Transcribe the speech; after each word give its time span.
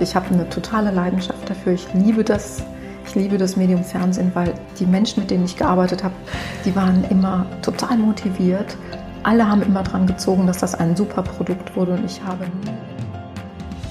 ich 0.00 0.16
habe 0.16 0.26
eine 0.32 0.48
totale 0.48 0.90
Leidenschaft 0.90 1.48
dafür. 1.48 1.72
Ich 1.72 1.92
liebe 1.94 2.24
das. 2.24 2.62
Ich 3.06 3.14
liebe 3.14 3.38
das 3.38 3.56
Medium 3.56 3.84
Fernsehen, 3.84 4.30
weil 4.34 4.54
die 4.78 4.86
Menschen, 4.86 5.20
mit 5.20 5.30
denen 5.30 5.44
ich 5.44 5.56
gearbeitet 5.56 6.02
habe, 6.02 6.14
die 6.64 6.74
waren 6.74 7.04
immer 7.10 7.46
total 7.62 7.98
motiviert. 7.98 8.76
Alle 9.22 9.48
haben 9.48 9.62
immer 9.62 9.82
dran 9.82 10.06
gezogen, 10.06 10.46
dass 10.46 10.58
das 10.58 10.74
ein 10.74 10.96
super 10.96 11.22
Produkt 11.22 11.76
wurde 11.76 11.92
und 11.92 12.04
ich 12.04 12.22
habe 12.22 12.46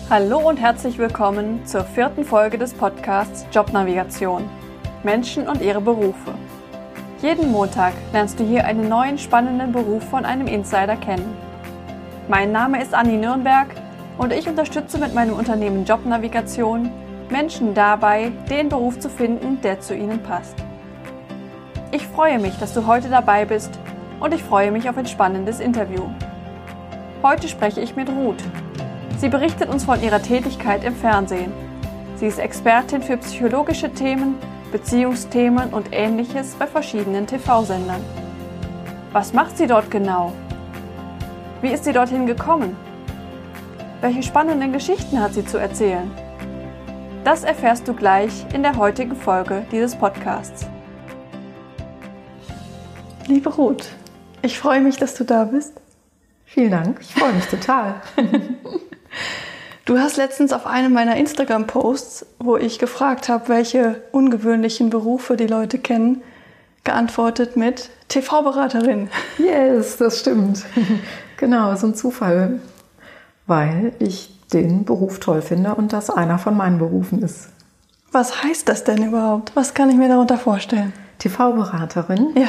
Hallo 0.09 0.37
und 0.49 0.57
herzlich 0.57 0.97
willkommen 0.97 1.65
zur 1.65 1.83
vierten 1.83 2.23
Folge 2.23 2.57
des 2.57 2.73
Podcasts 2.73 3.45
Jobnavigation. 3.51 4.49
Menschen 5.03 5.47
und 5.47 5.61
ihre 5.61 5.81
Berufe. 5.81 6.33
Jeden 7.21 7.51
Montag 7.51 7.93
lernst 8.11 8.39
du 8.39 8.43
hier 8.43 8.65
einen 8.65 8.89
neuen 8.89 9.17
spannenden 9.17 9.71
Beruf 9.71 10.03
von 10.03 10.25
einem 10.25 10.47
Insider 10.47 10.97
kennen. 10.97 11.35
Mein 12.27 12.51
Name 12.51 12.81
ist 12.81 12.93
Anni 12.93 13.17
Nürnberg 13.17 13.67
und 14.17 14.31
ich 14.31 14.47
unterstütze 14.47 14.97
mit 14.97 15.13
meinem 15.13 15.33
Unternehmen 15.33 15.85
Jobnavigation 15.85 16.91
Menschen 17.29 17.73
dabei, 17.73 18.31
den 18.49 18.69
Beruf 18.69 18.99
zu 18.99 19.09
finden, 19.09 19.59
der 19.61 19.79
zu 19.79 19.95
ihnen 19.95 20.21
passt. 20.21 20.55
Ich 21.91 22.07
freue 22.07 22.39
mich, 22.39 22.57
dass 22.57 22.73
du 22.73 22.85
heute 22.85 23.09
dabei 23.09 23.45
bist 23.45 23.79
und 24.19 24.33
ich 24.33 24.43
freue 24.43 24.71
mich 24.71 24.89
auf 24.89 24.97
ein 24.97 25.07
spannendes 25.07 25.59
Interview. 25.59 26.03
Heute 27.21 27.47
spreche 27.47 27.81
ich 27.81 27.95
mit 27.95 28.09
Ruth. 28.09 28.43
Sie 29.17 29.29
berichtet 29.29 29.69
uns 29.69 29.85
von 29.85 30.01
ihrer 30.01 30.21
Tätigkeit 30.21 30.83
im 30.83 30.95
Fernsehen. 30.95 31.51
Sie 32.17 32.27
ist 32.27 32.39
Expertin 32.39 33.01
für 33.01 33.17
psychologische 33.17 33.91
Themen, 33.91 34.35
Beziehungsthemen 34.71 35.73
und 35.73 35.87
ähnliches 35.91 36.55
bei 36.55 36.67
verschiedenen 36.67 37.27
TV-Sendern. 37.27 38.01
Was 39.11 39.33
macht 39.33 39.57
sie 39.57 39.67
dort 39.67 39.91
genau? 39.91 40.33
Wie 41.61 41.69
ist 41.69 41.85
sie 41.85 41.93
dorthin 41.93 42.25
gekommen? 42.25 42.75
Welche 44.03 44.21
spannenden 44.21 44.73
Geschichten 44.73 45.21
hat 45.21 45.33
sie 45.33 45.45
zu 45.45 45.57
erzählen? 45.57 46.11
Das 47.23 47.45
erfährst 47.45 47.87
du 47.87 47.93
gleich 47.93 48.33
in 48.53 48.61
der 48.61 48.75
heutigen 48.75 49.15
Folge 49.15 49.65
dieses 49.71 49.95
Podcasts. 49.95 50.67
Liebe 53.27 53.49
Ruth, 53.49 53.85
ich 54.41 54.59
freue 54.59 54.81
mich, 54.81 54.97
dass 54.97 55.15
du 55.15 55.23
da 55.23 55.45
bist. 55.45 55.79
Vielen 56.43 56.71
Dank, 56.71 56.99
ich 56.99 57.13
freue 57.13 57.31
mich 57.31 57.45
total. 57.45 58.01
Du 59.85 59.99
hast 59.99 60.15
letztens 60.15 60.53
auf 60.53 60.65
einem 60.65 60.93
meiner 60.93 61.17
Instagram-Posts, 61.17 62.25
wo 62.39 62.55
ich 62.55 62.79
gefragt 62.79 63.27
habe, 63.27 63.49
welche 63.49 64.01
ungewöhnlichen 64.13 64.89
Berufe 64.89 65.35
die 65.35 65.47
Leute 65.47 65.77
kennen, 65.77 66.21
geantwortet 66.85 67.57
mit 67.57 67.89
TV-Beraterin. 68.07 69.09
Yes, 69.37 69.95
das 69.95 70.19
stimmt. 70.19 70.65
Genau, 71.37 71.75
so 71.75 71.87
ein 71.87 71.95
Zufall 71.95 72.61
weil 73.47 73.93
ich 73.99 74.29
den 74.53 74.85
Beruf 74.85 75.19
toll 75.19 75.41
finde 75.41 75.75
und 75.75 75.93
das 75.93 76.09
einer 76.09 76.37
von 76.37 76.55
meinen 76.55 76.77
Berufen 76.77 77.21
ist. 77.21 77.49
Was 78.11 78.43
heißt 78.43 78.69
das 78.69 78.83
denn 78.83 79.03
überhaupt? 79.07 79.55
Was 79.55 79.73
kann 79.73 79.89
ich 79.89 79.95
mir 79.95 80.07
darunter 80.07 80.37
vorstellen? 80.37 80.93
TV-Beraterin. 81.19 82.29
Ja. 82.35 82.47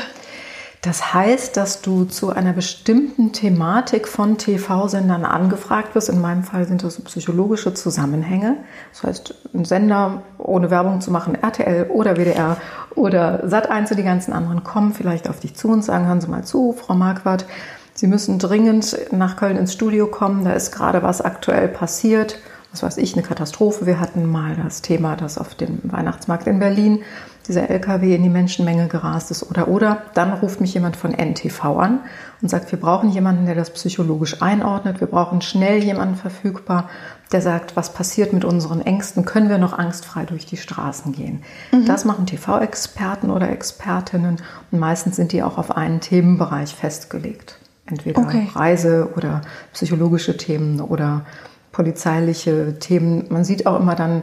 Das 0.82 1.14
heißt, 1.14 1.56
dass 1.56 1.80
du 1.80 2.04
zu 2.04 2.28
einer 2.28 2.52
bestimmten 2.52 3.32
Thematik 3.32 4.06
von 4.06 4.36
TV-Sendern 4.36 5.24
angefragt 5.24 5.94
wirst. 5.94 6.10
In 6.10 6.20
meinem 6.20 6.44
Fall 6.44 6.66
sind 6.66 6.82
das 6.82 7.00
psychologische 7.00 7.72
Zusammenhänge. 7.72 8.58
Das 8.92 9.02
heißt, 9.02 9.34
ein 9.54 9.64
Sender, 9.64 10.22
ohne 10.36 10.70
Werbung 10.70 11.00
zu 11.00 11.10
machen, 11.10 11.36
RTL 11.36 11.86
oder 11.88 12.16
WDR 12.16 12.58
oder 12.94 13.44
Sat1 13.46 13.92
und 13.92 13.98
die 13.98 14.02
ganzen 14.02 14.34
anderen 14.34 14.62
kommen 14.62 14.92
vielleicht 14.92 15.30
auf 15.30 15.40
dich 15.40 15.56
zu 15.56 15.68
und 15.68 15.82
sagen, 15.82 16.06
hören 16.06 16.20
Sie 16.20 16.28
mal 16.28 16.44
zu, 16.44 16.74
Frau 16.74 16.94
Marquardt, 16.94 17.46
Sie 17.94 18.08
müssen 18.08 18.38
dringend 18.38 18.96
nach 19.12 19.36
Köln 19.36 19.56
ins 19.56 19.72
Studio 19.72 20.08
kommen. 20.08 20.44
Da 20.44 20.52
ist 20.52 20.72
gerade 20.72 21.02
was 21.02 21.20
aktuell 21.20 21.68
passiert. 21.68 22.40
Was 22.72 22.82
weiß 22.82 22.96
ich, 22.96 23.14
eine 23.14 23.22
Katastrophe. 23.22 23.86
Wir 23.86 24.00
hatten 24.00 24.26
mal 24.26 24.56
das 24.56 24.82
Thema, 24.82 25.14
dass 25.14 25.38
auf 25.38 25.54
dem 25.54 25.78
Weihnachtsmarkt 25.84 26.48
in 26.48 26.58
Berlin 26.58 27.04
dieser 27.46 27.70
LKW 27.70 28.14
in 28.14 28.22
die 28.22 28.28
Menschenmenge 28.28 28.88
gerast 28.88 29.30
ist 29.30 29.48
oder 29.48 29.68
oder. 29.68 30.02
Dann 30.14 30.32
ruft 30.32 30.60
mich 30.60 30.74
jemand 30.74 30.96
von 30.96 31.12
NTV 31.12 31.64
an 31.78 32.00
und 32.42 32.48
sagt, 32.48 32.72
wir 32.72 32.80
brauchen 32.80 33.10
jemanden, 33.10 33.46
der 33.46 33.54
das 33.54 33.70
psychologisch 33.70 34.42
einordnet. 34.42 35.00
Wir 35.00 35.06
brauchen 35.06 35.40
schnell 35.40 35.84
jemanden 35.84 36.16
verfügbar, 36.16 36.88
der 37.32 37.42
sagt, 37.42 37.76
was 37.76 37.92
passiert 37.92 38.32
mit 38.32 38.44
unseren 38.44 38.80
Ängsten? 38.80 39.24
Können 39.24 39.48
wir 39.48 39.58
noch 39.58 39.78
angstfrei 39.78 40.24
durch 40.24 40.46
die 40.46 40.56
Straßen 40.56 41.12
gehen? 41.12 41.42
Mhm. 41.70 41.84
Das 41.84 42.04
machen 42.04 42.26
TV-Experten 42.26 43.30
oder 43.30 43.50
Expertinnen 43.50 44.38
und 44.70 44.78
meistens 44.78 45.16
sind 45.16 45.32
die 45.32 45.42
auch 45.42 45.58
auf 45.58 45.76
einen 45.76 46.00
Themenbereich 46.00 46.74
festgelegt. 46.74 47.58
Entweder 47.86 48.22
okay. 48.22 48.48
Reise 48.54 49.10
oder 49.16 49.42
psychologische 49.72 50.36
Themen 50.36 50.80
oder 50.80 51.26
polizeiliche 51.72 52.78
Themen. 52.78 53.26
Man 53.28 53.44
sieht 53.44 53.66
auch 53.66 53.78
immer 53.78 53.94
dann, 53.94 54.22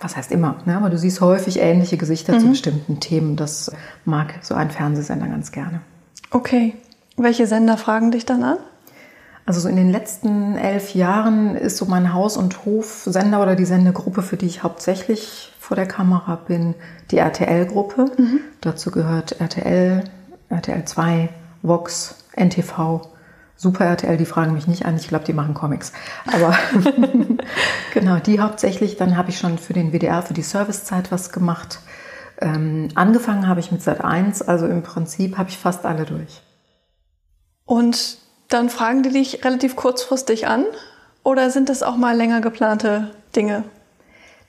was 0.00 0.16
heißt 0.16 0.32
immer, 0.32 0.56
ne? 0.64 0.76
aber 0.76 0.88
du 0.88 0.96
siehst 0.96 1.20
häufig 1.20 1.58
ähnliche 1.58 1.96
Gesichter 1.96 2.34
mhm. 2.34 2.40
zu 2.40 2.48
bestimmten 2.50 3.00
Themen. 3.00 3.36
Das 3.36 3.70
mag 4.04 4.34
so 4.40 4.54
ein 4.54 4.70
Fernsehsender 4.70 5.26
ganz 5.26 5.52
gerne. 5.52 5.80
Okay. 6.30 6.74
Welche 7.16 7.46
Sender 7.46 7.76
fragen 7.76 8.10
dich 8.10 8.24
dann 8.24 8.42
an? 8.42 8.56
Also 9.44 9.60
so 9.60 9.68
in 9.68 9.76
den 9.76 9.90
letzten 9.90 10.56
elf 10.56 10.94
Jahren 10.94 11.56
ist 11.56 11.76
so 11.76 11.84
mein 11.86 12.14
Haus- 12.14 12.36
und 12.36 12.64
Hofsender 12.64 13.42
oder 13.42 13.56
die 13.56 13.64
Sendegruppe, 13.64 14.22
für 14.22 14.36
die 14.36 14.46
ich 14.46 14.62
hauptsächlich 14.62 15.52
vor 15.58 15.76
der 15.76 15.86
Kamera 15.86 16.36
bin, 16.36 16.74
die 17.10 17.18
RTL-Gruppe. 17.18 18.06
Mhm. 18.16 18.40
Dazu 18.60 18.90
gehört 18.92 19.40
RTL, 19.40 20.04
RTL 20.48 20.84
2, 20.84 21.28
Vox, 21.62 22.21
NTV, 22.36 23.00
Super 23.56 23.84
RTL, 23.84 24.16
die 24.16 24.26
fragen 24.26 24.54
mich 24.54 24.66
nicht 24.66 24.86
an, 24.86 24.96
ich 24.96 25.06
glaube, 25.06 25.24
die 25.24 25.32
machen 25.32 25.54
Comics. 25.54 25.92
Aber 26.26 26.56
genau, 27.94 28.16
die 28.16 28.40
hauptsächlich. 28.40 28.96
Dann 28.96 29.16
habe 29.16 29.30
ich 29.30 29.38
schon 29.38 29.58
für 29.58 29.72
den 29.72 29.92
WDR, 29.92 30.22
für 30.22 30.34
die 30.34 30.42
Servicezeit 30.42 31.12
was 31.12 31.30
gemacht. 31.30 31.78
Ähm, 32.40 32.88
angefangen 32.96 33.46
habe 33.46 33.60
ich 33.60 33.70
mit 33.70 33.82
Sat 33.82 34.02
1, 34.02 34.42
also 34.42 34.66
im 34.66 34.82
Prinzip 34.82 35.38
habe 35.38 35.48
ich 35.48 35.58
fast 35.58 35.86
alle 35.86 36.04
durch. 36.04 36.42
Und 37.64 38.18
dann 38.48 38.68
fragen 38.68 39.02
die 39.02 39.10
dich 39.10 39.44
relativ 39.44 39.76
kurzfristig 39.76 40.48
an 40.48 40.64
oder 41.22 41.50
sind 41.50 41.68
das 41.68 41.82
auch 41.82 41.96
mal 41.96 42.16
länger 42.16 42.40
geplante 42.40 43.12
Dinge? 43.36 43.64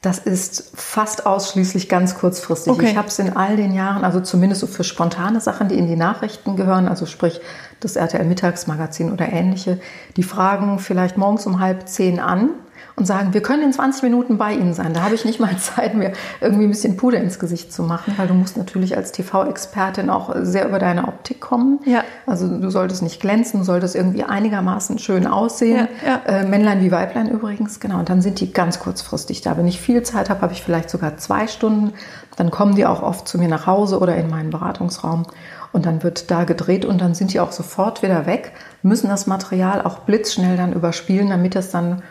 Das 0.03 0.19
ist 0.19 0.73
fast 0.75 1.25
ausschließlich 1.25 1.87
ganz 1.87 2.15
kurzfristig. 2.15 2.73
Okay. 2.73 2.89
Ich 2.89 2.97
habe 2.97 3.07
es 3.07 3.19
in 3.19 3.37
all 3.37 3.55
den 3.55 3.73
Jahren, 3.73 4.03
also 4.03 4.19
zumindest 4.19 4.59
so 4.59 4.67
für 4.67 4.83
spontane 4.83 5.39
Sachen, 5.39 5.69
die 5.69 5.77
in 5.77 5.87
die 5.87 5.95
Nachrichten 5.95 6.57
gehören, 6.57 6.89
also 6.89 7.05
sprich 7.05 7.39
das 7.79 7.95
RTL 7.95 8.25
Mittagsmagazin 8.25 9.13
oder 9.13 9.31
ähnliche, 9.31 9.79
die 10.17 10.23
fragen 10.23 10.79
vielleicht 10.79 11.17
morgens 11.17 11.45
um 11.45 11.61
halb 11.61 11.87
zehn 11.87 12.19
an 12.19 12.49
und 12.95 13.05
sagen, 13.05 13.33
wir 13.33 13.41
können 13.41 13.63
in 13.63 13.73
20 13.73 14.03
Minuten 14.03 14.37
bei 14.37 14.53
Ihnen 14.53 14.73
sein. 14.73 14.93
Da 14.93 15.01
habe 15.01 15.15
ich 15.15 15.25
nicht 15.25 15.39
mal 15.39 15.57
Zeit, 15.57 15.95
mir 15.95 16.13
irgendwie 16.41 16.65
ein 16.65 16.69
bisschen 16.69 16.95
Puder 16.97 17.19
ins 17.19 17.39
Gesicht 17.39 17.73
zu 17.73 17.83
machen, 17.83 18.13
weil 18.17 18.27
du 18.27 18.33
musst 18.33 18.57
natürlich 18.57 18.95
als 18.95 19.11
TV-Expertin 19.11 20.09
auch 20.09 20.35
sehr 20.41 20.67
über 20.67 20.79
deine 20.79 21.07
Optik 21.07 21.41
kommen. 21.41 21.79
Ja. 21.85 22.03
Also 22.25 22.47
du 22.47 22.69
solltest 22.69 23.01
nicht 23.01 23.19
glänzen, 23.19 23.61
du 23.61 23.65
solltest 23.65 23.95
irgendwie 23.95 24.23
einigermaßen 24.23 24.99
schön 24.99 25.25
aussehen. 25.25 25.87
Ja, 26.05 26.21
ja. 26.27 26.41
Äh, 26.41 26.45
Männlein 26.45 26.81
wie 26.81 26.91
Weiblein 26.91 27.29
übrigens, 27.29 27.79
genau. 27.79 27.99
Und 27.99 28.09
dann 28.09 28.21
sind 28.21 28.39
die 28.39 28.53
ganz 28.53 28.79
kurzfristig 28.79 29.41
da. 29.41 29.57
Wenn 29.57 29.67
ich 29.67 29.81
viel 29.81 30.03
Zeit 30.03 30.29
habe, 30.29 30.41
habe 30.41 30.53
ich 30.53 30.61
vielleicht 30.61 30.89
sogar 30.89 31.17
zwei 31.17 31.47
Stunden. 31.47 31.93
Dann 32.37 32.51
kommen 32.51 32.75
die 32.75 32.85
auch 32.85 33.01
oft 33.01 33.27
zu 33.27 33.37
mir 33.37 33.47
nach 33.47 33.67
Hause 33.67 33.99
oder 33.99 34.15
in 34.15 34.29
meinen 34.29 34.49
Beratungsraum. 34.49 35.25
Und 35.71 35.87
dann 35.87 36.03
wird 36.03 36.29
da 36.29 36.43
gedreht 36.43 36.85
und 36.85 37.01
dann 37.01 37.15
sind 37.15 37.33
die 37.33 37.39
auch 37.39 37.51
sofort 37.51 38.03
wieder 38.03 38.27
weg, 38.27 38.51
müssen 38.83 39.09
das 39.09 39.25
Material 39.25 39.81
auch 39.81 39.99
blitzschnell 39.99 40.55
dann 40.55 40.71
überspielen, 40.71 41.29
damit 41.29 41.55
es 41.55 41.71
dann 41.71 42.03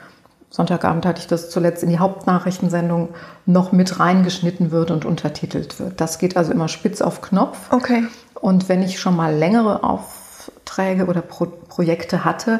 Sonntagabend 0.53 1.07
hatte 1.07 1.19
ich 1.19 1.27
das 1.27 1.49
zuletzt 1.49 1.83
in 1.83 1.89
die 1.89 1.99
Hauptnachrichtensendung 1.99 3.09
noch 3.47 3.73
mit 3.73 3.99
reingeschnitten 3.99 4.71
wird 4.71 4.91
und 4.91 5.07
untertitelt 5.07 5.81
wird. 5.81 5.99
Das 5.99 6.19
geht 6.19 6.37
also 6.37 6.53
immer 6.53 6.69
spitz 6.69 7.01
auf 7.01 7.23
Knopf. 7.23 7.57
Okay. 7.73 8.05
Und 8.35 8.69
wenn 8.69 8.83
ich 8.83 9.01
schon 9.01 9.17
mal 9.17 9.35
längere 9.35 9.83
Aufträge 9.83 11.07
oder 11.07 11.23
Pro 11.23 11.47
Projekte 11.47 12.27
hatte, 12.27 12.59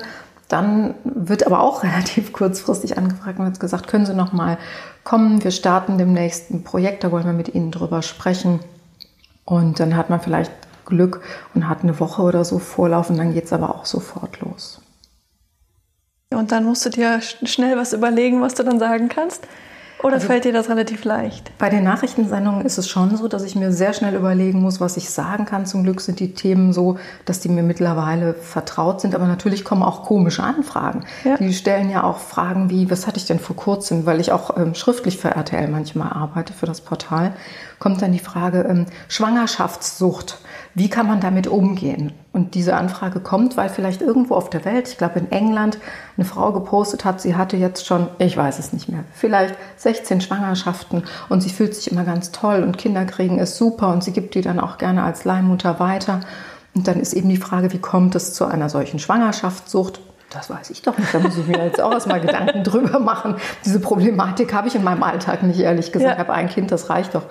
dann 0.49 0.95
wird 1.05 1.47
aber 1.47 1.61
auch 1.61 1.83
relativ 1.83 2.33
kurzfristig 2.33 2.97
angefragt 2.97 3.39
und 3.39 3.45
wird 3.45 3.61
gesagt, 3.61 3.89
können 3.89 4.07
Sie 4.07 4.15
noch 4.15 4.33
mal 4.33 4.57
kommen, 5.05 5.45
wir 5.45 5.51
starten 5.51 5.99
demnächst 5.99 6.51
ein 6.51 6.65
Projekt, 6.65 7.05
da 7.05 7.13
wollen 7.13 7.27
wir 7.27 7.35
mit 7.35 7.55
Ihnen 7.55 7.73
drüber 7.73 8.01
sprechen. 8.01 8.61
Und 9.45 9.81
dann 9.81 9.97
hat 9.97 10.09
man 10.09 10.21
vielleicht 10.21 10.53
Glück 10.87 11.21
und 11.55 11.69
hat 11.69 11.83
eine 11.83 12.01
Woche 12.01 12.23
oder 12.23 12.47
so 12.47 12.59
Vorlauf 12.59 13.11
und 13.11 13.19
dann 13.19 13.35
geht 13.35 13.45
es 13.45 13.53
aber 13.53 13.75
auch 13.75 13.85
sofort 13.85 14.41
los. 14.41 14.81
Und 16.35 16.53
dann 16.53 16.65
musst 16.65 16.85
du 16.85 16.91
dir 16.91 17.21
schnell 17.21 17.77
was 17.77 17.93
überlegen, 17.93 18.41
was 18.41 18.55
du 18.55 18.63
dann 18.63 18.79
sagen 18.79 19.09
kannst. 19.09 19.47
Oder 20.03 20.15
also 20.15 20.27
fällt 20.27 20.45
dir 20.45 20.53
das 20.53 20.69
relativ 20.69 21.05
leicht? 21.05 21.57
Bei 21.59 21.69
den 21.69 21.85
Nachrichtensendungen 21.85 22.67
ist 22.67 22.77
es 22.77 22.89
schon 22.89 23.17
so, 23.17 23.29
dass 23.29 23.45
ich 23.45 23.55
mir 23.55 23.73
sehr 23.73 23.93
schnell 23.93 24.15
überlegen 24.15 24.61
muss, 24.61 24.81
was 24.81 24.97
ich 24.97 25.11
sagen 25.11 25.45
kann. 25.45 25.65
Zum 25.65 25.85
Glück 25.85 26.01
sind 26.01 26.19
die 26.19 26.35
Themen 26.35 26.73
so, 26.73 26.99
dass 27.25 27.39
die 27.41 27.49
mir 27.49 27.63
mittlerweile 27.63 28.35
vertraut 28.35 29.01
sind. 29.01 29.15
Aber 29.15 29.27
natürlich 29.27 29.65
kommen 29.65 29.83
auch 29.83 30.03
komische 30.03 30.43
Anfragen. 30.43 31.05
Ja. 31.25 31.37
Die 31.37 31.53
stellen 31.55 31.89
ja 31.89 32.03
auch 32.03 32.19
Fragen 32.19 32.69
wie, 32.69 32.91
was 32.91 33.07
hatte 33.07 33.19
ich 33.19 33.27
denn 33.27 33.39
vor 33.39 33.55
kurzem, 33.55 34.05
weil 34.05 34.21
ich 34.21 34.33
auch 34.33 34.57
ähm, 34.57 34.75
schriftlich 34.75 35.19
für 35.19 35.31
RTL 35.31 35.69
manchmal 35.69 36.13
arbeite, 36.13 36.53
für 36.53 36.67
das 36.67 36.81
Portal, 36.81 37.35
kommt 37.83 38.01
dann 38.01 38.13
die 38.13 38.19
Frage, 38.21 38.61
ähm, 38.69 38.87
Schwangerschaftssucht 39.09 40.39
wie 40.75 40.89
kann 40.89 41.07
man 41.07 41.21
damit 41.21 41.47
umgehen? 41.47 42.13
Und 42.33 42.55
diese 42.55 42.77
Anfrage 42.77 43.21
kommt, 43.21 43.59
weil 43.59 43.69
vielleicht 43.69 44.01
irgendwo 44.01 44.35
auf 44.35 44.49
der 44.49 44.65
Welt, 44.65 44.89
ich 44.89 44.97
glaube 44.97 45.19
in 45.19 45.31
England, 45.31 45.79
eine 46.17 46.25
Frau 46.25 46.53
gepostet 46.53 47.05
hat, 47.05 47.21
sie 47.21 47.37
hatte 47.37 47.59
jetzt 47.59 47.87
schon, 47.87 48.09
ich 48.19 48.37
weiß 48.37 48.59
es 48.59 48.73
nicht 48.73 48.89
mehr, 48.89 49.05
vielleicht 49.13 49.55
16 49.77 50.23
Schwangerschaften 50.23 51.03
und 51.29 51.43
sie 51.43 51.51
fühlt 51.51 51.75
sich 51.75 51.93
immer 51.93 52.05
ganz 52.05 52.33
toll 52.33 52.63
und 52.63 52.79
Kinder 52.79 53.05
kriegen 53.05 53.39
ist 53.39 53.57
super 53.57 53.93
und 53.93 54.03
sie 54.03 54.13
gibt 54.13 54.35
die 54.35 54.41
dann 54.41 54.61
auch 54.61 54.79
gerne 54.79 55.03
als 55.03 55.25
Leihmutter 55.25 55.79
weiter. 55.79 56.21
Und 56.75 56.89
dann 56.89 57.01
ist 57.01 57.13
eben 57.13 57.29
die 57.29 57.37
Frage, 57.37 57.71
wie 57.75 57.79
kommt 57.79 58.15
es 58.15 58.33
zu 58.33 58.47
einer 58.47 58.71
solchen 58.71 58.99
Schwangerschaftssucht? 58.99 60.01
Das 60.33 60.49
weiß 60.49 60.71
ich 60.71 60.83
doch 60.83 60.97
nicht. 60.97 61.13
Da 61.13 61.19
muss 61.19 61.37
ich 61.37 61.47
mir 61.47 61.65
jetzt 61.65 61.81
auch 61.81 61.93
erstmal 61.93 62.21
Gedanken 62.21 62.65
drüber 62.65 62.99
machen. 62.99 63.37
Diese 63.65 63.81
Problematik 63.81 64.53
habe 64.55 64.69
ich 64.69 64.75
in 64.75 64.85
meinem 64.85 65.03
Alltag 65.03 65.43
nicht, 65.43 65.61
ehrlich 65.61 65.93
gesagt. 65.93 66.09
Ja. 66.09 66.13
Ich 66.13 66.19
habe 66.19 66.33
ein 66.33 66.49
Kind, 66.49 66.71
das 66.71 66.91
reicht 66.91 67.15
doch. 67.15 67.25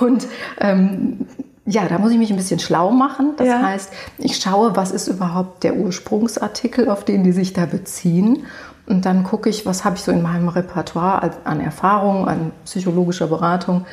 Und 0.00 0.26
ähm, 0.58 1.26
ja, 1.66 1.86
da 1.86 1.98
muss 1.98 2.10
ich 2.10 2.18
mich 2.18 2.30
ein 2.30 2.36
bisschen 2.36 2.58
schlau 2.58 2.90
machen. 2.90 3.34
Das 3.36 3.46
ja. 3.46 3.62
heißt, 3.62 3.92
ich 4.18 4.36
schaue, 4.36 4.76
was 4.76 4.90
ist 4.90 5.08
überhaupt 5.08 5.62
der 5.62 5.76
Ursprungsartikel, 5.76 6.88
auf 6.88 7.04
den 7.04 7.22
die 7.22 7.32
sich 7.32 7.52
da 7.52 7.66
beziehen. 7.66 8.44
Und 8.86 9.04
dann 9.06 9.22
gucke 9.22 9.48
ich, 9.48 9.66
was 9.66 9.84
habe 9.84 9.96
ich 9.96 10.02
so 10.02 10.10
in 10.10 10.22
meinem 10.22 10.48
Repertoire 10.48 11.30
an 11.44 11.60
Erfahrung, 11.60 12.26
an 12.26 12.52
psychologischer 12.64 13.28
Beratung. 13.28 13.86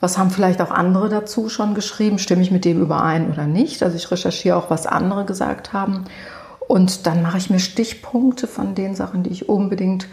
Was 0.00 0.16
haben 0.16 0.30
vielleicht 0.30 0.62
auch 0.62 0.70
andere 0.70 1.08
dazu 1.08 1.48
schon 1.48 1.74
geschrieben? 1.74 2.18
Stimme 2.18 2.42
ich 2.42 2.50
mit 2.50 2.64
dem 2.64 2.80
überein 2.80 3.30
oder 3.30 3.46
nicht? 3.46 3.82
Also 3.82 3.96
ich 3.96 4.10
recherchiere 4.10 4.56
auch, 4.56 4.70
was 4.70 4.86
andere 4.86 5.24
gesagt 5.24 5.72
haben. 5.72 6.06
Und 6.70 7.08
dann 7.08 7.20
mache 7.20 7.36
ich 7.36 7.50
mir 7.50 7.58
Stichpunkte 7.58 8.46
von 8.46 8.76
den 8.76 8.94
Sachen, 8.94 9.24
die 9.24 9.30
ich 9.30 9.48
unbedingt 9.48 10.06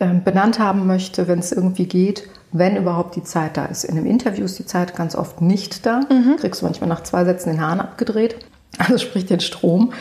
äh, 0.00 0.12
benannt 0.12 0.58
haben 0.58 0.86
möchte, 0.86 1.28
wenn 1.28 1.38
es 1.38 1.50
irgendwie 1.50 1.86
geht, 1.86 2.28
wenn 2.52 2.76
überhaupt 2.76 3.16
die 3.16 3.22
Zeit 3.22 3.56
da 3.56 3.64
ist. 3.64 3.84
In 3.84 3.96
einem 3.96 4.04
Interview 4.04 4.44
ist 4.44 4.58
die 4.58 4.66
Zeit 4.66 4.94
ganz 4.94 5.16
oft 5.16 5.40
nicht 5.40 5.86
da. 5.86 6.00
Mhm. 6.10 6.36
Kriegst 6.36 6.60
du 6.60 6.66
manchmal 6.66 6.90
nach 6.90 7.04
zwei 7.04 7.24
Sätzen 7.24 7.52
den 7.52 7.62
Hahn 7.62 7.80
abgedreht. 7.80 8.36
Also 8.76 8.98
sprich 8.98 9.24
den 9.24 9.40
Strom. 9.40 9.94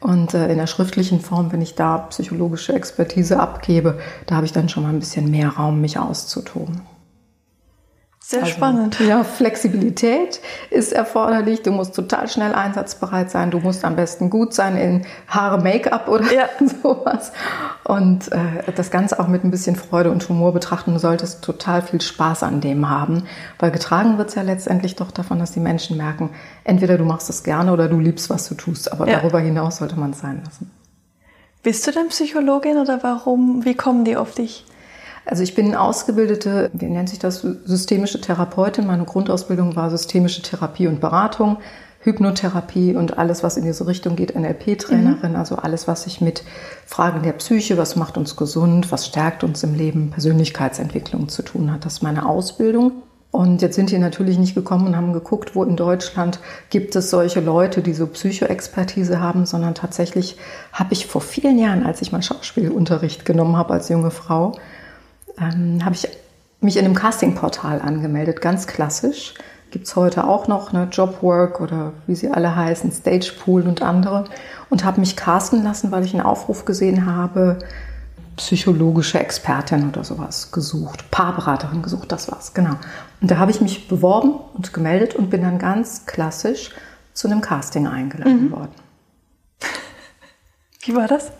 Und 0.00 0.32
äh, 0.32 0.48
in 0.50 0.56
der 0.56 0.66
schriftlichen 0.66 1.20
Form, 1.20 1.52
wenn 1.52 1.60
ich 1.60 1.74
da 1.74 1.98
psychologische 2.08 2.72
Expertise 2.72 3.38
abgebe, 3.38 3.98
da 4.24 4.36
habe 4.36 4.46
ich 4.46 4.52
dann 4.52 4.70
schon 4.70 4.84
mal 4.84 4.88
ein 4.88 5.00
bisschen 5.00 5.30
mehr 5.30 5.50
Raum, 5.50 5.82
mich 5.82 5.98
auszutoben. 5.98 6.80
Sehr 8.30 8.44
also, 8.44 8.54
spannend. 8.54 9.00
Ja, 9.00 9.24
Flexibilität 9.24 10.40
ist 10.70 10.92
erforderlich. 10.92 11.62
Du 11.62 11.72
musst 11.72 11.96
total 11.96 12.28
schnell 12.28 12.54
einsatzbereit 12.54 13.28
sein. 13.28 13.50
Du 13.50 13.58
musst 13.58 13.84
am 13.84 13.96
besten 13.96 14.30
gut 14.30 14.54
sein 14.54 14.76
in 14.76 15.04
Haare, 15.26 15.60
Make-up 15.60 16.06
oder 16.06 16.32
ja. 16.32 16.48
sowas. 16.82 17.32
Und 17.82 18.30
äh, 18.30 18.72
das 18.76 18.92
Ganze 18.92 19.18
auch 19.18 19.26
mit 19.26 19.42
ein 19.42 19.50
bisschen 19.50 19.74
Freude 19.74 20.12
und 20.12 20.28
Humor 20.28 20.52
betrachten. 20.52 20.92
Du 20.92 21.00
solltest 21.00 21.42
total 21.42 21.82
viel 21.82 22.00
Spaß 22.00 22.44
an 22.44 22.60
dem 22.60 22.88
haben. 22.88 23.24
Weil 23.58 23.72
getragen 23.72 24.16
wird 24.16 24.28
es 24.28 24.36
ja 24.36 24.42
letztendlich 24.42 24.94
doch 24.94 25.10
davon, 25.10 25.40
dass 25.40 25.50
die 25.50 25.58
Menschen 25.58 25.96
merken, 25.96 26.30
entweder 26.62 26.98
du 26.98 27.04
machst 27.04 27.28
es 27.30 27.42
gerne 27.42 27.72
oder 27.72 27.88
du 27.88 27.98
liebst, 27.98 28.30
was 28.30 28.48
du 28.48 28.54
tust. 28.54 28.92
Aber 28.92 29.08
ja. 29.08 29.18
darüber 29.18 29.40
hinaus 29.40 29.78
sollte 29.78 29.98
man 29.98 30.12
es 30.12 30.20
sein 30.20 30.40
lassen. 30.44 30.70
Bist 31.64 31.84
du 31.84 31.90
denn 31.90 32.06
Psychologin 32.10 32.78
oder 32.78 33.02
warum? 33.02 33.64
Wie 33.64 33.74
kommen 33.74 34.04
die 34.04 34.16
auf 34.16 34.36
dich? 34.36 34.66
Also 35.24 35.42
ich 35.42 35.54
bin 35.54 35.74
ausgebildete, 35.74 36.70
wie 36.72 36.86
nennt 36.86 37.08
sich 37.08 37.18
das, 37.18 37.40
systemische 37.40 38.20
Therapeutin. 38.20 38.86
Meine 38.86 39.04
Grundausbildung 39.04 39.76
war 39.76 39.90
systemische 39.90 40.42
Therapie 40.42 40.86
und 40.86 41.00
Beratung, 41.00 41.58
Hypnotherapie 42.00 42.94
und 42.94 43.18
alles, 43.18 43.42
was 43.42 43.56
in 43.56 43.64
diese 43.64 43.86
Richtung 43.86 44.16
geht, 44.16 44.34
NLP-Trainerin, 44.34 45.32
mhm. 45.32 45.36
also 45.36 45.56
alles, 45.56 45.86
was 45.86 46.04
sich 46.04 46.20
mit 46.20 46.42
Fragen 46.86 47.22
der 47.22 47.32
Psyche, 47.32 47.76
was 47.76 47.94
macht 47.94 48.16
uns 48.16 48.36
gesund, 48.36 48.90
was 48.90 49.06
stärkt 49.06 49.44
uns 49.44 49.62
im 49.62 49.74
Leben, 49.74 50.10
Persönlichkeitsentwicklung 50.10 51.28
zu 51.28 51.42
tun 51.42 51.70
hat. 51.70 51.84
Das 51.84 51.94
ist 51.94 52.02
meine 52.02 52.26
Ausbildung. 52.26 53.02
Und 53.32 53.62
jetzt 53.62 53.76
sind 53.76 53.90
die 53.90 53.98
natürlich 53.98 54.38
nicht 54.38 54.56
gekommen 54.56 54.88
und 54.88 54.96
haben 54.96 55.12
geguckt, 55.12 55.54
wo 55.54 55.62
in 55.62 55.76
Deutschland 55.76 56.40
gibt 56.68 56.96
es 56.96 57.10
solche 57.10 57.38
Leute, 57.38 57.80
die 57.80 57.92
so 57.92 58.08
Psychoexpertise 58.08 59.20
haben, 59.20 59.46
sondern 59.46 59.74
tatsächlich 59.74 60.36
habe 60.72 60.94
ich 60.94 61.06
vor 61.06 61.20
vielen 61.20 61.58
Jahren, 61.58 61.86
als 61.86 62.02
ich 62.02 62.10
mal 62.10 62.22
Schauspielunterricht 62.22 63.24
genommen 63.24 63.56
habe 63.56 63.74
als 63.74 63.88
junge 63.88 64.10
Frau, 64.10 64.56
ähm, 65.40 65.84
habe 65.84 65.94
ich 65.94 66.08
mich 66.60 66.76
in 66.76 66.84
einem 66.84 66.94
Castingportal 66.94 67.80
angemeldet, 67.80 68.40
ganz 68.40 68.66
klassisch. 68.66 69.34
Gibt 69.70 69.86
es 69.86 69.96
heute 69.96 70.24
auch 70.24 70.48
noch, 70.48 70.72
ne, 70.72 70.88
Jobwork 70.90 71.60
oder 71.60 71.92
wie 72.06 72.16
sie 72.16 72.30
alle 72.30 72.54
heißen, 72.56 72.90
Stagepool 72.90 73.66
und 73.66 73.82
andere. 73.82 74.24
Und 74.68 74.84
habe 74.84 75.00
mich 75.00 75.16
casten 75.16 75.62
lassen, 75.62 75.90
weil 75.90 76.04
ich 76.04 76.12
einen 76.12 76.24
Aufruf 76.24 76.64
gesehen 76.64 77.06
habe, 77.06 77.58
psychologische 78.36 79.20
Expertin 79.20 79.88
oder 79.88 80.02
sowas 80.02 80.50
gesucht, 80.50 81.10
Paarberaterin 81.10 81.82
gesucht, 81.82 82.10
das 82.10 82.30
war's, 82.30 82.54
genau. 82.54 82.76
Und 83.20 83.30
da 83.30 83.38
habe 83.38 83.50
ich 83.50 83.60
mich 83.60 83.86
beworben 83.86 84.34
und 84.54 84.72
gemeldet 84.72 85.14
und 85.14 85.30
bin 85.30 85.42
dann 85.42 85.58
ganz 85.58 86.06
klassisch 86.06 86.70
zu 87.12 87.28
einem 87.28 87.40
Casting 87.40 87.86
eingeladen 87.86 88.46
mhm. 88.46 88.52
worden. 88.52 88.72
Wie 90.80 90.94
war 90.94 91.06
das? 91.06 91.30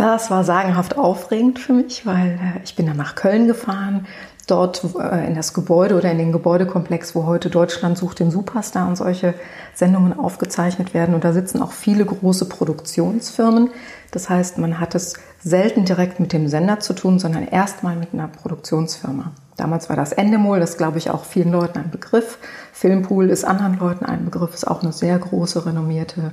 Das 0.00 0.30
war 0.30 0.44
sagenhaft 0.44 0.96
aufregend 0.96 1.58
für 1.58 1.74
mich, 1.74 2.06
weil 2.06 2.40
äh, 2.42 2.64
ich 2.64 2.74
bin 2.74 2.86
dann 2.86 2.96
nach 2.96 3.16
Köln 3.16 3.46
gefahren, 3.46 4.06
dort 4.46 4.82
äh, 4.98 5.26
in 5.26 5.34
das 5.34 5.52
Gebäude 5.52 5.94
oder 5.94 6.10
in 6.10 6.16
den 6.16 6.32
Gebäudekomplex, 6.32 7.14
wo 7.14 7.26
heute 7.26 7.50
Deutschland 7.50 7.98
sucht 7.98 8.18
den 8.18 8.30
Superstar 8.30 8.88
und 8.88 8.96
solche 8.96 9.34
Sendungen 9.74 10.18
aufgezeichnet 10.18 10.94
werden. 10.94 11.14
Und 11.14 11.22
da 11.22 11.34
sitzen 11.34 11.60
auch 11.60 11.72
viele 11.72 12.06
große 12.06 12.48
Produktionsfirmen. 12.48 13.68
Das 14.10 14.30
heißt, 14.30 14.56
man 14.56 14.80
hat 14.80 14.94
es 14.94 15.18
selten 15.44 15.84
direkt 15.84 16.18
mit 16.18 16.32
dem 16.32 16.48
Sender 16.48 16.80
zu 16.80 16.94
tun, 16.94 17.18
sondern 17.18 17.46
erstmal 17.46 17.96
mit 17.96 18.14
einer 18.14 18.28
Produktionsfirma. 18.28 19.32
Damals 19.58 19.90
war 19.90 19.96
das 19.96 20.12
Endemol, 20.12 20.60
das 20.60 20.78
glaube 20.78 20.96
ich 20.96 21.10
auch 21.10 21.26
vielen 21.26 21.52
Leuten 21.52 21.78
ein 21.78 21.90
Begriff. 21.90 22.38
Filmpool 22.72 23.28
ist 23.28 23.44
anderen 23.44 23.78
Leuten 23.78 24.06
ein 24.06 24.24
Begriff, 24.24 24.54
ist 24.54 24.66
auch 24.66 24.82
eine 24.82 24.94
sehr 24.94 25.18
große, 25.18 25.66
renommierte 25.66 26.32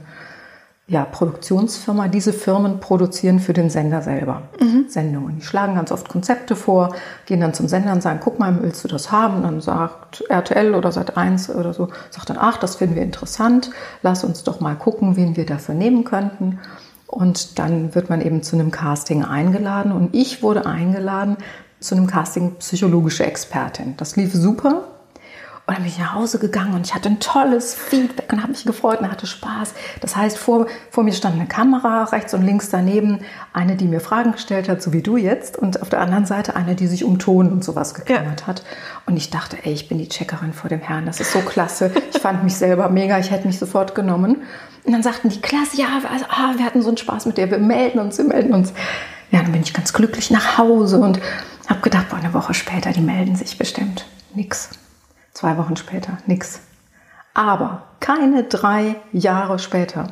ja, 0.90 1.04
Produktionsfirma. 1.04 2.08
Diese 2.08 2.32
Firmen 2.32 2.80
produzieren 2.80 3.40
für 3.40 3.52
den 3.52 3.70
Sender 3.70 4.02
selber 4.02 4.44
mhm. 4.60 4.86
Sendungen. 4.88 5.40
Die 5.40 5.46
schlagen 5.46 5.76
ganz 5.76 5.92
oft 5.92 6.08
Konzepte 6.08 6.56
vor, 6.56 6.96
gehen 7.26 7.42
dann 7.42 7.54
zum 7.54 7.68
Sender 7.68 7.92
und 7.92 8.02
sagen, 8.02 8.22
guck 8.24 8.40
mal, 8.40 8.58
willst 8.62 8.86
du 8.86 8.88
das 8.88 9.12
haben? 9.12 9.38
Und 9.38 9.44
dann 9.44 9.62
sagt 9.62 10.24
RTL 10.30 10.74
oder 10.74 10.90
Sat1 10.90 11.54
oder 11.54 11.74
so, 11.74 11.90
sagt 12.10 12.30
dann, 12.30 12.38
ach, 12.40 12.58
das 12.58 12.78
finden 12.78 12.96
wir 12.96 13.04
interessant, 13.04 13.72
lass 14.02 14.24
uns 14.24 14.44
doch 14.44 14.62
mal 14.62 14.76
gucken, 14.76 15.18
wen 15.18 15.36
wir 15.36 15.46
dafür 15.46 15.76
nehmen 15.76 16.06
könnten. 16.06 16.60
Und 17.06 17.60
dann 17.60 17.94
wird 17.94 18.10
man 18.10 18.22
eben 18.22 18.42
zu 18.42 18.56
einem 18.56 18.72
Casting 18.72 19.26
eingeladen 19.26 19.92
und 19.92 20.16
ich 20.16 20.42
wurde 20.42 20.66
eingeladen 20.66 21.38
zu 21.80 21.96
einem 21.96 22.08
Casting 22.08 22.56
psychologische 22.60 23.26
Expertin. 23.26 23.96
Das 23.98 24.16
lief 24.16 24.34
super. 24.34 24.84
Und 25.68 25.76
dann 25.76 25.84
bin 25.84 25.92
ich 25.92 26.00
nach 26.00 26.14
Hause 26.14 26.40
gegangen 26.40 26.74
und 26.76 26.88
ich 26.88 26.96
hatte 26.96 27.10
ein 27.10 27.20
tolles 27.20 27.76
Feedback 27.76 28.32
und 28.32 28.42
habe 28.42 28.54
mich 28.54 28.64
gefreut 28.64 29.02
und 29.02 29.12
hatte 29.12 29.28
Spaß. 29.28 29.74
Das 30.00 30.16
heißt, 30.16 30.38
vor, 30.38 30.68
vor 30.90 31.04
mir 31.04 31.12
stand 31.12 31.36
eine 31.36 31.46
Kamera, 31.46 32.06
rechts 32.06 32.34
und 32.34 32.42
links 32.42 32.70
daneben 32.70 33.20
eine, 33.52 33.76
die 33.76 33.84
mir 33.90 34.00
Fragen 34.00 34.32
gestellt 34.32 34.70
hat, 34.70 34.82
so 34.82 34.94
wie 34.94 35.02
du 35.02 35.18
jetzt, 35.18 35.58
und 35.58 35.82
auf 35.82 35.90
der 35.90 36.00
anderen 36.00 36.26
Seite 36.26 36.56
eine, 36.56 36.76
die 36.76 36.88
sich 36.88 37.04
um 37.04 37.20
Ton 37.20 37.52
und 37.52 37.66
sowas 37.66 37.94
gekümmert 37.94 38.42
ja. 38.42 38.48
hat. 38.48 38.64
Und 39.08 39.18
ich 39.18 39.30
dachte, 39.30 39.58
ey, 39.64 39.74
ich 39.74 39.90
bin 39.90 39.98
die 39.98 40.08
Checkerin 40.08 40.54
vor 40.54 40.70
dem 40.70 40.80
Herrn, 40.80 41.06
das 41.06 41.20
ist 41.20 41.34
so 41.34 41.42
klasse. 41.42 41.92
Ich 42.14 42.22
fand 42.22 42.46
mich 42.46 42.56
selber 42.56 42.88
mega, 42.88 43.20
ich 43.20 43.32
hätte 43.32 43.46
mich 43.46 43.60
sofort 43.60 43.94
genommen. 43.94 44.44
Und 44.86 44.94
dann 44.94 45.04
sagten 45.04 45.28
die, 45.28 45.42
klasse, 45.42 45.76
ja, 45.76 45.88
also, 46.10 46.26
ah, 46.30 46.54
wir 46.56 46.66
hatten 46.66 46.82
so 46.82 46.88
einen 46.88 46.98
Spaß 46.98 47.26
mit 47.26 47.38
dir, 47.38 47.52
wir 47.52 47.60
melden 47.60 48.00
uns, 48.00 48.18
wir 48.18 48.26
melden 48.26 48.54
uns. 48.54 48.72
Ja, 49.32 49.42
dann 49.42 49.52
bin 49.52 49.64
ich 49.64 49.74
ganz 49.74 49.92
glücklich 49.92 50.32
nach 50.32 50.58
Hause 50.58 51.00
und 51.00 51.20
habe 51.68 51.82
gedacht, 51.82 52.08
boah, 52.10 52.16
eine 52.16 52.34
Woche 52.34 52.54
später, 52.54 52.94
die 52.94 53.02
melden 53.02 53.36
sich 53.36 53.58
bestimmt. 53.58 54.06
Nix. 54.34 54.70
Zwei 55.38 55.56
Wochen 55.60 55.76
später, 55.76 56.18
nix. 56.26 56.62
Aber 57.36 57.84
keine 58.00 58.46
drei 58.46 58.96
Jahre 59.12 59.60
später 59.60 60.08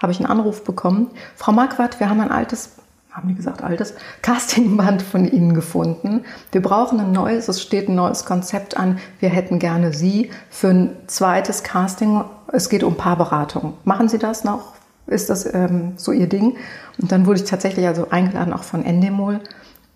habe 0.00 0.12
ich 0.12 0.20
einen 0.20 0.30
Anruf 0.30 0.62
bekommen. 0.62 1.10
Frau 1.34 1.50
Marquardt, 1.50 1.98
wir 1.98 2.08
haben 2.08 2.20
ein 2.20 2.30
altes, 2.30 2.76
haben 3.10 3.26
die 3.26 3.34
gesagt, 3.34 3.64
altes 3.64 3.94
Castingband 4.22 5.02
von 5.02 5.26
Ihnen 5.26 5.54
gefunden. 5.54 6.24
Wir 6.52 6.62
brauchen 6.62 7.00
ein 7.00 7.10
neues, 7.10 7.48
es 7.48 7.60
steht 7.60 7.88
ein 7.88 7.96
neues 7.96 8.24
Konzept 8.24 8.76
an. 8.76 9.00
Wir 9.18 9.30
hätten 9.30 9.58
gerne 9.58 9.92
Sie 9.92 10.30
für 10.48 10.68
ein 10.68 10.96
zweites 11.08 11.64
Casting. 11.64 12.22
Es 12.52 12.68
geht 12.68 12.84
um 12.84 12.94
Paarberatung. 12.94 13.74
Machen 13.82 14.08
Sie 14.08 14.18
das 14.18 14.44
noch? 14.44 14.74
Ist 15.08 15.28
das 15.28 15.52
ähm, 15.52 15.94
so 15.96 16.12
Ihr 16.12 16.28
Ding? 16.28 16.56
Und 17.00 17.10
dann 17.10 17.26
wurde 17.26 17.40
ich 17.40 17.50
tatsächlich 17.50 17.88
also 17.88 18.10
eingeladen, 18.10 18.52
auch 18.52 18.62
von 18.62 18.84
Endemol 18.84 19.40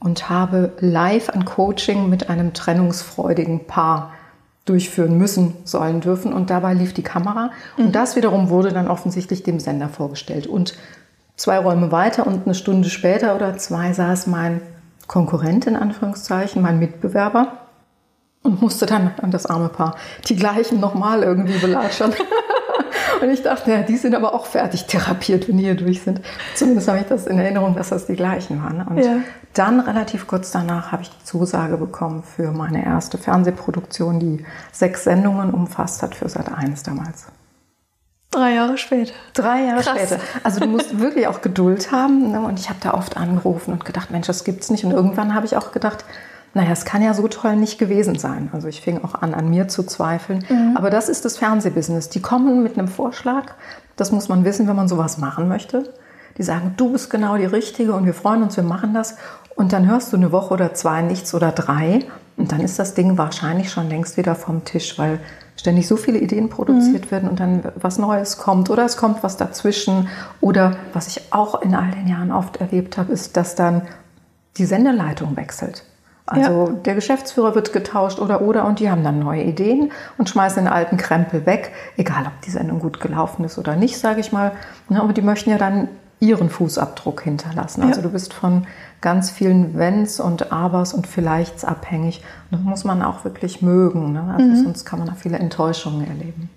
und 0.00 0.28
habe 0.28 0.72
live 0.80 1.30
ein 1.30 1.44
Coaching 1.44 2.10
mit 2.10 2.28
einem 2.28 2.52
trennungsfreudigen 2.52 3.68
Paar 3.68 4.10
durchführen 4.66 5.16
müssen, 5.16 5.54
sollen, 5.64 6.00
dürfen. 6.00 6.32
Und 6.32 6.50
dabei 6.50 6.74
lief 6.74 6.92
die 6.92 7.02
Kamera. 7.02 7.50
Und 7.78 7.94
das 7.94 8.16
wiederum 8.16 8.50
wurde 8.50 8.72
dann 8.72 8.88
offensichtlich 8.88 9.42
dem 9.42 9.58
Sender 9.60 9.88
vorgestellt. 9.88 10.46
Und 10.46 10.74
zwei 11.36 11.58
Räume 11.58 11.92
weiter 11.92 12.26
und 12.26 12.44
eine 12.44 12.54
Stunde 12.54 12.90
später 12.90 13.34
oder 13.34 13.56
zwei 13.56 13.92
saß 13.92 14.26
mein 14.26 14.60
Konkurrent 15.06 15.66
in 15.66 15.76
Anführungszeichen, 15.76 16.60
mein 16.60 16.78
Mitbewerber 16.78 17.52
und 18.42 18.60
musste 18.60 18.86
dann 18.86 19.12
an 19.22 19.30
das 19.30 19.46
arme 19.46 19.68
Paar 19.68 19.96
die 20.28 20.36
gleichen 20.36 20.80
nochmal 20.80 21.22
irgendwie 21.22 21.58
belatschern. 21.58 22.12
Und 23.20 23.30
ich 23.30 23.42
dachte, 23.42 23.70
ja, 23.70 23.82
die 23.82 23.96
sind 23.96 24.14
aber 24.14 24.34
auch 24.34 24.46
fertig 24.46 24.86
therapiert, 24.86 25.48
wenn 25.48 25.56
die 25.56 25.64
hier 25.64 25.74
durch 25.74 26.02
sind. 26.02 26.20
Zumindest 26.54 26.88
habe 26.88 26.98
ich 26.98 27.06
das 27.06 27.26
in 27.26 27.38
Erinnerung, 27.38 27.74
dass 27.74 27.90
das 27.90 28.06
die 28.06 28.16
gleichen 28.16 28.62
waren. 28.62 28.82
Und 28.86 28.98
ja. 28.98 29.18
dann 29.54 29.80
relativ 29.80 30.26
kurz 30.26 30.50
danach 30.50 30.92
habe 30.92 31.02
ich 31.02 31.10
die 31.10 31.24
Zusage 31.24 31.76
bekommen 31.76 32.22
für 32.22 32.52
meine 32.52 32.84
erste 32.84 33.18
Fernsehproduktion, 33.18 34.20
die 34.20 34.44
sechs 34.72 35.04
Sendungen 35.04 35.52
umfasst 35.52 36.02
hat 36.02 36.14
für 36.14 36.28
Sat 36.28 36.52
1 36.52 36.82
damals. 36.82 37.26
Drei 38.30 38.54
Jahre 38.54 38.76
später. 38.76 39.12
Drei 39.32 39.64
Jahre 39.64 39.82
Krass. 39.82 39.96
später. 39.96 40.20
Also 40.42 40.60
du 40.60 40.66
musst 40.66 40.98
wirklich 40.98 41.26
auch 41.26 41.40
Geduld 41.40 41.92
haben. 41.92 42.32
Ne? 42.32 42.40
Und 42.40 42.58
ich 42.58 42.68
habe 42.68 42.78
da 42.82 42.92
oft 42.92 43.16
angerufen 43.16 43.72
und 43.72 43.84
gedacht, 43.84 44.10
Mensch, 44.10 44.26
das 44.26 44.44
gibt's 44.44 44.68
nicht. 44.68 44.84
Und 44.84 44.90
irgendwann 44.90 45.34
habe 45.34 45.46
ich 45.46 45.56
auch 45.56 45.72
gedacht, 45.72 46.04
naja, 46.56 46.70
es 46.70 46.86
kann 46.86 47.02
ja 47.02 47.12
so 47.12 47.28
toll 47.28 47.54
nicht 47.54 47.78
gewesen 47.78 48.18
sein. 48.18 48.48
Also 48.50 48.66
ich 48.66 48.80
fing 48.80 49.04
auch 49.04 49.14
an, 49.14 49.34
an 49.34 49.50
mir 49.50 49.68
zu 49.68 49.82
zweifeln. 49.82 50.42
Aber 50.74 50.88
das 50.88 51.10
ist 51.10 51.26
das 51.26 51.36
Fernsehbusiness. 51.36 52.08
Die 52.08 52.22
kommen 52.22 52.62
mit 52.62 52.78
einem 52.78 52.88
Vorschlag. 52.88 53.52
Das 53.96 54.10
muss 54.10 54.30
man 54.30 54.42
wissen, 54.46 54.66
wenn 54.66 54.74
man 54.74 54.88
sowas 54.88 55.18
machen 55.18 55.48
möchte. 55.48 55.92
Die 56.38 56.42
sagen, 56.42 56.72
du 56.78 56.92
bist 56.92 57.10
genau 57.10 57.36
die 57.36 57.44
Richtige 57.44 57.92
und 57.92 58.06
wir 58.06 58.14
freuen 58.14 58.42
uns, 58.42 58.56
wir 58.56 58.64
machen 58.64 58.94
das. 58.94 59.16
Und 59.54 59.74
dann 59.74 59.86
hörst 59.86 60.14
du 60.14 60.16
eine 60.16 60.32
Woche 60.32 60.54
oder 60.54 60.72
zwei 60.72 61.02
nichts 61.02 61.34
oder 61.34 61.52
drei. 61.52 62.06
Und 62.38 62.52
dann 62.52 62.60
ist 62.60 62.78
das 62.78 62.94
Ding 62.94 63.18
wahrscheinlich 63.18 63.70
schon 63.70 63.90
längst 63.90 64.16
wieder 64.16 64.34
vom 64.34 64.64
Tisch, 64.64 64.98
weil 64.98 65.20
ständig 65.56 65.86
so 65.86 65.98
viele 65.98 66.18
Ideen 66.18 66.48
produziert 66.48 67.10
werden 67.10 67.28
und 67.28 67.38
dann 67.38 67.64
was 67.74 67.98
Neues 67.98 68.38
kommt 68.38 68.70
oder 68.70 68.86
es 68.86 68.96
kommt 68.96 69.22
was 69.22 69.36
dazwischen. 69.36 70.08
Oder 70.40 70.78
was 70.94 71.06
ich 71.08 71.34
auch 71.34 71.60
in 71.60 71.74
all 71.74 71.90
den 71.90 72.08
Jahren 72.08 72.32
oft 72.32 72.62
erlebt 72.62 72.96
habe, 72.96 73.12
ist, 73.12 73.36
dass 73.36 73.56
dann 73.56 73.82
die 74.56 74.64
Sendeleitung 74.64 75.36
wechselt. 75.36 75.84
Also 76.26 76.72
der 76.84 76.94
Geschäftsführer 76.96 77.54
wird 77.54 77.72
getauscht 77.72 78.18
oder 78.18 78.42
oder 78.42 78.64
und 78.64 78.80
die 78.80 78.90
haben 78.90 79.04
dann 79.04 79.20
neue 79.20 79.44
Ideen 79.44 79.92
und 80.18 80.28
schmeißen 80.28 80.64
den 80.64 80.72
alten 80.72 80.96
Krempel 80.96 81.46
weg, 81.46 81.72
egal 81.96 82.26
ob 82.26 82.40
die 82.42 82.50
Sendung 82.50 82.80
gut 82.80 82.98
gelaufen 82.98 83.44
ist 83.44 83.58
oder 83.58 83.76
nicht, 83.76 83.98
sage 83.98 84.20
ich 84.20 84.32
mal. 84.32 84.52
Ne, 84.88 85.00
Aber 85.00 85.12
die 85.12 85.22
möchten 85.22 85.50
ja 85.50 85.58
dann 85.58 85.88
ihren 86.18 86.50
Fußabdruck 86.50 87.22
hinterlassen. 87.22 87.82
Also 87.82 88.00
Ja. 88.00 88.06
du 88.06 88.10
bist 88.12 88.32
von 88.32 88.66
ganz 89.00 89.30
vielen 89.30 89.78
Wenns 89.78 90.18
und 90.18 90.50
Abers 90.50 90.94
und 90.94 91.06
Vielleichts 91.06 91.64
abhängig. 91.64 92.22
Und 92.50 92.58
das 92.58 92.60
muss 92.62 92.84
man 92.84 93.02
auch 93.02 93.24
wirklich 93.24 93.62
mögen. 93.62 94.12
Ne? 94.12 94.34
Also 94.36 94.64
Sonst 94.64 94.84
kann 94.84 94.98
man 94.98 95.06
da 95.08 95.14
viele 95.14 95.38
Enttäuschungen 95.38 96.06
erleben. 96.06 96.50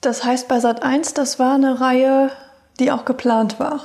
Das 0.00 0.24
heißt, 0.24 0.48
bei 0.48 0.58
Sat 0.60 0.82
1, 0.82 1.14
das 1.14 1.38
war 1.38 1.54
eine 1.54 1.80
Reihe, 1.80 2.30
die 2.80 2.90
auch 2.92 3.04
geplant 3.04 3.60
war. 3.60 3.80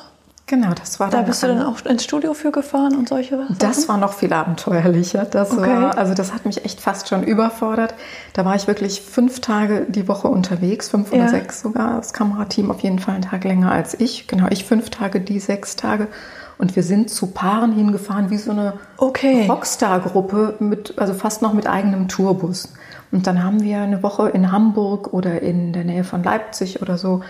Genau, 0.51 0.73
das 0.73 0.99
war 0.99 1.09
Da 1.09 1.19
dann 1.19 1.27
bist 1.27 1.41
du 1.43 1.47
dann 1.47 1.61
auch 1.63 1.79
ins 1.85 2.03
Studio 2.03 2.33
für 2.33 2.51
gefahren 2.51 2.93
und 2.97 3.07
solche 3.07 3.37
Sachen? 3.37 3.55
Das 3.59 3.87
war 3.87 3.95
noch 3.95 4.11
viel 4.11 4.33
abenteuerlicher. 4.33 5.23
Das 5.23 5.51
Okay. 5.53 5.61
war, 5.61 5.97
also 5.97 6.13
das 6.13 6.33
hat 6.33 6.45
mich 6.45 6.65
echt 6.65 6.81
fast 6.81 7.07
schon 7.07 7.23
überfordert. 7.23 7.93
Da 8.33 8.43
war 8.43 8.53
ich 8.55 8.67
wirklich 8.67 8.99
fünf 8.99 9.39
Tage 9.39 9.85
die 9.87 10.09
Woche 10.09 10.27
unterwegs, 10.27 10.89
fünf 10.89 11.13
oder 11.13 11.21
Ja. 11.21 11.27
sechs 11.29 11.61
sogar. 11.61 11.95
Das 11.95 12.11
Kamerateam 12.11 12.69
auf 12.69 12.81
jeden 12.81 12.99
Fall 12.99 13.13
einen 13.13 13.23
Tag 13.23 13.45
länger 13.45 13.71
als 13.71 13.97
ich. 13.97 14.27
Genau, 14.27 14.47
ich 14.49 14.65
fünf 14.65 14.89
Tage, 14.89 15.21
die 15.21 15.39
sechs 15.39 15.77
Tage. 15.77 16.09
Und 16.57 16.75
wir 16.75 16.83
sind 16.83 17.09
zu 17.09 17.27
Paaren 17.27 17.71
hingefahren, 17.71 18.29
wie 18.29 18.37
so 18.37 18.51
eine 18.51 18.73
Okay. 18.97 19.47
Rockstar-Gruppe, 19.47 20.55
mit, 20.59 20.95
also 20.97 21.13
fast 21.13 21.41
noch 21.41 21.53
mit 21.53 21.65
eigenem 21.65 22.09
Tourbus. 22.09 22.73
Und 23.13 23.25
dann 23.25 23.41
haben 23.41 23.63
wir 23.63 23.79
eine 23.79 24.03
Woche 24.03 24.27
in 24.27 24.51
Hamburg 24.51 25.13
oder 25.13 25.41
in 25.41 25.71
der 25.71 25.85
Nähe 25.85 26.03
von 26.03 26.21
Leipzig 26.23 26.81
oder 26.81 26.97
so 26.97 27.21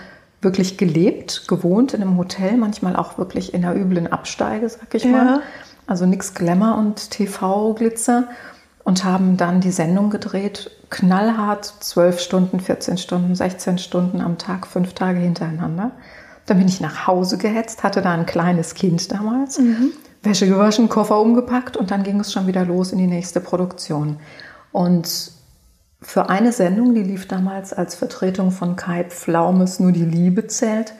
wirklich 0.42 0.78
gelebt, 0.78 1.48
gewohnt 1.48 1.94
in 1.94 2.02
einem 2.02 2.18
Hotel, 2.18 2.58
manchmal 2.58 2.96
auch 2.96 3.18
wirklich 3.18 3.54
in 3.54 3.64
einer 3.64 3.76
üblen 3.76 4.12
Absteige, 4.12 4.68
sag 4.70 4.94
ich 4.94 5.04
Ja. 5.04 5.12
mal. 5.12 5.42
Also 5.88 6.06
nichts 6.06 6.34
Glamour 6.34 6.78
und 6.78 7.12
TV-Glitzer. 7.12 8.26
Und 8.84 9.04
haben 9.04 9.38
dann 9.38 9.62
die 9.62 9.70
Sendung 9.72 10.10
gedreht, 10.10 10.72
knallhart, 10.90 11.66
12 11.82 12.20
Stunden, 12.20 12.60
14 12.60 12.98
Stunden, 12.98 13.36
16 13.36 13.78
Stunden 13.78 14.22
am 14.22 14.40
Tag, 14.40 14.66
fünf 14.66 14.94
Tage 14.94 15.20
hintereinander. 15.20 15.92
Dann 16.48 16.58
bin 16.58 16.68
ich 16.68 16.82
nach 16.82 17.06
Hause 17.06 17.38
gehetzt, 17.38 17.84
hatte 17.84 18.02
da 18.02 18.12
ein 18.12 18.26
kleines 18.26 18.74
Kind 18.74 19.12
damals, 19.12 19.62
Wäsche 20.24 20.48
gewaschen, 20.48 20.90
Koffer 20.90 21.22
umgepackt 21.22 21.78
und 21.78 21.92
dann 21.92 22.02
ging 22.02 22.20
es 22.20 22.34
schon 22.34 22.48
wieder 22.48 22.66
los 22.66 22.92
in 22.92 22.98
die 22.98 23.06
nächste 23.06 23.40
Produktion. 23.40 24.18
Und 24.72 25.32
für 26.02 26.30
eine 26.30 26.52
Sendung, 26.52 26.96
die 26.96 27.04
lief 27.04 27.28
damals 27.28 27.74
als 27.74 27.96
Vertretung 27.96 28.52
von 28.52 28.76
Kai 28.76 29.04
Pflaumes 29.04 29.80
Nur 29.80 29.92
die 29.92 30.06
Liebe 30.06 30.48
zählt, 30.48 30.94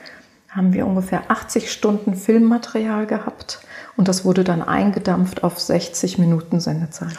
haben 0.48 0.72
wir 0.72 0.86
ungefähr 0.86 1.24
80 1.28 1.72
Stunden 1.72 2.14
Filmmaterial 2.14 3.06
gehabt 3.06 3.60
und 3.96 4.08
das 4.08 4.24
wurde 4.24 4.44
dann 4.44 4.62
eingedampft 4.62 5.44
auf 5.44 5.58
60 5.58 6.18
Minuten 6.18 6.60
Sendezeit. 6.60 7.16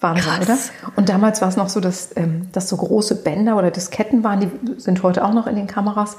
Wahnsinn, 0.00 0.32
Krass. 0.40 0.70
oder? 0.82 0.92
Und 0.96 1.08
damals 1.08 1.40
war 1.42 1.48
es 1.48 1.56
noch 1.56 1.68
so, 1.68 1.80
dass, 1.80 2.10
ähm, 2.16 2.48
dass 2.52 2.68
so 2.68 2.76
große 2.76 3.16
Bänder 3.16 3.56
oder 3.56 3.70
Disketten 3.70 4.24
waren, 4.24 4.40
die 4.40 4.80
sind 4.80 5.02
heute 5.02 5.24
auch 5.24 5.32
noch 5.32 5.46
in 5.46 5.54
den 5.54 5.66
Kameras. 5.66 6.16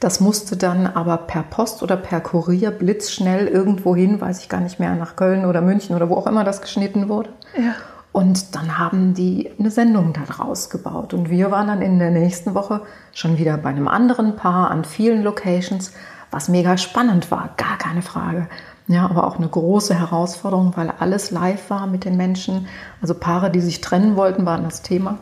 Das 0.00 0.20
musste 0.20 0.56
dann 0.56 0.86
aber 0.86 1.16
per 1.18 1.42
Post 1.42 1.82
oder 1.82 1.96
per 1.96 2.20
Kurier 2.20 2.70
blitzschnell 2.70 3.46
irgendwo 3.46 3.96
hin, 3.96 4.20
weiß 4.20 4.40
ich 4.40 4.48
gar 4.48 4.60
nicht 4.60 4.78
mehr, 4.78 4.94
nach 4.94 5.16
Köln 5.16 5.44
oder 5.44 5.60
München 5.60 5.96
oder 5.96 6.08
wo 6.08 6.14
auch 6.16 6.26
immer 6.26 6.44
das 6.44 6.60
geschnitten 6.60 7.08
wurde. 7.08 7.30
Ja. 7.56 7.74
Und 8.16 8.56
dann 8.56 8.78
haben 8.78 9.12
die 9.12 9.50
eine 9.58 9.70
Sendung 9.70 10.14
daraus 10.14 10.70
gebaut. 10.70 11.12
Und 11.12 11.28
wir 11.28 11.50
waren 11.50 11.66
dann 11.66 11.82
in 11.82 11.98
der 11.98 12.10
nächsten 12.10 12.54
Woche 12.54 12.80
schon 13.12 13.36
wieder 13.36 13.58
bei 13.58 13.68
einem 13.68 13.88
anderen 13.88 14.36
Paar 14.36 14.70
an 14.70 14.86
vielen 14.86 15.22
Locations, 15.22 15.92
was 16.30 16.48
mega 16.48 16.78
spannend 16.78 17.30
war, 17.30 17.50
gar 17.58 17.76
keine 17.76 18.00
Frage. 18.00 18.48
Ja, 18.86 19.04
aber 19.04 19.26
auch 19.26 19.36
eine 19.36 19.48
große 19.48 19.94
Herausforderung, 19.94 20.72
weil 20.76 20.90
alles 20.98 21.30
live 21.30 21.68
war 21.68 21.86
mit 21.86 22.06
den 22.06 22.16
Menschen. 22.16 22.68
Also 23.02 23.12
Paare, 23.12 23.50
die 23.50 23.60
sich 23.60 23.82
trennen 23.82 24.16
wollten, 24.16 24.46
waren 24.46 24.64
das 24.64 24.80
Thema. 24.80 25.18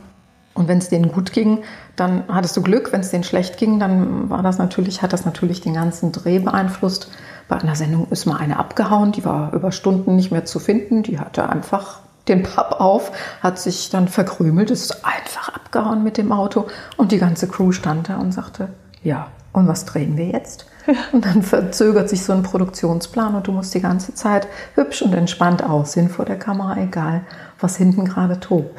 Und 0.55 0.69
wenn 0.69 0.79
es 0.79 0.89
denen 0.89 1.11
gut 1.11 1.33
ging, 1.33 1.65
dann 1.97 2.23
hattest 2.29 2.57
du 2.57 2.63
Glück. 2.63 2.93
Wenn 2.93 3.01
es 3.01 3.11
denen 3.11 3.25
schlecht 3.25 3.57
ging, 3.57 3.81
dann 3.81 4.31
war 4.31 4.45
das 4.45 4.59
natürlich, 4.59 5.03
hat 5.03 5.13
das 5.13 5.25
natürlich 5.25 5.61
den 5.61 5.75
ganzen 5.75 6.13
Dreh 6.13 6.39
beeinflusst. 6.39 7.11
Bei 7.49 7.57
einer 7.57 7.75
Sendung 7.75 8.07
ist 8.13 8.25
mal 8.25 8.37
eine 8.37 8.57
abgehauen, 8.57 9.11
die 9.11 9.25
war 9.25 9.53
über 9.53 9.73
Stunden 9.73 10.15
nicht 10.15 10.31
mehr 10.31 10.45
zu 10.45 10.61
finden. 10.61 11.03
Die 11.03 11.19
hatte 11.19 11.49
einfach 11.49 12.04
den 12.29 12.43
Papp 12.43 12.81
auf, 12.81 13.13
hat 13.43 13.59
sich 13.59 13.91
dann 13.91 14.09
verkrümelt, 14.09 14.71
ist 14.71 15.05
einfach 15.05 15.51
abgehauen 15.51 16.03
mit 16.03 16.17
dem 16.17 16.33
Auto 16.33 16.67
und 16.97 17.13
die 17.13 17.19
ganze 17.19 17.49
Crew 17.49 17.73
stand 17.73 18.09
da 18.09 18.17
und 18.17 18.33
sagte, 18.33 18.69
ja, 19.03 19.29
und 19.53 19.69
was 19.69 19.85
drehen 19.85 20.17
wir 20.17 20.27
jetzt? 20.27 20.67
Und 21.13 21.25
dann 21.25 21.43
verzögert 21.43 22.11
sich 22.11 22.25
so 22.25 22.33
ein 22.33 22.43
Produktionsplan 22.43 23.35
und 23.35 23.47
du 23.47 23.53
musst 23.53 23.73
die 23.73 23.81
ganze 23.81 24.15
Zeit 24.15 24.47
hübsch 24.75 25.01
und 25.01 25.15
entspannt 25.15 25.63
aussehen 25.63 26.11
vor 26.11 26.27
der 26.27 26.39
Kamera, 26.39 26.77
egal 26.77 27.23
was 27.59 27.77
hinten 27.77 28.05
gerade 28.05 28.39
tobt. 28.41 28.79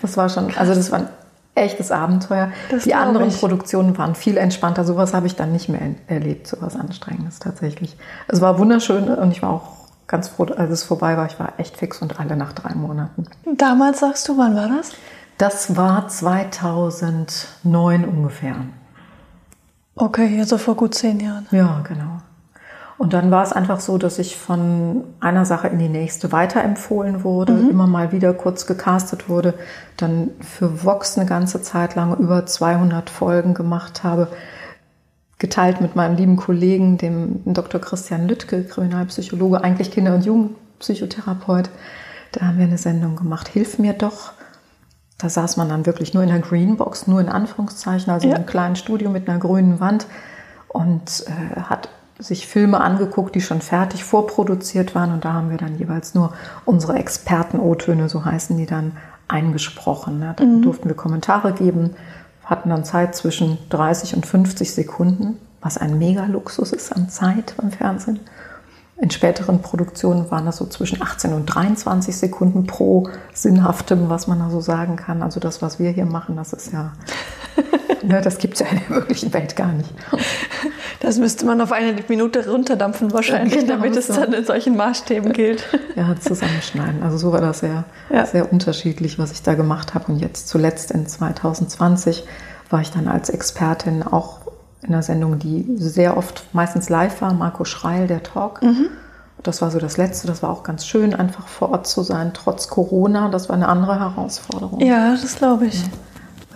Das 0.00 0.16
war 0.16 0.28
schon, 0.28 0.56
also 0.56 0.74
das 0.74 0.90
war 0.90 1.00
ein 1.00 1.08
echtes 1.54 1.90
Abenteuer. 1.90 2.50
Das 2.70 2.84
die 2.84 2.94
anderen 2.94 3.28
ich. 3.28 3.38
Produktionen 3.38 3.96
waren 3.98 4.14
viel 4.14 4.36
entspannter. 4.36 4.84
Sowas 4.84 5.14
habe 5.14 5.26
ich 5.26 5.36
dann 5.36 5.52
nicht 5.52 5.68
mehr 5.68 5.80
erlebt, 6.06 6.46
sowas 6.46 6.76
Anstrengendes 6.76 7.38
tatsächlich. 7.38 7.96
Es 8.28 8.40
war 8.40 8.58
wunderschön 8.58 9.08
und 9.08 9.30
ich 9.32 9.42
war 9.42 9.50
auch 9.50 9.75
ganz 10.06 10.28
froh, 10.28 10.44
als 10.44 10.70
es 10.70 10.84
vorbei 10.84 11.16
war. 11.16 11.26
Ich 11.26 11.38
war 11.38 11.54
echt 11.58 11.76
fix 11.76 12.00
und 12.02 12.18
alle 12.20 12.36
nach 12.36 12.52
drei 12.52 12.74
Monaten. 12.74 13.26
Damals 13.56 14.00
sagst 14.00 14.28
du, 14.28 14.38
wann 14.38 14.54
war 14.54 14.68
das? 14.68 14.92
Das 15.38 15.76
war 15.76 16.08
2009 16.08 18.04
ungefähr. 18.04 18.56
Okay, 19.94 20.38
also 20.38 20.58
vor 20.58 20.76
gut 20.76 20.94
zehn 20.94 21.20
Jahren. 21.20 21.46
Ja, 21.50 21.82
genau. 21.86 22.20
Und 22.98 23.12
dann 23.12 23.30
war 23.30 23.42
es 23.42 23.52
einfach 23.52 23.80
so, 23.80 23.98
dass 23.98 24.18
ich 24.18 24.36
von 24.36 25.04
einer 25.20 25.44
Sache 25.44 25.68
in 25.68 25.78
die 25.78 25.88
nächste 25.88 26.32
weiterempfohlen 26.32 27.24
wurde, 27.24 27.52
immer 27.52 27.86
mal 27.86 28.10
wieder 28.10 28.32
kurz 28.32 28.66
gecastet 28.66 29.28
wurde, 29.28 29.52
dann 29.98 30.30
für 30.40 30.82
Vox 30.82 31.18
eine 31.18 31.26
ganze 31.28 31.60
Zeit 31.60 31.94
lang 31.94 32.16
über 32.16 32.46
200 32.46 33.10
Folgen 33.10 33.52
gemacht 33.52 34.02
habe, 34.02 34.28
geteilt 35.38 35.80
mit 35.80 35.96
meinem 35.96 36.16
lieben 36.16 36.36
Kollegen, 36.36 36.98
dem 36.98 37.40
Dr. 37.44 37.80
Christian 37.80 38.26
Lüttke, 38.26 38.64
Kriminalpsychologe, 38.64 39.62
eigentlich 39.62 39.90
Kinder- 39.90 40.14
und 40.14 40.24
Jugendpsychotherapeut. 40.24 41.68
Da 42.32 42.46
haben 42.46 42.58
wir 42.58 42.64
eine 42.64 42.78
Sendung 42.78 43.16
gemacht, 43.16 43.48
Hilf 43.48 43.78
mir 43.78 43.92
doch. 43.92 44.32
Da 45.18 45.28
saß 45.30 45.56
man 45.56 45.68
dann 45.68 45.86
wirklich 45.86 46.12
nur 46.12 46.22
in 46.22 46.28
der 46.28 46.40
Greenbox, 46.40 47.06
nur 47.06 47.20
in 47.20 47.28
Anführungszeichen, 47.28 48.12
also 48.12 48.26
Ja. 48.26 48.32
in 48.34 48.36
einem 48.36 48.46
kleinen 48.46 48.76
Studio 48.76 49.10
mit 49.10 49.28
einer 49.28 49.38
grünen 49.38 49.80
Wand 49.80 50.06
und 50.68 51.24
äh, 51.26 51.60
hat 51.60 51.88
sich 52.18 52.46
Filme 52.46 52.80
angeguckt, 52.80 53.34
die 53.34 53.40
schon 53.40 53.60
fertig 53.60 54.04
vorproduziert 54.04 54.94
waren 54.94 55.12
und 55.12 55.24
da 55.24 55.34
haben 55.34 55.50
wir 55.50 55.58
dann 55.58 55.78
jeweils 55.78 56.14
nur 56.14 56.32
unsere 56.64 56.94
Experten-O-Töne, 56.98 58.08
so 58.08 58.24
heißen 58.24 58.56
die 58.56 58.66
dann, 58.66 58.92
eingesprochen. 59.28 60.20
Ne? 60.20 60.34
Da 60.36 60.44
durften 60.44 60.88
wir 60.88 60.94
Kommentare 60.96 61.52
geben, 61.52 61.96
hatten 62.46 62.70
dann 62.70 62.84
Zeit 62.84 63.14
zwischen 63.14 63.58
30 63.68 64.14
und 64.14 64.24
50 64.24 64.72
Sekunden, 64.72 65.36
was 65.60 65.76
ein 65.76 65.98
Mega-Luxus 65.98 66.72
ist 66.72 66.92
an 66.92 67.10
Zeit 67.10 67.54
beim 67.58 67.72
Fernsehen. 67.72 68.20
In 68.98 69.10
späteren 69.10 69.60
Produktionen 69.60 70.30
waren 70.30 70.46
das 70.46 70.56
so 70.56 70.64
zwischen 70.66 71.02
18 71.02 71.34
und 71.34 71.44
23 71.46 72.16
Sekunden 72.16 72.66
pro 72.66 73.08
Sinnhaftem, 73.34 74.08
was 74.08 74.26
man 74.26 74.38
da 74.38 74.48
so 74.48 74.60
sagen 74.60 74.96
kann. 74.96 75.22
Also 75.22 75.38
das, 75.38 75.60
was 75.60 75.78
wir 75.78 75.90
hier 75.90 76.06
machen, 76.06 76.34
das 76.36 76.54
ist 76.54 76.72
ja, 76.72 76.92
ne, 78.02 78.22
das 78.22 78.38
gibt 78.38 78.54
es 78.54 78.60
ja 78.60 78.66
in 78.68 78.78
der 78.78 78.88
wirklichen 78.88 79.34
Welt 79.34 79.54
gar 79.54 79.72
nicht. 79.72 79.90
Das 81.00 81.18
müsste 81.18 81.44
man 81.44 81.60
auf 81.60 81.72
eine 81.72 81.94
Minute 82.08 82.48
runterdampfen 82.48 83.12
wahrscheinlich, 83.12 83.58
Genau 83.60 83.74
damit 83.74 83.96
es 83.96 84.06
so. 84.06 84.14
dann 84.14 84.32
in 84.32 84.46
solchen 84.46 84.76
Maßstäben 84.78 85.30
gilt. 85.34 85.62
Ja, 85.94 86.16
zusammenschneiden. 86.18 87.02
Also 87.02 87.18
so 87.18 87.32
war 87.32 87.42
das 87.42 87.58
sehr, 87.60 87.84
Ja. 88.08 88.24
sehr 88.24 88.50
unterschiedlich, 88.50 89.18
was 89.18 89.30
ich 89.30 89.42
da 89.42 89.52
gemacht 89.54 89.94
habe. 89.94 90.10
Und 90.10 90.20
jetzt 90.20 90.48
zuletzt 90.48 90.90
in 90.90 91.06
2020 91.06 92.24
war 92.70 92.80
ich 92.80 92.90
dann 92.92 93.08
als 93.08 93.28
Expertin 93.28 94.02
auch 94.02 94.40
in 94.86 94.94
einer 94.94 95.02
Sendung, 95.02 95.38
die 95.38 95.66
sehr 95.76 96.16
oft 96.16 96.44
meistens 96.52 96.88
live 96.88 97.20
war, 97.20 97.32
Marco 97.32 97.64
Schreil, 97.64 98.06
der 98.06 98.22
Talk. 98.22 98.60
Das 99.42 99.62
war 99.62 99.70
so 99.70 99.78
das 99.78 99.96
Letzte, 99.96 100.26
das 100.26 100.42
war 100.42 100.50
auch 100.50 100.62
ganz 100.62 100.86
schön, 100.86 101.14
einfach 101.14 101.46
vor 101.46 101.70
Ort 101.70 101.86
zu 101.86 102.02
sein, 102.02 102.32
trotz 102.34 102.68
Corona. 102.68 103.28
Das 103.28 103.48
war 103.48 103.56
eine 103.56 103.68
andere 103.68 103.98
Herausforderung. 104.00 104.80
Ja, 104.80 105.12
das 105.12 105.36
glaube 105.36 105.66
ich. 105.66 105.84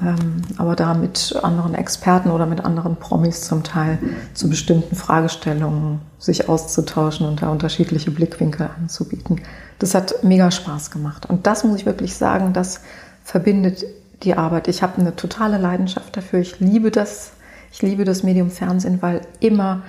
ähm, 0.02 0.42
aber 0.56 0.76
da 0.76 0.94
mit 0.94 1.38
anderen 1.42 1.74
Experten 1.74 2.30
oder 2.30 2.46
mit 2.46 2.64
anderen 2.64 2.96
Promis 2.96 3.42
zum 3.42 3.62
Teil 3.62 3.98
zu 4.34 4.48
bestimmten 4.48 4.96
Fragestellungen 4.96 6.00
sich 6.18 6.48
auszutauschen 6.48 7.26
und 7.26 7.42
da 7.42 7.50
unterschiedliche 7.50 8.10
Blickwinkel 8.10 8.70
anzubieten. 8.80 9.40
Das 9.78 9.94
hat 9.94 10.22
mega 10.22 10.50
Spaß 10.50 10.90
gemacht. 10.90 11.26
Und 11.26 11.46
das 11.46 11.64
muss 11.64 11.76
ich 11.76 11.86
wirklich 11.86 12.16
sagen, 12.16 12.52
das 12.52 12.80
verbindet 13.24 13.84
die 14.22 14.34
Arbeit. 14.36 14.68
Ich 14.68 14.82
habe 14.82 15.00
eine 15.00 15.16
totale 15.16 15.58
Leidenschaft 15.58 16.16
dafür. 16.16 16.40
Ich 16.40 16.60
liebe 16.60 16.90
das. 16.90 17.32
Ich 17.72 17.82
liebe 17.82 18.04
das 18.04 18.22
Medium 18.22 18.50
Fernsehen, 18.50 19.00
weil 19.02 19.22
immer 19.40 19.82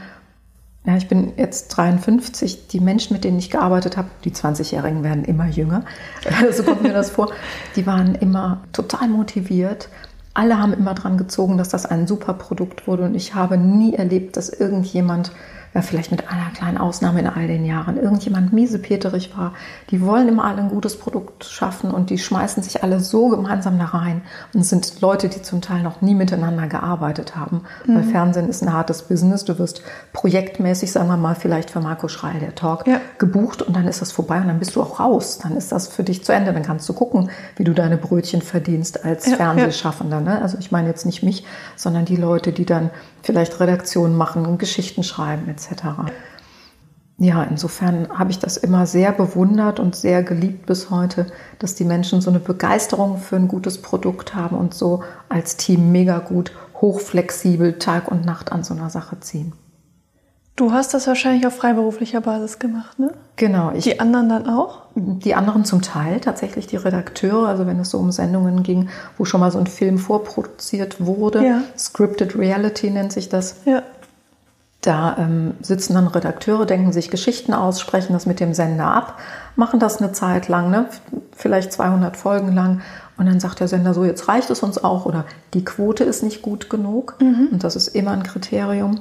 ja, 0.86 0.98
ich 0.98 1.08
bin 1.08 1.34
jetzt 1.38 1.68
53. 1.70 2.68
Die 2.68 2.80
Menschen, 2.80 3.14
mit 3.14 3.24
denen 3.24 3.38
ich 3.38 3.52
gearbeitet 3.52 3.98
habe, 3.98 4.10
die 4.24 4.32
20-Jährigen 4.32 5.04
werden 5.04 5.26
immer 5.26 5.46
jünger. 5.46 5.84
so 6.52 6.64
kommt 6.64 6.82
mir 6.82 6.94
das 6.94 7.12
vor. 7.12 7.32
Die 7.76 7.86
waren 7.86 8.16
immer 8.16 8.62
total 8.74 9.08
motiviert. 9.08 9.90
Alle 10.34 10.58
haben 10.58 10.74
immer 10.74 10.96
dran 10.96 11.18
gezogen, 11.18 11.58
dass 11.58 11.70
das 11.70 11.86
ein 11.86 12.08
super 12.08 12.34
Produkt 12.34 12.88
wurde. 12.88 13.04
Und 13.04 13.14
ich 13.14 13.36
habe 13.36 13.58
nie 13.58 13.94
erlebt, 13.94 14.38
dass 14.38 14.50
irgendjemand 14.50 15.32
ja, 15.74 15.82
vielleicht 15.82 16.12
mit 16.12 16.30
einer 16.30 16.50
kleinen 16.50 16.78
Ausnahme 16.78 17.22
in 17.22 17.28
all 17.28 17.48
den 17.48 17.66
Jahren, 17.66 17.98
irgendjemand 17.98 18.52
miesepeterig 18.52 19.38
war. 19.38 19.54
Die 19.90 20.02
wollen 20.02 20.28
immer 20.28 20.44
alle 20.44 20.62
ein 20.62 20.70
gutes 20.70 20.98
Produkt 20.98 21.46
schaffen 21.46 21.92
und 21.92 22.10
die 22.10 22.18
schmeißen 22.18 22.62
sich 22.62 22.84
alle 22.84 23.00
so 23.00 23.30
gemeinsam 23.30 23.80
da 23.80 23.86
rein. 23.86 24.22
Und 24.54 24.66
sind 24.66 25.00
Leute, 25.00 25.30
die 25.30 25.42
zum 25.42 25.62
Teil 25.62 25.82
noch 25.82 26.02
nie 26.02 26.14
miteinander 26.14 26.68
gearbeitet 26.68 27.38
haben. 27.38 27.64
Mhm. 27.86 27.96
Weil 27.96 28.04
Fernsehen 28.04 28.50
ist 28.50 28.62
ein 28.62 28.74
hartes 28.74 29.04
Business. 29.04 29.46
Du 29.46 29.58
wirst 29.60 29.82
projektmäßig, 30.12 30.92
sagen 30.92 31.08
wir 31.08 31.16
mal, 31.16 31.36
vielleicht 31.36 31.72
für 31.72 31.80
Marco 31.80 32.10
Schreil, 32.10 32.40
der 32.42 32.54
Talk, 32.54 32.86
ja. 32.86 33.00
gebucht 33.18 33.62
und 33.62 33.74
dann 33.74 33.88
ist 33.88 34.02
das 34.02 34.12
vorbei 34.12 34.42
und 34.42 34.48
dann 34.48 34.60
bist 34.60 34.76
du 34.76 34.82
auch 34.82 35.00
raus. 35.00 35.40
Dann 35.42 35.56
ist 35.56 35.72
das 35.72 35.88
für 35.88 36.04
dich 36.04 36.26
zu 36.26 36.34
Ende. 36.34 36.52
Dann 36.52 36.64
kannst 36.64 36.88
du 36.90 36.94
gucken, 36.94 37.30
wie 37.56 37.64
du 37.64 37.74
deine 37.74 37.96
Brötchen 37.96 38.42
verdienst 38.42 39.06
als 39.06 39.26
ja, 39.26 39.38
Fernsehschaffender. 39.38 40.20
Ne? 40.20 40.42
Also 40.42 40.58
ich 40.60 40.72
meine 40.72 40.90
jetzt 40.90 41.06
nicht 41.06 41.24
mich, 41.24 41.46
sondern 41.78 42.04
die 42.04 42.18
Leute, 42.18 42.52
die 42.52 42.66
dann 42.66 42.90
vielleicht 43.22 43.60
Redaktionen 43.60 44.16
machen 44.16 44.46
und 44.46 44.58
Geschichten 44.58 45.04
schreiben 45.04 45.48
etc. 45.50 46.12
Ja, 47.18 47.44
insofern 47.44 48.10
habe 48.18 48.32
ich 48.32 48.40
das 48.40 48.58
immer 48.58 48.88
sehr 48.88 49.12
bewundert 49.12 49.80
und 49.80 49.96
sehr 49.96 50.24
geliebt 50.24 50.66
bis 50.66 50.90
heute, 50.90 51.28
dass 51.60 51.76
die 51.76 51.86
Menschen 51.86 52.20
so 52.20 52.32
eine 52.32 52.40
Begeisterung 52.40 53.18
für 53.18 53.36
ein 53.36 53.48
gutes 53.48 53.80
Produkt 53.80 54.34
haben 54.34 54.58
und 54.58 54.74
so 54.74 55.04
als 55.30 55.56
Team 55.56 55.92
mega 55.92 56.18
gut, 56.18 56.52
hochflexibel 56.82 57.78
Tag 57.78 58.10
und 58.10 58.26
Nacht 58.26 58.52
an 58.52 58.64
so 58.64 58.74
einer 58.74 58.90
Sache 58.90 59.20
ziehen. 59.20 59.54
Du 60.62 60.72
hast 60.72 60.94
das 60.94 61.08
wahrscheinlich 61.08 61.48
auf 61.48 61.56
freiberuflicher 61.56 62.22
Basis 62.22 62.60
gemacht, 62.60 63.00
ne? 63.00 63.12
Genau. 63.36 63.72
Ich, 63.74 63.86
die 63.86 64.00
anderen 64.00 64.30
dann 64.30 64.48
auch? 64.48 64.84
Die 64.94 65.34
anderen 65.34 65.66
zum 65.66 65.82
Teil, 65.82 66.20
tatsächlich 66.20 66.68
die 66.68 66.76
Redakteure, 66.76 67.48
also 67.48 67.66
wenn 67.66 67.80
es 67.80 67.90
so 67.90 67.98
um 67.98 68.12
Sendungen 68.12 68.62
ging, 68.62 68.90
wo 69.18 69.26
schon 69.26 69.40
mal 69.40 69.50
so 69.50 69.58
ein 69.58 69.66
Film 69.66 69.98
vorproduziert 69.98 71.04
wurde. 71.04 71.44
Ja. 71.44 71.62
Scripted 71.76 72.38
Reality 72.38 72.92
nennt 72.92 73.12
sich 73.12 73.28
das. 73.28 73.56
Ja. 73.66 73.82
Da 74.82 75.16
ähm, 75.18 75.56
sitzen 75.64 75.96
dann 75.96 76.06
Redakteure, 76.06 76.68
denken 76.68 76.94
sich 76.94 77.10
Geschichten 77.10 77.56
aus, 77.56 77.82
sprechen 77.82 78.14
das 78.14 78.28
mit 78.28 78.40
dem 78.40 78.54
Sender 78.54 78.86
ab, 78.86 79.18
machen 79.56 79.80
das 79.80 79.98
eine 79.98 80.12
Zeit 80.12 80.48
lang, 80.48 80.70
ne? 80.70 80.86
vielleicht 81.36 81.74
200 81.74 82.16
Folgen 82.16 82.54
lang. 82.54 82.82
Und 83.18 83.26
dann 83.26 83.40
sagt 83.40 83.62
der 83.62 83.68
Sender 83.68 83.96
so, 83.96 84.06
jetzt 84.06 84.28
reicht 84.28 84.52
es 84.52 84.62
uns 84.62 84.84
auch 84.84 85.08
oder 85.08 85.26
die 85.56 85.66
Quote 85.66 86.04
ist 86.04 86.22
nicht 86.22 86.44
gut 86.44 86.70
genug. 86.70 87.16
Mhm. 87.20 87.50
Und 87.52 87.64
das 87.64 87.76
ist 87.76 87.88
immer 87.88 88.12
ein 88.12 88.22
Kriterium 88.22 89.00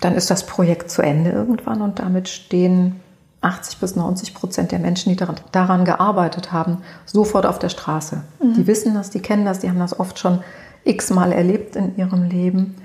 dann 0.00 0.14
ist 0.14 0.30
das 0.30 0.46
Projekt 0.46 0.90
zu 0.90 1.02
Ende 1.02 1.30
irgendwann 1.30 1.82
und 1.82 1.98
damit 1.98 2.28
stehen 2.28 3.00
80 3.42 3.78
bis 3.78 3.96
90 3.96 4.34
Prozent 4.34 4.72
der 4.72 4.78
Menschen, 4.78 5.10
die 5.10 5.16
daran, 5.16 5.36
daran 5.52 5.84
gearbeitet 5.84 6.52
haben, 6.52 6.78
sofort 7.06 7.46
auf 7.46 7.58
der 7.58 7.70
Straße. 7.70 8.22
Mhm. 8.42 8.54
Die 8.54 8.66
wissen 8.66 8.94
das, 8.94 9.10
die 9.10 9.20
kennen 9.20 9.44
das, 9.44 9.60
die 9.60 9.68
haben 9.68 9.78
das 9.78 9.98
oft 9.98 10.18
schon 10.18 10.40
x-mal 10.84 11.32
erlebt 11.32 11.76
in 11.76 11.96
ihrem 11.96 12.24
Leben. 12.24 12.76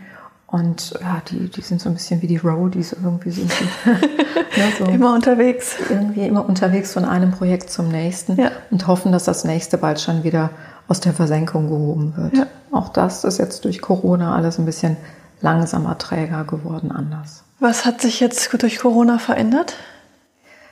Und 0.48 0.94
ja, 1.02 1.22
die, 1.30 1.50
die 1.50 1.62
sind 1.62 1.82
so 1.82 1.90
ein 1.90 1.96
bisschen 1.96 2.22
wie 2.22 2.28
die 2.28 2.38
Roadies 2.38 2.94
irgendwie 2.94 3.32
sind 3.32 3.52
die. 3.52 3.90
ne, 4.60 4.68
so 4.78 4.86
immer 4.86 5.14
unterwegs. 5.14 5.76
Irgendwie 5.90 6.28
immer 6.28 6.48
unterwegs 6.48 6.94
von 6.94 7.04
einem 7.04 7.32
Projekt 7.32 7.70
zum 7.70 7.90
nächsten 7.90 8.40
ja. 8.40 8.52
und 8.72 8.88
hoffen, 8.88 9.12
dass 9.12 9.26
das 9.26 9.44
nächste 9.44 9.78
bald 9.78 10.00
schon 10.00 10.24
wieder 10.24 10.52
aus 10.88 11.00
der 11.00 11.14
Versenkung 11.14 11.68
gehoben 11.68 12.14
wird. 12.16 12.38
Ja. 12.38 12.48
Auch 12.72 12.90
das 12.90 13.24
ist 13.24 13.40
jetzt 13.40 13.66
durch 13.66 13.82
Corona 13.82 14.36
alles 14.36 14.60
ein 14.60 14.66
bisschen 14.66 14.98
langsamer 15.46 15.98
träger 16.00 16.44
geworden 16.44 16.92
anders. 16.92 17.44
Was 17.60 17.86
hat 17.86 18.02
sich 18.02 18.20
jetzt 18.20 18.52
durch 18.62 18.80
Corona 18.80 19.20
verändert? 19.20 19.76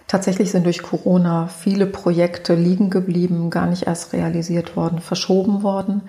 Tatsächlich 0.07 0.51
sind 0.51 0.65
durch 0.65 0.81
Corona 0.81 1.47
viele 1.47 1.85
Projekte 1.85 2.55
liegen 2.55 2.89
geblieben, 2.89 3.51
gar 3.51 3.67
nicht 3.67 3.83
erst 3.87 4.13
realisiert 4.13 4.75
worden, 4.75 4.99
verschoben 4.99 5.61
worden. 5.63 6.01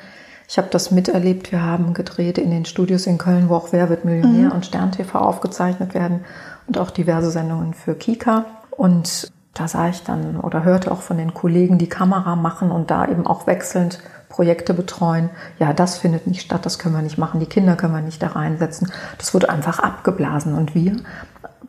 Ich 0.49 0.59
habe 0.59 0.69
das 0.71 0.91
miterlebt. 0.91 1.53
Wir 1.53 1.63
haben 1.63 1.95
gedreht 1.95 2.39
in 2.39 2.51
den 2.51 2.65
Studios 2.65 3.07
in 3.07 3.19
Köln, 3.19 3.49
wo 3.49 3.55
auch 3.55 3.73
Wer 3.73 3.89
wird 3.91 4.05
Millionär 4.05 4.49
mhm. 4.49 4.53
und 4.53 4.67
Stern 4.67 4.93
TV 4.93 5.19
aufgezeichnet 5.19 5.95
werden 5.95 6.25
und 6.67 6.79
auch 6.79 6.91
diverse 6.91 7.31
Sendungen 7.31 7.75
für 7.75 7.95
Kika. 7.95 8.47
Und 8.71 9.31
da 9.53 9.69
sah 9.69 9.89
ich 9.89 10.03
dann 10.03 10.41
oder 10.41 10.65
hörte 10.65 10.91
auch 10.91 11.03
von 11.03 11.19
den 11.19 11.35
Kollegen, 11.35 11.79
die 11.79 11.89
Kamera 11.89 12.35
machen 12.35 12.71
und 12.71 12.91
da 12.91 13.07
eben 13.07 13.27
auch 13.27 13.47
wechselnd 13.47 14.01
Projekte 14.29 14.75
betreuen. 14.75 15.31
Ja, 15.59 15.73
das 15.73 15.99
findet 15.99 16.27
nicht 16.27 16.43
statt, 16.43 16.67
das 16.67 16.79
können 16.79 16.95
wir 16.95 17.03
nicht 17.03 17.19
machen, 17.19 17.41
die 17.41 17.47
Kinder 17.47 17.77
können 17.77 17.95
wir 17.95 18.01
nicht 18.01 18.23
da 18.23 18.29
reinsetzen. 18.29 18.91
Das 19.19 19.35
wurde 19.35 19.49
einfach 19.49 19.79
abgeblasen 19.79 20.55
und 20.55 20.75
wir 20.75 20.97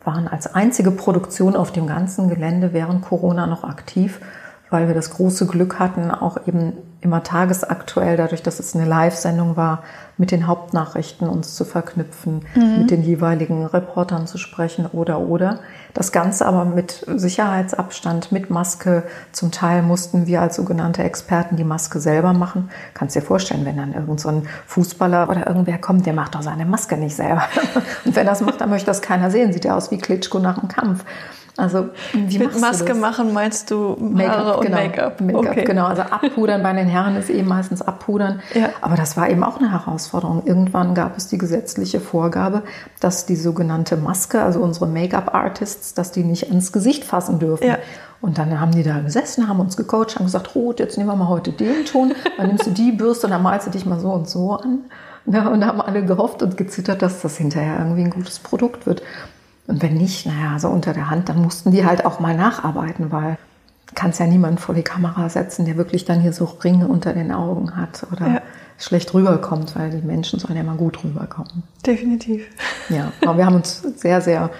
waren 0.04 0.28
als 0.28 0.54
einzige 0.54 0.90
Produktion 0.90 1.56
auf 1.56 1.72
dem 1.72 1.86
ganzen 1.86 2.28
Gelände 2.28 2.72
während 2.72 3.02
Corona 3.02 3.46
noch 3.46 3.64
aktiv, 3.64 4.20
weil 4.70 4.86
wir 4.86 4.94
das 4.94 5.10
große 5.10 5.46
Glück 5.46 5.78
hatten, 5.78 6.10
auch 6.10 6.46
eben 6.46 6.74
immer 7.06 7.22
tagesaktuell, 7.22 8.16
dadurch, 8.16 8.42
dass 8.42 8.58
es 8.58 8.74
eine 8.74 8.84
Live-Sendung 8.84 9.56
war, 9.56 9.84
mit 10.18 10.32
den 10.32 10.46
Hauptnachrichten 10.46 11.28
uns 11.28 11.54
zu 11.54 11.64
verknüpfen, 11.64 12.44
mhm. 12.54 12.78
mit 12.78 12.90
den 12.90 13.02
jeweiligen 13.02 13.64
Reportern 13.64 14.26
zu 14.26 14.38
sprechen 14.38 14.86
oder 14.86 15.20
oder. 15.20 15.60
Das 15.94 16.10
Ganze 16.10 16.46
aber 16.46 16.64
mit 16.64 17.06
Sicherheitsabstand, 17.06 18.32
mit 18.32 18.50
Maske. 18.50 19.04
Zum 19.32 19.52
Teil 19.52 19.82
mussten 19.82 20.26
wir 20.26 20.40
als 20.40 20.56
sogenannte 20.56 21.04
Experten 21.04 21.56
die 21.56 21.64
Maske 21.64 22.00
selber 22.00 22.32
machen. 22.32 22.70
Kannst 22.94 23.14
dir 23.14 23.22
vorstellen, 23.22 23.64
wenn 23.64 23.76
dann 23.76 23.94
irgend 23.94 24.20
so 24.20 24.28
ein 24.28 24.48
Fußballer 24.66 25.28
oder 25.28 25.46
irgendwer 25.46 25.78
kommt, 25.78 26.06
der 26.06 26.12
macht 26.12 26.34
doch 26.34 26.42
seine 26.42 26.66
Maske 26.66 26.96
nicht 26.96 27.14
selber. 27.14 27.44
Und 28.04 28.16
wenn 28.16 28.26
das 28.26 28.40
macht, 28.40 28.60
dann 28.60 28.70
möchte 28.70 28.86
das 28.86 29.00
keiner 29.00 29.30
sehen. 29.30 29.52
Sieht 29.52 29.64
ja 29.64 29.76
aus 29.76 29.90
wie 29.90 29.98
Klitschko 29.98 30.40
nach 30.40 30.58
dem 30.58 30.68
Kampf. 30.68 31.04
Also 31.56 31.88
wie 32.12 32.38
Mit 32.38 32.60
Maske 32.60 32.94
machen 32.94 33.32
meinst 33.32 33.70
du 33.70 33.96
Haare 34.18 34.58
und 34.58 34.66
genau. 34.66 34.76
Make-up? 34.76 35.20
Make 35.20 35.38
okay. 35.38 35.64
Genau, 35.64 35.86
also 35.86 36.02
abpudern 36.02 36.62
bei 36.62 36.72
den 36.72 36.86
Herren 36.86 37.16
ist 37.16 37.30
eben 37.30 37.48
meistens 37.48 37.80
abpudern. 37.80 38.40
Ja. 38.54 38.70
Aber 38.82 38.96
das 38.96 39.16
war 39.16 39.30
eben 39.30 39.42
auch 39.42 39.58
eine 39.58 39.72
Herausforderung. 39.72 40.42
Irgendwann 40.44 40.94
gab 40.94 41.16
es 41.16 41.28
die 41.28 41.38
gesetzliche 41.38 42.00
Vorgabe, 42.00 42.62
dass 43.00 43.26
die 43.26 43.36
sogenannte 43.36 43.96
Maske, 43.96 44.42
also 44.42 44.60
unsere 44.60 44.86
Make-up-Artists, 44.86 45.94
dass 45.94 46.12
die 46.12 46.24
nicht 46.24 46.48
ans 46.48 46.72
Gesicht 46.72 47.04
fassen 47.04 47.38
dürfen. 47.38 47.66
Ja. 47.66 47.78
Und 48.20 48.38
dann 48.38 48.60
haben 48.60 48.72
die 48.72 48.82
da 48.82 48.98
gesessen, 49.00 49.48
haben 49.48 49.60
uns 49.60 49.76
gecoacht, 49.76 50.16
haben 50.16 50.24
gesagt, 50.24 50.54
Ruth, 50.54 50.80
jetzt 50.80 50.96
nehmen 50.98 51.08
wir 51.08 51.16
mal 51.16 51.28
heute 51.28 51.52
den 51.52 51.84
Ton, 51.84 52.12
dann 52.36 52.48
nimmst 52.48 52.66
du 52.66 52.70
die 52.70 52.92
Bürste 52.92 53.26
und 53.26 53.30
dann 53.30 53.42
malst 53.42 53.66
du 53.66 53.70
dich 53.70 53.86
mal 53.86 54.00
so 54.00 54.10
und 54.10 54.28
so 54.28 54.52
an. 54.52 54.80
Ja, 55.26 55.48
und 55.48 55.66
haben 55.66 55.80
alle 55.80 56.04
gehofft 56.04 56.42
und 56.42 56.56
gezittert, 56.56 57.02
dass 57.02 57.20
das 57.20 57.36
hinterher 57.36 57.78
irgendwie 57.78 58.02
ein 58.02 58.10
gutes 58.10 58.38
Produkt 58.38 58.86
wird. 58.86 59.02
Und 59.66 59.82
wenn 59.82 59.94
nicht, 59.94 60.26
naja, 60.26 60.58
so 60.58 60.68
unter 60.68 60.92
der 60.92 61.10
Hand, 61.10 61.28
dann 61.28 61.42
mussten 61.42 61.72
die 61.72 61.84
halt 61.84 62.04
auch 62.04 62.20
mal 62.20 62.36
nacharbeiten, 62.36 63.10
weil 63.10 63.36
kannst 63.94 64.20
ja 64.20 64.26
niemanden 64.26 64.58
vor 64.58 64.74
die 64.74 64.82
Kamera 64.82 65.28
setzen, 65.28 65.64
der 65.64 65.76
wirklich 65.76 66.04
dann 66.04 66.20
hier 66.20 66.32
so 66.32 66.44
Ringe 66.44 66.88
unter 66.88 67.12
den 67.12 67.32
Augen 67.32 67.76
hat 67.76 68.06
oder 68.12 68.26
ja. 68.26 68.42
schlecht 68.78 69.14
rüberkommt, 69.14 69.76
weil 69.76 69.90
die 69.90 70.06
Menschen 70.06 70.38
sollen 70.38 70.56
ja 70.56 70.62
mal 70.62 70.76
gut 70.76 71.02
rüberkommen. 71.02 71.62
Definitiv. 71.84 72.46
Ja, 72.88 73.12
aber 73.22 73.38
wir 73.38 73.46
haben 73.46 73.56
uns 73.56 73.82
sehr, 73.96 74.20
sehr, 74.20 74.50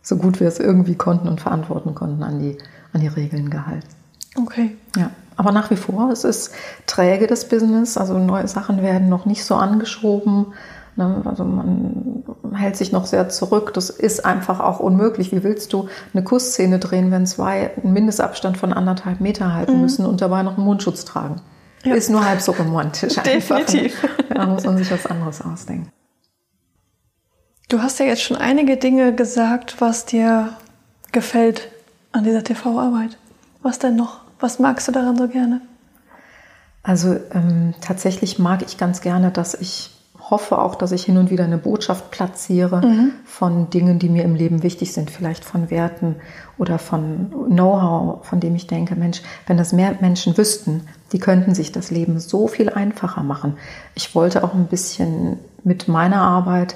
so 0.00 0.16
gut 0.16 0.40
wir 0.40 0.48
es 0.48 0.58
irgendwie 0.58 0.94
konnten 0.94 1.28
und 1.28 1.40
verantworten 1.40 1.94
konnten, 1.94 2.22
an 2.22 2.38
die, 2.38 2.58
an 2.92 3.00
die 3.00 3.08
Regeln 3.08 3.50
gehalten. 3.50 3.88
Okay. 4.36 4.76
Ja, 4.96 5.10
aber 5.36 5.52
nach 5.52 5.70
wie 5.70 5.76
vor, 5.76 6.10
es 6.10 6.24
ist 6.24 6.54
träge 6.86 7.26
das 7.26 7.48
Business, 7.48 7.96
also 7.96 8.18
neue 8.18 8.48
Sachen 8.48 8.82
werden 8.82 9.08
noch 9.08 9.26
nicht 9.26 9.44
so 9.44 9.56
angeschoben. 9.56 10.46
Ne? 10.96 11.22
Also 11.24 11.44
man 11.44 12.24
hält 12.54 12.76
sich 12.76 12.92
noch 12.92 13.06
sehr 13.06 13.28
zurück. 13.28 13.72
Das 13.74 13.90
ist 13.90 14.24
einfach 14.24 14.60
auch 14.60 14.80
unmöglich. 14.80 15.32
Wie 15.32 15.42
willst 15.42 15.72
du 15.72 15.88
eine 16.12 16.22
Kussszene 16.22 16.78
drehen, 16.78 17.10
wenn 17.10 17.26
zwei 17.26 17.70
einen 17.82 17.92
Mindestabstand 17.92 18.56
von 18.56 18.72
anderthalb 18.72 19.20
Meter 19.20 19.54
halten 19.54 19.76
mhm. 19.76 19.80
müssen 19.82 20.06
und 20.06 20.20
dabei 20.20 20.42
noch 20.42 20.56
einen 20.56 20.66
Mundschutz 20.66 21.04
tragen? 21.04 21.40
Ja. 21.84 21.94
Ist 21.94 22.10
nur 22.10 22.24
halb 22.24 22.40
so 22.40 22.52
romantisch. 22.52 23.14
Definitiv. 23.14 24.06
Da 24.32 24.46
muss 24.46 24.64
man 24.64 24.78
sich 24.78 24.90
was 24.90 25.04
anderes 25.04 25.42
ausdenken. 25.42 25.92
Du 27.68 27.82
hast 27.82 28.00
ja 28.00 28.06
jetzt 28.06 28.22
schon 28.22 28.36
einige 28.36 28.78
Dinge 28.78 29.14
gesagt, 29.14 29.80
was 29.80 30.06
dir 30.06 30.56
gefällt 31.12 31.68
an 32.12 32.24
dieser 32.24 32.42
TV-Arbeit. 32.42 33.18
Was 33.62 33.78
denn 33.78 33.96
noch? 33.96 34.20
Was 34.40 34.58
magst 34.58 34.88
du 34.88 34.92
daran 34.92 35.16
so 35.16 35.28
gerne? 35.28 35.60
Also 36.82 37.16
ähm, 37.32 37.74
tatsächlich 37.80 38.38
mag 38.38 38.62
ich 38.62 38.78
ganz 38.78 39.02
gerne, 39.02 39.30
dass 39.30 39.54
ich 39.54 39.91
hoffe 40.32 40.58
auch, 40.58 40.74
dass 40.74 40.90
ich 40.90 41.04
hin 41.04 41.18
und 41.18 41.30
wieder 41.30 41.44
eine 41.44 41.58
Botschaft 41.58 42.10
platziere 42.10 42.80
Mhm. 42.84 43.10
von 43.24 43.70
Dingen, 43.70 44.00
die 44.00 44.08
mir 44.08 44.24
im 44.24 44.34
Leben 44.34 44.64
wichtig 44.64 44.92
sind, 44.92 45.10
vielleicht 45.10 45.44
von 45.44 45.70
Werten 45.70 46.16
oder 46.58 46.78
von 46.80 47.30
Know-how, 47.50 48.26
von 48.26 48.40
dem 48.40 48.56
ich 48.56 48.66
denke, 48.66 48.96
Mensch, 48.96 49.22
wenn 49.46 49.58
das 49.58 49.72
mehr 49.72 49.94
Menschen 50.00 50.36
wüssten, 50.36 50.88
die 51.12 51.18
könnten 51.20 51.54
sich 51.54 51.70
das 51.70 51.90
Leben 51.90 52.18
so 52.18 52.48
viel 52.48 52.70
einfacher 52.70 53.22
machen. 53.22 53.58
Ich 53.94 54.14
wollte 54.14 54.42
auch 54.42 54.54
ein 54.54 54.66
bisschen 54.66 55.38
mit 55.62 55.86
meiner 55.86 56.22
Arbeit 56.22 56.74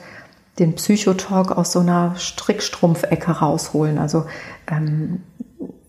den 0.58 0.74
Psychotalk 0.74 1.50
aus 1.56 1.72
so 1.72 1.80
einer 1.80 2.14
Strickstrumpfecke 2.16 3.30
rausholen. 3.32 3.98
Also 3.98 4.26
ähm, 4.70 5.22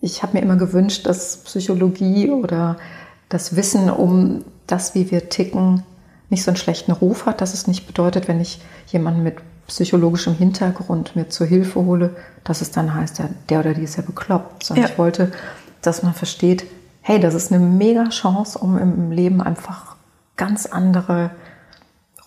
ich 0.00 0.22
habe 0.22 0.36
mir 0.36 0.42
immer 0.42 0.56
gewünscht, 0.56 1.06
dass 1.06 1.38
Psychologie 1.44 2.30
oder 2.30 2.76
das 3.28 3.56
Wissen 3.56 3.90
um 3.90 4.44
das, 4.66 4.94
wie 4.94 5.10
wir 5.10 5.28
ticken, 5.28 5.82
nicht 6.30 6.44
so 6.44 6.50
einen 6.50 6.56
schlechten 6.56 6.92
Ruf 6.92 7.26
hat, 7.26 7.40
dass 7.40 7.54
es 7.54 7.66
nicht 7.66 7.86
bedeutet, 7.86 8.28
wenn 8.28 8.40
ich 8.40 8.60
jemanden 8.88 9.22
mit 9.22 9.36
psychologischem 9.66 10.34
Hintergrund 10.34 11.14
mir 11.14 11.28
zur 11.28 11.46
Hilfe 11.46 11.80
hole, 11.80 12.16
dass 12.44 12.62
es 12.62 12.70
dann 12.70 12.94
heißt, 12.94 13.18
der, 13.18 13.30
der 13.48 13.60
oder 13.60 13.74
die 13.74 13.82
ist 13.82 13.96
ja 13.96 14.02
bekloppt. 14.02 14.64
Sondern 14.64 14.86
Ja. 14.86 14.90
ich 14.90 14.98
wollte, 14.98 15.32
dass 15.82 16.02
man 16.02 16.14
versteht, 16.14 16.64
hey, 17.02 17.20
das 17.20 17.34
ist 17.34 17.52
eine 17.52 17.64
mega 17.64 18.08
Chance, 18.08 18.58
um 18.58 18.78
im 18.78 19.10
Leben 19.12 19.40
einfach 19.40 19.96
ganz 20.36 20.66
andere 20.66 21.30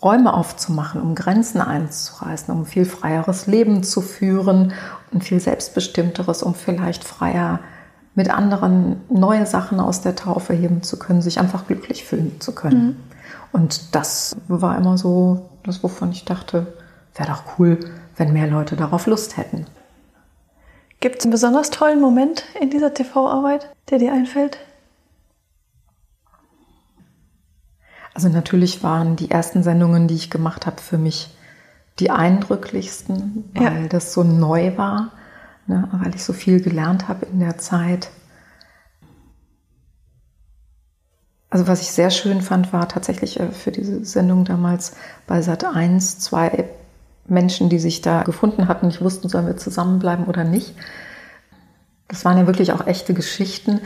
Räume 0.02 0.34
aufzumachen, 0.34 1.02
um 1.02 1.14
Grenzen 1.14 1.62
einzureißen, 1.62 2.54
um 2.54 2.66
viel 2.66 2.86
freieres 2.86 3.46
Leben 3.46 3.84
zu 3.84 4.02
führen 4.02 4.74
und 5.12 5.24
viel 5.24 5.40
selbstbestimmteres, 5.40 6.42
um 6.42 6.56
vielleicht 6.56 7.04
freier 7.04 7.60
mit 8.16 8.30
anderen 8.30 9.02
neue 9.10 9.46
Sachen 9.46 9.80
aus 9.80 10.02
der 10.02 10.16
Taufe 10.16 10.54
heben 10.54 10.84
zu 10.84 10.98
können, 10.98 11.22
sich 11.22 11.40
einfach 11.40 11.68
glücklich 11.68 12.04
fühlen 12.04 12.42
zu 12.42 12.54
können. 12.54 12.98
Und 13.52 13.96
das 13.96 14.36
war 14.48 14.78
immer 14.78 14.98
so 14.98 15.50
das, 15.64 15.84
wovon 15.84 16.12
ich 16.12 16.26
dachte, 16.26 16.74
wäre 17.16 17.30
doch 17.30 17.60
cool, 17.60 17.80
wenn 18.16 18.34
mehr 18.34 18.48
Leute 18.48 18.76
darauf 18.76 19.08
Lust 19.08 19.38
hätten. 19.38 19.66
Gibt 21.00 21.20
es 21.20 21.26
einen 21.26 21.32
besonders 21.32 21.70
tollen 21.70 22.00
Moment 22.00 22.44
in 22.60 22.70
dieser 22.70 22.94
TV-Arbeit, 22.94 23.70
der 23.90 23.98
dir 24.00 24.14
einfällt? 24.14 24.58
Also 28.14 28.30
natürlich 28.30 28.84
waren 28.84 29.16
die 29.16 29.32
ersten 29.32 29.64
Sendungen, 29.64 30.08
die 30.08 30.16
ich 30.16 30.30
gemacht 30.30 30.66
habe, 30.66 30.82
für 30.82 30.98
mich 30.98 31.36
die 32.00 32.12
eindrücklichsten, 32.12 33.50
weil 33.54 33.84
Ja. 33.84 33.88
das 33.88 34.14
so 34.14 34.24
neu 34.24 34.78
war, 34.78 35.12
ne, 35.68 35.88
weil 35.92 36.16
ich 36.16 36.24
so 36.24 36.34
viel 36.34 36.62
gelernt 36.62 37.08
habe 37.08 37.26
in 37.26 37.40
der 37.40 37.58
Zeit. 37.58 38.10
Also 41.52 41.68
was 41.68 41.82
ich 41.82 41.92
sehr 41.92 42.10
schön 42.10 42.42
fand, 42.42 42.72
war 42.74 42.88
tatsächlich 42.88 43.40
äh, 43.40 43.52
für 43.52 43.72
diese 43.72 44.04
Sendung 44.04 44.46
damals 44.46 44.94
bei 45.28 45.42
Sat 45.42 45.66
1 45.66 46.18
zwei 46.20 46.70
Menschen, 47.28 47.70
die 47.70 47.78
sich 47.78 48.02
da 48.02 48.24
gefunden 48.24 48.68
hatten, 48.68 48.88
nicht 48.88 49.02
wussten, 49.02 49.30
sollen 49.30 49.46
wir 49.46 49.58
zusammenbleiben 49.58 50.26
oder 50.26 50.46
nicht. 50.46 50.74
Das 52.08 52.26
waren 52.26 52.38
ja 52.38 52.48
wirklich 52.48 52.72
auch 52.72 52.88
echte 52.88 53.14
Geschichten. 53.14 53.82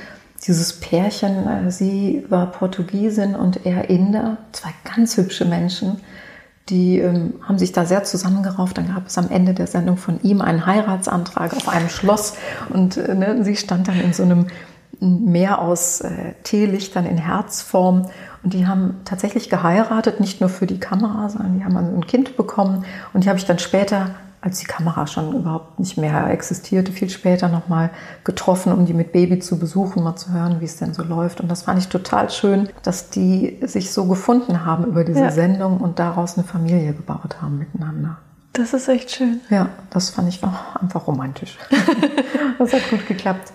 Dieses 0.45 0.79
Pärchen, 0.79 1.47
äh, 1.47 1.71
sie 1.71 2.23
war 2.29 2.51
Portugiesin 2.51 3.35
und 3.35 3.65
er 3.65 3.89
Inder, 3.89 4.37
zwei 4.51 4.69
ganz 4.95 5.17
hübsche 5.17 5.45
Menschen, 5.45 6.01
die 6.69 6.99
ähm, 6.99 7.35
haben 7.41 7.57
sich 7.57 7.71
da 7.71 7.85
sehr 7.85 8.03
zusammengerauft. 8.03 8.77
Dann 8.77 8.93
gab 8.93 9.07
es 9.07 9.17
am 9.17 9.31
Ende 9.31 9.55
der 9.55 9.67
Sendung 9.67 9.97
von 9.97 10.21
ihm 10.21 10.41
einen 10.41 10.67
Heiratsantrag 10.67 11.53
auf 11.55 11.67
einem 11.67 11.89
Schloss 11.89 12.33
und 12.69 12.97
äh, 12.97 13.15
ne, 13.15 13.43
sie 13.43 13.55
stand 13.55 13.87
dann 13.87 13.99
in 13.99 14.13
so 14.13 14.21
einem 14.21 14.47
Meer 14.99 15.61
aus 15.61 16.01
äh, 16.01 16.33
Teelichtern 16.43 17.05
in 17.05 17.17
Herzform 17.17 18.07
und 18.43 18.53
die 18.53 18.67
haben 18.67 19.01
tatsächlich 19.05 19.49
geheiratet, 19.49 20.19
nicht 20.19 20.39
nur 20.39 20.49
für 20.49 20.67
die 20.67 20.79
Kamera, 20.79 21.29
sondern 21.29 21.57
die 21.57 21.65
haben 21.65 21.75
also 21.77 21.91
ein 21.91 22.05
Kind 22.05 22.37
bekommen 22.37 22.85
und 23.13 23.23
die 23.23 23.29
habe 23.29 23.39
ich 23.39 23.45
dann 23.45 23.59
später, 23.59 24.11
als 24.41 24.59
die 24.59 24.65
Kamera 24.65 25.07
schon 25.07 25.33
überhaupt 25.33 25.79
nicht 25.79 25.97
mehr 25.97 26.29
existierte, 26.29 26.91
viel 26.91 27.09
später 27.09 27.49
nochmal 27.49 27.89
getroffen, 28.23 28.71
um 28.71 28.85
die 28.85 28.93
mit 28.93 29.11
Baby 29.11 29.39
zu 29.39 29.57
besuchen, 29.57 30.03
mal 30.03 30.15
zu 30.15 30.31
hören, 30.31 30.61
wie 30.61 30.65
es 30.65 30.77
denn 30.77 30.93
so 30.93 31.01
läuft. 31.01 31.41
Und 31.41 31.49
das 31.49 31.63
fand 31.63 31.79
ich 31.79 31.87
total 31.87 32.29
schön, 32.29 32.69
dass 32.83 33.09
die 33.09 33.57
sich 33.63 33.91
so 33.91 34.05
gefunden 34.05 34.63
haben 34.63 34.85
über 34.85 35.03
diese 35.03 35.21
Ja. 35.21 35.31
Sendung 35.31 35.79
und 35.79 35.97
daraus 35.97 36.37
eine 36.37 36.45
Familie 36.45 36.93
gebaut 36.93 37.41
haben 37.41 37.57
miteinander. 37.57 38.17
Das 38.53 38.73
ist 38.73 38.87
echt 38.87 39.11
schön. 39.11 39.41
Ja, 39.49 39.69
das 39.89 40.11
fand 40.11 40.29
ich 40.29 40.41
auch 40.43 40.75
einfach 40.79 41.07
romantisch. 41.07 41.57
das 42.59 42.71
hat 42.71 42.89
gut 42.89 43.05
geklappt. 43.07 43.51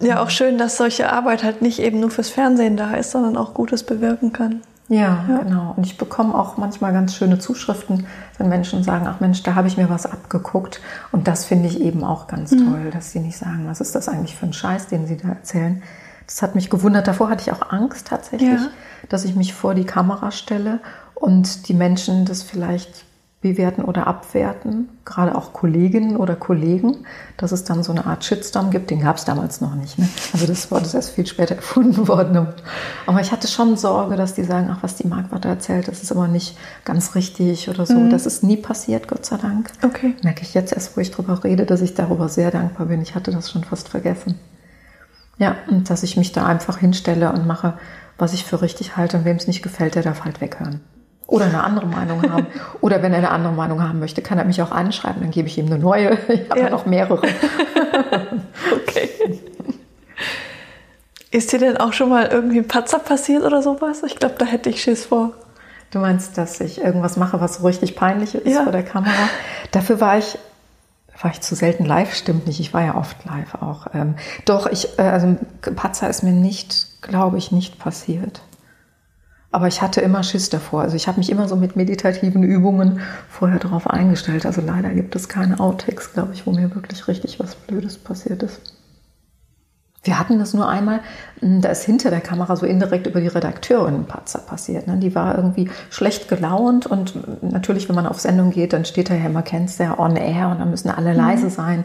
Ja, 0.00 0.22
auch 0.22 0.30
schön, 0.30 0.58
dass 0.58 0.76
solche 0.76 1.12
Arbeit 1.12 1.44
halt 1.44 1.62
nicht 1.62 1.78
eben 1.78 2.00
nur 2.00 2.10
fürs 2.10 2.30
Fernsehen 2.30 2.76
da 2.76 2.94
ist, 2.94 3.10
sondern 3.10 3.36
auch 3.36 3.54
Gutes 3.54 3.82
bewirken 3.84 4.32
kann. 4.32 4.62
Ja, 4.88 5.24
Ja. 5.28 5.38
genau. 5.44 5.74
Und 5.76 5.86
ich 5.86 5.98
bekomme 5.98 6.34
auch 6.34 6.56
manchmal 6.56 6.92
ganz 6.92 7.14
schöne 7.14 7.38
Zuschriften, 7.38 8.06
wenn 8.38 8.48
Menschen 8.48 8.82
sagen, 8.82 9.06
ach 9.08 9.20
Mensch, 9.20 9.42
da 9.42 9.54
habe 9.54 9.68
ich 9.68 9.76
mir 9.76 9.88
was 9.88 10.06
abgeguckt. 10.06 10.80
Und 11.12 11.28
das 11.28 11.44
finde 11.44 11.68
ich 11.68 11.80
eben 11.80 12.02
auch 12.02 12.26
ganz 12.26 12.50
toll, 12.50 12.90
dass 12.92 13.12
sie 13.12 13.20
nicht 13.20 13.36
sagen, 13.38 13.66
was 13.68 13.80
ist 13.80 13.94
das 13.94 14.08
eigentlich 14.08 14.34
für 14.34 14.46
ein 14.46 14.52
Scheiß, 14.52 14.88
den 14.88 15.06
sie 15.06 15.16
da 15.16 15.28
erzählen. 15.28 15.82
Das 16.26 16.42
hat 16.42 16.54
mich 16.54 16.70
gewundert. 16.70 17.06
Davor 17.06 17.28
hatte 17.30 17.42
ich 17.42 17.52
auch 17.52 17.70
Angst 17.70 18.08
tatsächlich, 18.08 18.50
Ja. 18.60 18.68
dass 19.08 19.24
ich 19.24 19.36
mich 19.36 19.52
vor 19.54 19.74
die 19.74 19.84
Kamera 19.86 20.30
stelle 20.32 20.80
und 21.14 21.68
die 21.68 21.74
Menschen 21.74 22.24
das 22.24 22.42
vielleicht 22.42 23.04
bewerten 23.40 23.82
oder 23.82 24.06
abwerten, 24.06 24.90
gerade 25.06 25.34
auch 25.34 25.54
Kolleginnen 25.54 26.18
oder 26.18 26.36
Kollegen, 26.36 27.06
dass 27.38 27.52
es 27.52 27.64
dann 27.64 27.82
so 27.82 27.90
eine 27.90 28.04
Art 28.04 28.22
Shitstorm 28.22 28.70
gibt, 28.70 28.90
den 28.90 29.00
gab 29.00 29.16
es 29.16 29.24
damals 29.24 29.62
noch 29.62 29.74
nicht. 29.74 29.98
Ne? 29.98 30.06
Also 30.34 30.46
das 30.46 30.70
Wort 30.70 30.82
ist 30.84 30.92
erst 30.92 31.12
viel 31.12 31.26
später 31.26 31.56
erfunden 31.56 32.06
worden. 32.06 32.48
Aber 33.06 33.20
ich 33.20 33.32
hatte 33.32 33.48
schon 33.48 33.78
Sorge, 33.78 34.16
dass 34.16 34.34
die 34.34 34.44
sagen, 34.44 34.68
ach, 34.70 34.82
was 34.82 34.96
die 34.96 35.06
Marquardt 35.08 35.46
erzählt, 35.46 35.88
das 35.88 36.02
ist 36.02 36.12
aber 36.12 36.28
nicht 36.28 36.58
ganz 36.84 37.14
richtig 37.14 37.70
oder 37.70 37.86
so. 37.86 38.08
Das 38.10 38.26
ist 38.26 38.42
nie 38.42 38.58
passiert, 38.58 39.08
Gott 39.08 39.24
sei 39.24 39.38
Dank. 39.38 39.70
Okay. 39.82 40.14
Merke 40.22 40.42
ich 40.42 40.52
jetzt 40.52 40.74
erst, 40.74 40.94
wo 40.96 41.00
ich 41.00 41.10
drüber 41.10 41.42
rede, 41.42 41.64
dass 41.64 41.80
ich 41.80 41.94
darüber 41.94 42.28
sehr 42.28 42.50
dankbar 42.50 42.86
bin. 42.86 43.00
Ich 43.00 43.14
hatte 43.14 43.30
das 43.30 43.50
schon 43.50 43.64
fast 43.64 43.88
vergessen. 43.88 44.38
Ja, 45.38 45.56
und 45.70 45.88
dass 45.88 46.02
ich 46.02 46.18
mich 46.18 46.32
da 46.32 46.44
einfach 46.44 46.76
hinstelle 46.76 47.32
und 47.32 47.46
mache, 47.46 47.78
was 48.18 48.34
ich 48.34 48.44
für 48.44 48.60
richtig 48.60 48.98
halte. 48.98 49.16
Und 49.16 49.24
wem 49.24 49.36
es 49.36 49.46
nicht 49.46 49.62
gefällt, 49.62 49.94
der 49.94 50.02
darf 50.02 50.24
halt 50.24 50.42
weghören. 50.42 50.82
Oder 51.30 51.46
eine 51.46 51.62
andere 51.62 51.86
Meinung 51.86 52.22
haben. 52.30 52.46
Oder 52.80 53.02
wenn 53.02 53.12
er 53.12 53.18
eine 53.18 53.30
andere 53.30 53.52
Meinung 53.54 53.82
haben 53.82 53.98
möchte, 54.00 54.20
kann 54.20 54.38
er 54.38 54.44
mich 54.44 54.60
auch 54.62 54.72
anschreiben, 54.72 55.22
dann 55.22 55.30
gebe 55.30 55.48
ich 55.48 55.56
ihm 55.58 55.66
eine 55.66 55.78
neue. 55.78 56.18
Ich 56.28 56.50
habe 56.50 56.60
Ja. 56.60 56.70
noch 56.70 56.86
mehrere. 56.86 57.26
Okay. 58.86 59.08
Ist 61.30 61.52
dir 61.52 61.58
denn 61.58 61.76
auch 61.76 61.92
schon 61.92 62.08
mal 62.08 62.26
irgendwie 62.26 62.58
ein 62.58 62.66
Patzer 62.68 62.98
passiert 62.98 63.44
oder 63.44 63.62
sowas? 63.62 64.02
Ich 64.04 64.16
glaube, 64.16 64.34
da 64.38 64.44
hätte 64.44 64.68
ich 64.68 64.82
Schiss 64.82 65.06
vor. 65.06 65.32
Du 65.92 65.98
meinst, 66.00 66.36
dass 66.38 66.60
ich 66.60 66.80
irgendwas 66.80 67.16
mache, 67.16 67.40
was 67.40 67.56
so 67.56 67.66
richtig 67.66 67.94
peinlich 67.96 68.34
ist 68.34 68.46
Ja. 68.52 68.62
vor 68.64 68.72
der 68.72 68.82
Kamera? 68.82 69.28
Dafür 69.70 70.00
war 70.00 70.18
ich, 70.18 70.38
war 71.22 71.30
ich 71.30 71.40
zu 71.40 71.54
selten 71.54 71.84
live, 71.84 72.14
stimmt 72.14 72.46
nicht. 72.46 72.58
Ich 72.60 72.74
war 72.74 72.82
ja 72.84 72.96
oft 72.96 73.16
live 73.24 73.54
auch. 73.60 73.86
Ähm, 73.94 74.14
doch, 74.44 74.66
ich, 74.66 74.98
äh, 74.98 75.02
also 75.02 75.36
Patzer 75.76 76.08
ist 76.10 76.22
mir 76.24 76.32
nicht, 76.32 77.00
glaube 77.02 77.38
ich, 77.38 77.52
nicht 77.52 77.78
passiert. 77.78 78.40
Aber 79.52 79.66
ich 79.66 79.82
hatte 79.82 80.00
immer 80.00 80.22
Schiss 80.22 80.48
davor. 80.48 80.82
Also 80.82 80.96
ich 80.96 81.08
habe 81.08 81.18
mich 81.18 81.30
immer 81.30 81.48
so 81.48 81.56
mit 81.56 81.74
meditativen 81.74 82.42
Übungen 82.42 83.00
vorher 83.28 83.58
darauf 83.58 83.88
eingestellt. 83.88 84.46
Also 84.46 84.60
leider 84.60 84.90
gibt 84.90 85.16
es 85.16 85.28
keine 85.28 85.58
Outtakes, 85.58 86.12
glaube 86.12 86.34
ich, 86.34 86.46
wo 86.46 86.52
mir 86.52 86.74
wirklich 86.74 87.08
richtig 87.08 87.40
was 87.40 87.56
Blödes 87.56 87.98
passiert 87.98 88.42
ist. 88.42 88.60
Wir 90.02 90.18
hatten 90.18 90.38
das 90.38 90.54
nur 90.54 90.66
einmal, 90.66 91.00
mh, 91.40 91.60
da 91.60 91.68
ist 91.68 91.84
hinter 91.84 92.10
der 92.10 92.22
Kamera 92.22 92.56
so 92.56 92.64
indirekt 92.64 93.06
über 93.06 93.20
die 93.20 93.26
Redakteurin 93.26 93.96
ein 93.96 94.06
Patzer 94.06 94.38
passiert. 94.38 94.86
Ne? 94.86 94.96
Die 94.96 95.14
war 95.14 95.36
irgendwie 95.36 95.68
schlecht 95.90 96.28
gelaunt 96.28 96.86
und 96.86 97.42
natürlich, 97.42 97.88
wenn 97.88 97.96
man 97.96 98.06
auf 98.06 98.18
Sendung 98.18 98.50
geht, 98.50 98.72
dann 98.72 98.86
steht 98.86 99.10
da 99.10 99.14
ja 99.14 99.26
immer, 99.26 99.42
kennst 99.42 99.78
du 99.78 99.84
ja, 99.84 99.98
on 99.98 100.16
air 100.16 100.48
und 100.48 100.60
dann 100.60 100.70
müssen 100.70 100.90
alle 100.90 101.12
leise 101.12 101.50
sein. 101.50 101.84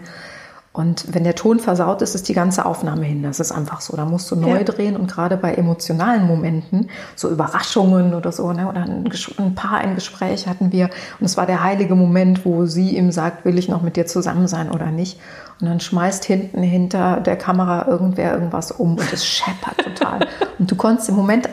Und 0.76 1.06
wenn 1.14 1.24
der 1.24 1.36
Ton 1.36 1.60
versaut 1.60 2.02
ist, 2.02 2.16
ist 2.16 2.28
die 2.28 2.34
ganze 2.34 2.66
Aufnahme 2.66 3.06
hin. 3.06 3.24
Das 3.24 3.40
ist 3.40 3.52
einfach 3.54 3.80
so. 3.80 3.96
Da 3.96 4.04
musst 4.04 4.30
du 4.30 4.36
neu 4.36 4.58
Ja. 4.58 4.64
drehen 4.64 4.98
und 4.98 5.10
gerade 5.10 5.38
bei 5.38 5.54
emotionalen 5.54 6.28
Momenten, 6.28 6.90
so 7.16 7.30
Überraschungen 7.30 8.14
oder 8.14 8.34
so, 8.34 8.52
ne, 8.52 8.68
oder 8.68 8.82
ein, 8.82 9.10
ein 9.38 9.56
Paar 9.56 9.84
im 9.84 9.96
Gespräch 9.96 10.48
hatten 10.48 10.74
wir 10.74 10.90
und 11.20 11.26
es 11.26 11.38
war 11.38 11.46
der 11.46 11.64
heilige 11.64 11.96
Moment, 11.96 12.46
wo 12.46 12.66
sie 12.66 12.98
ihm 12.98 13.12
sagt, 13.12 13.46
will 13.46 13.58
ich 13.58 13.70
noch 13.70 13.82
mit 13.84 13.96
dir 13.96 14.06
zusammen 14.06 14.48
sein 14.48 14.70
oder 14.70 14.92
nicht. 14.92 15.18
Und 15.62 15.68
dann 15.68 15.80
schmeißt 15.80 16.26
hinten 16.26 16.62
hinter 16.62 17.22
der 17.22 17.38
Kamera 17.38 17.88
irgendwer 17.88 18.34
irgendwas 18.34 18.72
um 18.72 18.92
und 18.98 19.14
es 19.14 19.26
scheppert 19.26 19.78
total. 19.78 20.28
und 20.60 20.70
du 20.70 20.76
konntest 20.76 21.08
im 21.08 21.16
Moment 21.16 21.48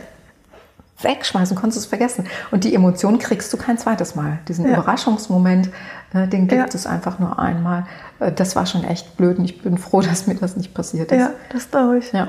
wegschmeißen, 1.05 1.57
konntest 1.57 1.79
es 1.81 1.87
vergessen. 1.87 2.25
Und 2.51 2.65
die 2.65 2.75
Emotion 2.75 3.19
kriegst 3.19 3.53
du 3.53 3.57
kein 3.57 3.79
zweites 3.79 4.15
Mal. 4.15 4.39
Diesen 4.49 4.67
Ja. 4.67 4.73
Überraschungsmoment, 4.75 5.71
äh, 6.15 6.29
den 6.29 6.49
gibt 6.49 6.53
Ja. 6.61 6.67
es 6.75 6.87
einfach 6.87 7.19
nur 7.19 7.39
einmal. 7.39 7.85
Äh, 8.21 8.33
das 8.33 8.57
war 8.57 8.67
schon 8.67 8.85
echt 8.85 9.17
blöd 9.17 9.39
und 9.39 9.45
ich 9.45 9.63
bin 9.63 9.79
froh, 9.79 10.01
dass 10.03 10.27
mir 10.27 10.35
das 10.35 10.57
nicht 10.57 10.75
passiert 10.75 11.13
ist. 11.13 11.19
Ja, 11.19 11.31
das 11.53 11.71
glaube 11.71 11.99
ich. 11.99 12.13
Ja. 12.13 12.29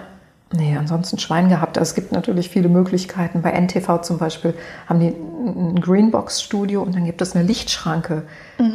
Nee, 0.55 0.77
ansonsten 0.77 1.17
Schwein 1.17 1.49
gehabt. 1.49 1.79
Also 1.79 1.89
es 1.89 1.95
gibt 1.95 2.11
natürlich 2.11 2.47
viele 2.49 2.69
Möglichkeiten. 2.69 3.41
Bei 3.41 3.51
NTV 3.59 4.01
zum 4.03 4.19
Beispiel 4.19 4.53
haben 4.87 4.99
die 4.99 5.15
ein 5.43 5.81
Greenbox-Studio 5.81 6.81
und 6.81 6.95
dann 6.95 7.05
gibt 7.05 7.21
es 7.21 7.35
eine 7.35 7.45
Lichtschranke 7.45 8.23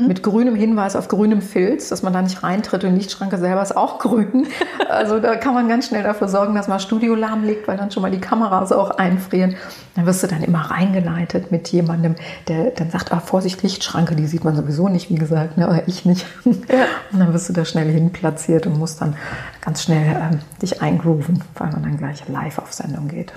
mit 0.07 0.22
grünem 0.22 0.54
Hinweis 0.54 0.96
auf 0.96 1.09
grünem 1.09 1.40
Filz, 1.40 1.88
dass 1.88 2.02
man 2.02 2.12
da 2.12 2.20
nicht 2.20 2.42
reintritt. 2.42 2.85
Und 2.85 2.90
die 2.90 2.96
Lichtschranke 2.96 3.38
selber 3.38 3.62
ist 3.62 3.76
auch 3.76 3.98
grün. 3.98 4.46
Also 4.88 5.20
da 5.20 5.37
kann 5.37 5.52
man 5.52 5.68
ganz 5.68 5.88
schnell 5.88 6.02
dafür 6.02 6.28
sorgen, 6.28 6.54
dass 6.54 6.66
man 6.66 6.81
Studio 6.81 7.14
lahmlegt, 7.14 7.68
weil 7.68 7.76
dann 7.76 7.90
schon 7.90 8.00
mal 8.02 8.11
die 8.11 8.20
Kameras 8.20 8.72
auch 8.72 8.90
einfrieren. 8.92 9.54
Dann 9.94 10.07
wirst 10.07 10.22
du 10.22 10.26
dann 10.26 10.42
immer 10.42 10.70
reingeleitet 10.70 11.52
mit 11.52 11.68
jemandem, 11.68 12.14
der 12.48 12.70
dann 12.70 12.90
sagt, 12.90 13.12
ah, 13.12 13.20
Vorsicht, 13.20 13.62
Lichtschranke, 13.62 14.16
die 14.16 14.26
sieht 14.26 14.44
man 14.44 14.57
sowieso 14.57 14.88
nicht, 14.88 15.11
wie 15.11 15.16
gesagt, 15.16 15.59
ne, 15.59 15.68
oder 15.68 15.87
ich 15.88 16.07
nicht. 16.07 16.24
Ja. 16.46 16.87
Und 17.12 17.20
dann 17.20 17.35
wirst 17.35 17.50
du 17.50 17.52
da 17.52 17.66
schnell 17.66 17.90
hin 17.92 18.11
platziert 18.11 18.66
und 18.66 18.78
musst 18.78 19.02
dann 19.02 19.14
ganz 19.61 19.83
schnell 19.83 20.16
ähm, 20.16 20.40
dich 20.62 20.81
eingrooven, 20.81 21.44
weil 21.57 21.70
man 21.70 21.83
dann 21.83 21.98
gleich 21.98 22.26
live 22.28 22.59
auf 22.59 22.72
Sendung 22.72 23.09
geht. 23.09 23.35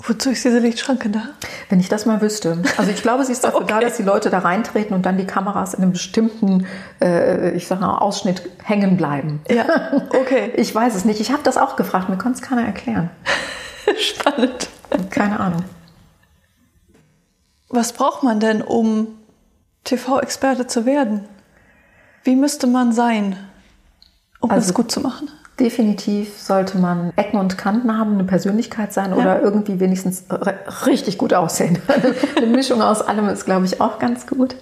Wozu 0.00 0.30
ist 0.30 0.44
diese 0.44 0.60
Lichtschranke 0.60 1.10
da? 1.10 1.22
Wenn 1.68 1.80
ich 1.80 1.88
das 1.88 2.06
mal 2.06 2.20
wüsste. 2.20 2.62
Also 2.76 2.90
ich 2.92 3.02
glaube, 3.02 3.24
sie 3.24 3.32
ist 3.32 3.42
dafür 3.42 3.60
da, 3.66 3.76
Okay. 3.76 3.84
dass 3.84 3.96
die 3.96 4.04
Leute 4.04 4.30
da 4.30 4.38
reintreten 4.38 4.94
und 4.94 5.04
dann 5.04 5.18
die 5.18 5.26
Kameras 5.26 5.74
in 5.74 5.82
einem 5.82 5.92
bestimmten, 5.92 6.66
äh, 7.00 7.50
ich 7.50 7.66
sag 7.66 7.80
mal, 7.80 7.98
Ausschnitt 7.98 8.42
hängen 8.62 8.96
bleiben. 8.96 9.40
Ja, 9.50 9.66
okay. 10.10 10.52
Ich 10.56 10.72
weiß 10.74 10.94
es 10.94 11.04
nicht. 11.04 11.20
Ich 11.20 11.32
habe 11.32 11.42
das 11.42 11.56
auch 11.58 11.74
gefragt. 11.76 12.08
Mir 12.08 12.16
konnte 12.18 12.40
es 12.40 12.42
keiner 12.48 12.64
erklären. 12.64 13.10
Spannend. 13.98 14.68
Keine 15.10 15.40
Ahnung. 15.40 15.64
Was 17.68 17.92
braucht 17.92 18.22
man 18.22 18.38
denn, 18.40 18.62
um 18.62 19.08
TV-Experte 19.84 20.66
zu 20.68 20.86
werden? 20.86 21.24
Wie 22.24 22.36
müsste 22.36 22.66
man 22.66 22.92
sein, 22.92 23.36
um 24.40 24.50
Also- 24.50 24.68
das 24.68 24.74
gut 24.74 24.90
zu 24.92 25.00
machen? 25.00 25.28
Definitiv 25.60 26.38
sollte 26.38 26.78
man 26.78 27.12
Ecken 27.16 27.40
und 27.40 27.58
Kanten 27.58 27.98
haben, 27.98 28.12
eine 28.14 28.22
Persönlichkeit 28.22 28.92
sein 28.92 29.12
oder 29.12 29.42
irgendwie 29.42 29.80
wenigstens 29.80 30.24
richtig 30.86 31.18
gut 31.18 31.34
aussehen. 31.34 31.80
eine 32.36 32.46
Mischung 32.46 32.80
aus 32.80 33.02
allem 33.02 33.28
ist, 33.28 33.44
glaube 33.44 33.66
ich, 33.66 33.80
auch 33.80 33.98
ganz 33.98 34.28
gut. 34.28 34.54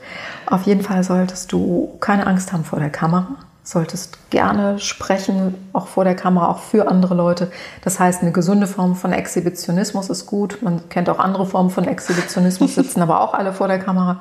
Auf 0.47 0.63
jeden 0.63 0.81
Fall 0.81 1.05
solltest 1.05 1.53
du 1.53 1.97
keine 2.01 2.27
Angst 2.27 2.53
haben 2.55 2.65
vor 2.65 2.79
der 2.79 2.89
Kamera. 2.89 3.37
Solltest 3.63 4.31
gerne 4.31 4.79
sprechen, 4.79 5.55
auch 5.75 5.87
vor 5.89 6.05
der 6.05 6.15
Kamera, 6.15 6.49
auch 6.49 6.61
für 6.61 6.89
andere 6.89 7.15
Leute. 7.15 7.51
Das 7.83 8.01
heißt, 8.01 8.23
eine 8.23 8.33
gesunde 8.33 8.67
Form 8.67 8.95
von 8.95 9.13
Exhibitionismus 9.13 10.09
ist 10.09 10.25
gut. 10.25 10.63
Man 10.63 10.89
kennt 10.89 11.11
auch 11.11 11.19
andere 11.19 11.45
Formen 11.45 11.69
von 11.69 11.85
Exhibitionismus, 11.87 12.75
sitzen 12.77 13.03
aber 13.03 13.21
auch 13.21 13.35
alle 13.35 13.53
vor 13.53 13.69
der 13.69 13.81
Kamera. 13.81 14.21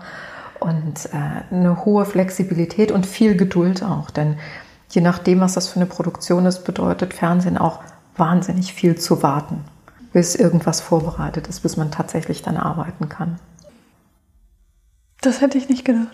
Und 0.60 1.06
äh, 1.14 1.54
eine 1.54 1.86
hohe 1.86 2.06
Flexibilität 2.06 2.92
und 2.92 3.06
viel 3.06 3.38
Geduld 3.38 3.82
auch. 3.84 4.10
Denn 4.10 4.38
je 4.90 5.02
nachdem, 5.02 5.42
was 5.42 5.54
das 5.54 5.68
für 5.68 5.78
eine 5.78 5.86
Produktion 5.86 6.46
ist, 6.46 6.64
bedeutet 6.64 7.14
Fernsehen 7.14 7.58
auch 7.58 7.80
wahnsinnig 8.18 8.74
viel 8.74 8.96
zu 8.98 9.24
warten, 9.24 9.64
bis 10.14 10.36
irgendwas 10.36 10.82
vorbereitet 10.82 11.48
ist, 11.48 11.62
bis 11.62 11.78
man 11.78 11.92
tatsächlich 11.92 12.42
dann 12.42 12.58
arbeiten 12.58 13.10
kann. 13.10 13.40
Das 15.22 15.42
hätte 15.42 15.58
ich 15.58 15.70
nicht 15.70 15.86
gedacht. 15.86 16.08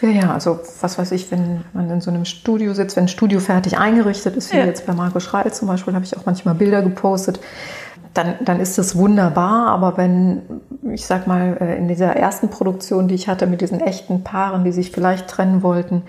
Ja, 0.00 0.08
ja, 0.08 0.32
also 0.32 0.60
was 0.80 0.98
weiß 0.98 1.12
ich, 1.12 1.30
wenn 1.30 1.62
man 1.74 1.90
in 1.90 2.00
so 2.00 2.10
einem 2.10 2.24
Studio 2.24 2.72
sitzt, 2.72 2.96
wenn 2.96 3.04
ein 3.04 3.08
Studio 3.08 3.38
fertig 3.38 3.76
eingerichtet 3.78 4.34
ist, 4.36 4.52
wie 4.52 4.56
Ja. 4.56 4.64
jetzt 4.64 4.86
bei 4.86 4.94
Marco 4.94 5.20
Schreil 5.20 5.52
zum 5.52 5.68
Beispiel, 5.68 5.94
habe 5.94 6.04
ich 6.04 6.16
auch 6.16 6.24
manchmal 6.24 6.54
Bilder 6.54 6.80
gepostet, 6.80 7.40
dann, 8.14 8.34
dann 8.44 8.60
ist 8.60 8.78
das 8.78 8.96
wunderbar. 8.96 9.66
Aber 9.68 9.96
wenn, 9.98 10.42
ich 10.90 11.04
sag 11.04 11.26
mal, 11.26 11.56
äh, 11.60 11.76
in 11.76 11.86
dieser 11.86 12.16
ersten 12.16 12.48
Produktion, 12.48 13.08
die 13.08 13.14
ich 13.14 13.28
hatte 13.28 13.46
mit 13.46 13.60
diesen 13.60 13.80
echten 13.80 14.24
Paaren, 14.24 14.64
die 14.64 14.72
sich 14.72 14.90
vielleicht 14.90 15.28
trennen 15.28 15.62
wollten, 15.62 16.02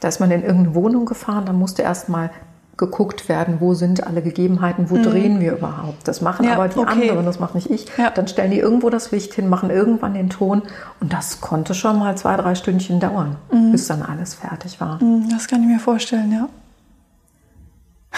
da 0.00 0.08
ist 0.08 0.20
man 0.20 0.30
in 0.30 0.42
irgendeine 0.42 0.74
Wohnung 0.74 1.04
gefahren, 1.06 1.44
dann 1.46 1.58
musste 1.58 1.82
erst 1.82 2.08
mal 2.08 2.30
geguckt 2.76 3.28
werden, 3.28 3.56
wo 3.60 3.74
sind 3.74 4.06
alle 4.06 4.22
Gegebenheiten, 4.22 4.88
wo 4.88 4.96
drehen 4.96 5.38
wir 5.38 5.52
überhaupt. 5.52 6.08
Das 6.08 6.22
machen 6.22 6.46
Ja, 6.46 6.54
aber 6.54 6.68
die 6.68 6.78
okay. 6.78 7.10
anderen, 7.10 7.26
das 7.26 7.38
mache 7.38 7.54
nicht 7.58 7.68
ich. 7.68 7.86
Ja. 7.98 8.08
Dann 8.10 8.26
stellen 8.26 8.50
die 8.50 8.58
irgendwo 8.58 8.88
das 8.88 9.10
Licht 9.10 9.34
hin, 9.34 9.50
machen 9.50 9.68
irgendwann 9.68 10.14
den 10.14 10.30
Ton 10.30 10.62
und 10.98 11.12
das 11.12 11.42
konnte 11.42 11.74
schon 11.74 11.98
mal 11.98 12.16
zwei, 12.16 12.36
drei 12.36 12.54
Stündchen 12.54 12.98
dauern, 12.98 13.36
bis 13.70 13.86
dann 13.86 14.00
alles 14.02 14.32
fertig 14.34 14.80
war. 14.80 14.98
Hm, 14.98 15.28
Das 15.30 15.46
kann 15.46 15.60
ich 15.62 15.68
mir 15.68 15.78
vorstellen, 15.78 16.32
ja. 16.32 16.48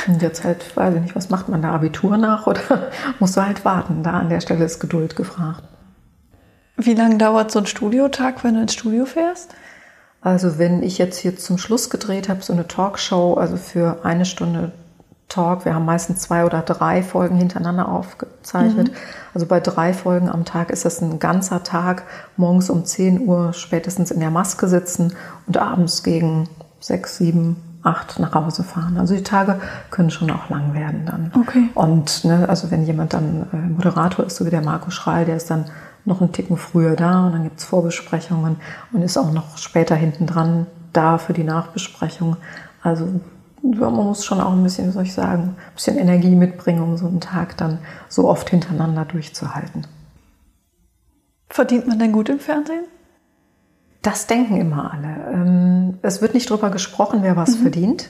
Und 0.06 0.22
jetzt 0.22 0.44
halt, 0.44 0.76
weiß 0.76 0.94
ich 0.94 1.02
nicht, 1.02 1.16
was 1.16 1.28
macht 1.28 1.48
man 1.48 1.60
da, 1.62 1.72
Abitur 1.72 2.16
nach 2.16 2.46
oder 2.46 2.60
musst 3.18 3.36
du 3.36 3.44
halt 3.44 3.64
warten? 3.64 4.04
Da 4.04 4.12
an 4.12 4.30
der 4.30 4.40
Stelle 4.40 4.64
ist 4.64 4.78
Geduld 4.78 5.16
gefragt. 5.16 5.64
Wie 6.76 6.94
lange 6.94 7.18
dauert 7.18 7.50
so 7.50 7.58
ein 7.58 7.66
Studiotag, 7.66 8.42
wenn 8.44 8.54
du 8.54 8.62
ins 8.62 8.72
Studio 8.74 9.04
fährst? 9.04 9.54
Also 10.22 10.58
wenn 10.58 10.82
ich 10.82 10.98
jetzt 10.98 11.18
hier 11.18 11.36
zum 11.36 11.58
Schluss 11.58 11.90
gedreht 11.90 12.28
habe, 12.28 12.42
so 12.42 12.52
eine 12.52 12.68
Talkshow, 12.68 13.34
also 13.34 13.56
für 13.56 14.04
eine 14.04 14.24
Stunde 14.24 14.72
Talk, 15.28 15.64
wir 15.64 15.74
haben 15.74 15.86
meistens 15.86 16.20
zwei 16.20 16.44
oder 16.44 16.60
drei 16.60 17.02
Folgen 17.02 17.36
hintereinander 17.36 17.88
aufgezeichnet. 17.88 18.92
Also 19.34 19.46
bei 19.46 19.60
drei 19.60 19.94
Folgen 19.94 20.28
am 20.28 20.44
Tag 20.44 20.70
ist 20.70 20.84
das 20.84 21.00
ein 21.00 21.18
ganzer 21.18 21.62
Tag, 21.62 22.02
morgens 22.36 22.68
um 22.68 22.84
10 22.84 23.26
Uhr 23.26 23.54
spätestens 23.54 24.10
in 24.10 24.20
der 24.20 24.30
Maske 24.30 24.68
sitzen 24.68 25.14
und 25.46 25.56
abends 25.56 26.02
gegen 26.02 26.50
sechs, 26.80 27.16
sieben, 27.16 27.56
acht 27.82 28.18
nach 28.18 28.34
Hause 28.34 28.62
fahren. 28.62 28.98
Also 28.98 29.14
die 29.14 29.22
Tage 29.22 29.58
können 29.90 30.10
schon 30.10 30.30
auch 30.30 30.50
lang 30.50 30.74
werden 30.74 31.06
dann. 31.06 31.32
Okay. 31.34 31.70
Und 31.74 32.24
ne, 32.24 32.46
also 32.48 32.70
wenn 32.70 32.84
jemand 32.84 33.14
dann 33.14 33.46
äh, 33.52 33.56
Moderator 33.56 34.26
ist, 34.26 34.36
so 34.36 34.44
wie 34.44 34.50
der 34.50 34.62
Marco 34.62 34.90
Schreil, 34.90 35.24
der 35.24 35.36
ist 35.36 35.50
dann 35.50 35.64
noch 36.04 36.20
einen 36.20 36.32
Ticken 36.32 36.56
früher 36.56 36.96
da 36.96 37.26
und 37.26 37.32
dann 37.32 37.44
gibt's 37.44 37.64
Vorbesprechungen 37.64 38.56
und 38.92 39.02
ist 39.02 39.16
auch 39.16 39.32
noch 39.32 39.58
später 39.58 39.94
hinten 39.94 40.26
dran 40.26 40.66
da 40.92 41.18
für 41.18 41.32
die 41.32 41.44
Nachbesprechung. 41.44 42.36
Also 42.82 43.08
man 43.62 43.94
muss 43.94 44.24
schon 44.24 44.40
auch 44.40 44.52
ein 44.52 44.62
bisschen, 44.62 44.88
wie 44.88 44.92
soll 44.92 45.04
ich 45.04 45.14
sagen, 45.14 45.56
ein 45.56 45.74
bisschen 45.74 45.96
Energie 45.96 46.34
mitbringen, 46.34 46.82
um 46.82 46.96
so 46.96 47.06
einen 47.06 47.20
Tag 47.20 47.56
dann 47.56 47.78
so 48.08 48.28
oft 48.28 48.50
hintereinander 48.50 49.04
durchzuhalten. 49.04 49.86
Verdient 51.48 51.86
man 51.86 51.98
denn 51.98 52.12
gut 52.12 52.28
im 52.28 52.40
Fernsehen? 52.40 52.84
Das 54.00 54.26
denken 54.26 54.56
immer 54.56 54.92
alle. 54.92 55.32
Ähm, 55.32 55.98
Es 56.02 56.20
wird 56.20 56.34
nicht 56.34 56.50
drüber 56.50 56.70
gesprochen, 56.70 57.20
wer 57.22 57.36
was 57.36 57.54
verdient. 57.54 58.08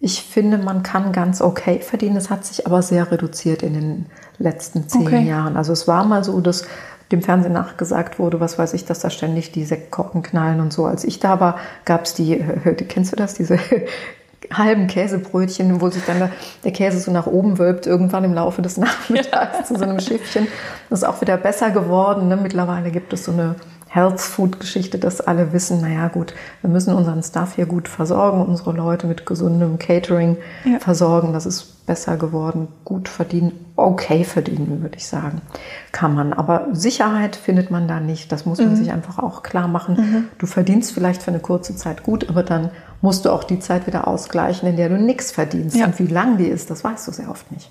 Ich 0.00 0.22
finde, 0.22 0.56
man 0.56 0.82
kann 0.82 1.12
ganz 1.12 1.42
okay 1.42 1.80
verdienen. 1.80 2.16
Es 2.16 2.30
hat 2.30 2.44
sich 2.46 2.66
aber 2.66 2.80
sehr 2.80 3.12
reduziert 3.12 3.62
in 3.62 3.74
den 3.74 4.06
letzten 4.38 4.88
zehn 4.88 5.02
Okay. 5.02 5.22
Jahren. 5.22 5.58
Also 5.58 5.72
es 5.72 5.86
war 5.86 6.04
mal 6.04 6.24
so, 6.24 6.40
dass 6.40 6.64
dem 7.12 7.22
Fernsehen 7.22 7.52
nachgesagt 7.52 8.18
wurde, 8.18 8.40
was 8.40 8.58
weiß 8.58 8.72
ich, 8.74 8.84
dass 8.86 9.00
da 9.00 9.10
ständig 9.10 9.52
die 9.52 9.64
Sektkorken 9.64 10.22
knallen 10.22 10.60
und 10.60 10.72
so. 10.72 10.86
Als 10.86 11.04
ich 11.04 11.18
da 11.20 11.40
war, 11.40 11.58
gab 11.84 12.04
es 12.04 12.14
die, 12.14 12.38
äh, 12.40 12.74
kennst 12.74 13.12
du 13.12 13.16
das, 13.16 13.34
diese 13.34 13.58
halben 14.52 14.86
Käsebrötchen, 14.86 15.80
wo 15.80 15.90
sich 15.90 16.04
dann 16.06 16.18
der, 16.18 16.30
der 16.64 16.72
Käse 16.72 16.98
so 16.98 17.10
nach 17.10 17.26
oben 17.26 17.58
wölbt, 17.58 17.86
irgendwann 17.86 18.24
im 18.24 18.32
Laufe 18.32 18.62
des 18.62 18.78
Nachmittags 18.78 19.68
zu 19.68 19.76
so 19.76 19.84
einem 19.84 20.00
Schiffchen. 20.00 20.46
Das 20.88 21.00
ist 21.00 21.08
auch 21.08 21.20
wieder 21.20 21.36
besser 21.36 21.70
geworden. 21.72 22.28
Ne? 22.28 22.36
Mittlerweile 22.36 22.90
gibt 22.90 23.12
es 23.12 23.24
so 23.24 23.32
eine 23.32 23.56
Health 23.92 24.20
Food 24.20 24.60
Geschichte, 24.60 24.98
dass 24.98 25.20
alle 25.20 25.52
wissen, 25.52 25.80
naja 25.80 26.06
gut, 26.06 26.32
wir 26.60 26.70
müssen 26.70 26.94
unseren 26.94 27.24
Staff 27.24 27.56
hier 27.56 27.66
gut 27.66 27.88
versorgen, 27.88 28.40
unsere 28.46 28.70
Leute 28.70 29.08
mit 29.08 29.26
gesundem 29.26 29.80
Catering 29.80 30.36
Ja. 30.64 30.78
versorgen. 30.78 31.32
Das 31.32 31.44
ist 31.44 31.84
besser 31.86 32.16
geworden, 32.16 32.68
gut 32.84 33.08
verdienen, 33.08 33.50
okay 33.74 34.22
verdienen, 34.22 34.80
würde 34.80 34.96
ich 34.96 35.08
sagen. 35.08 35.42
Kann 35.90 36.14
man. 36.14 36.32
Aber 36.32 36.68
Sicherheit 36.70 37.34
findet 37.34 37.72
man 37.72 37.88
da 37.88 37.98
nicht. 37.98 38.30
Das 38.30 38.46
muss 38.46 38.58
man 38.60 38.76
sich 38.76 38.92
einfach 38.92 39.18
auch 39.18 39.42
klar 39.42 39.66
machen. 39.66 40.28
Du 40.38 40.46
verdienst 40.46 40.92
vielleicht 40.92 41.20
für 41.20 41.32
eine 41.32 41.40
kurze 41.40 41.74
Zeit 41.74 42.04
gut, 42.04 42.28
aber 42.30 42.44
dann 42.44 42.70
musst 43.00 43.24
du 43.24 43.30
auch 43.30 43.42
die 43.42 43.58
Zeit 43.58 43.88
wieder 43.88 44.06
ausgleichen, 44.06 44.68
in 44.68 44.76
der 44.76 44.88
du 44.88 44.98
nichts 44.98 45.32
verdienst. 45.32 45.74
Ja. 45.74 45.86
Und 45.86 45.98
wie 45.98 46.06
lang 46.06 46.36
die 46.36 46.46
ist, 46.46 46.70
das 46.70 46.84
weißt 46.84 47.08
du 47.08 47.12
sehr 47.12 47.28
oft 47.28 47.50
nicht. 47.50 47.68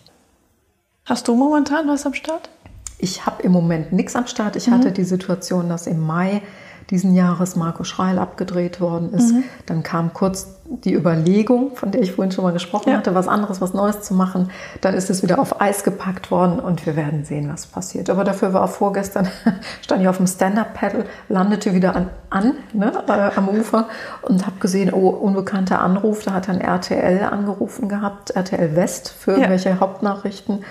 Hast 1.05 1.29
du 1.29 1.35
momentan 1.35 1.87
was 1.87 2.05
am 2.05 2.13
Start? 2.13 2.49
Ich 2.99 3.25
habe 3.25 3.41
im 3.43 3.51
Moment 3.53 3.93
nichts 3.93 4.15
am 4.15 4.27
Start. 4.27 4.55
Ich 4.55 4.69
hatte 4.69 4.91
die 4.91 5.05
Situation, 5.05 5.69
dass 5.69 5.87
im 5.87 6.05
Mai 6.05 6.41
diesen 6.89 7.13
Jahres 7.13 7.55
Marco 7.55 7.83
Schreil 7.83 8.17
abgedreht 8.17 8.81
worden 8.81 9.13
ist. 9.13 9.33
Dann 9.67 9.83
kam 9.83 10.11
kurz 10.13 10.47
die 10.65 10.93
Überlegung, 10.93 11.75
von 11.75 11.91
der 11.91 12.01
ich 12.01 12.13
vorhin 12.13 12.31
schon 12.31 12.43
mal 12.43 12.51
gesprochen 12.53 12.89
Ja. 12.89 12.97
hatte, 12.97 13.13
was 13.15 13.27
anderes, 13.27 13.61
was 13.61 13.73
Neues 13.73 14.01
zu 14.01 14.13
machen. 14.13 14.49
Dann 14.81 14.95
ist 14.95 15.09
es 15.09 15.21
wieder 15.23 15.39
auf 15.39 15.61
Eis 15.61 15.83
gepackt 15.83 16.31
worden 16.31 16.59
und 16.59 16.85
wir 16.85 16.95
werden 16.95 17.25
sehen, 17.25 17.49
was 17.51 17.67
passiert. 17.67 18.09
Aber 18.09 18.23
dafür 18.23 18.53
war 18.53 18.67
vorgestern, 18.67 19.27
stand 19.81 20.01
ich 20.01 20.07
auf 20.07 20.17
dem 20.17 20.27
Stand-Up-Paddle, 20.27 21.05
landete 21.27 21.73
wieder 21.73 21.95
an, 21.95 22.09
an 22.29 22.53
ne, 22.73 22.91
äh, 23.07 23.37
am 23.37 23.49
Ufer 23.49 23.87
und 24.23 24.45
habe 24.45 24.59
gesehen, 24.59 24.91
oh, 24.93 25.09
unbekannter 25.09 25.81
Anruf. 25.81 26.23
Da 26.23 26.33
hat 26.33 26.47
dann 26.47 26.59
RTL 26.59 27.23
angerufen 27.23 27.87
gehabt, 27.87 28.31
RTL 28.31 28.75
West 28.75 29.09
für 29.09 29.31
irgendwelche 29.31 29.79
Hauptnachrichten. 29.79 30.63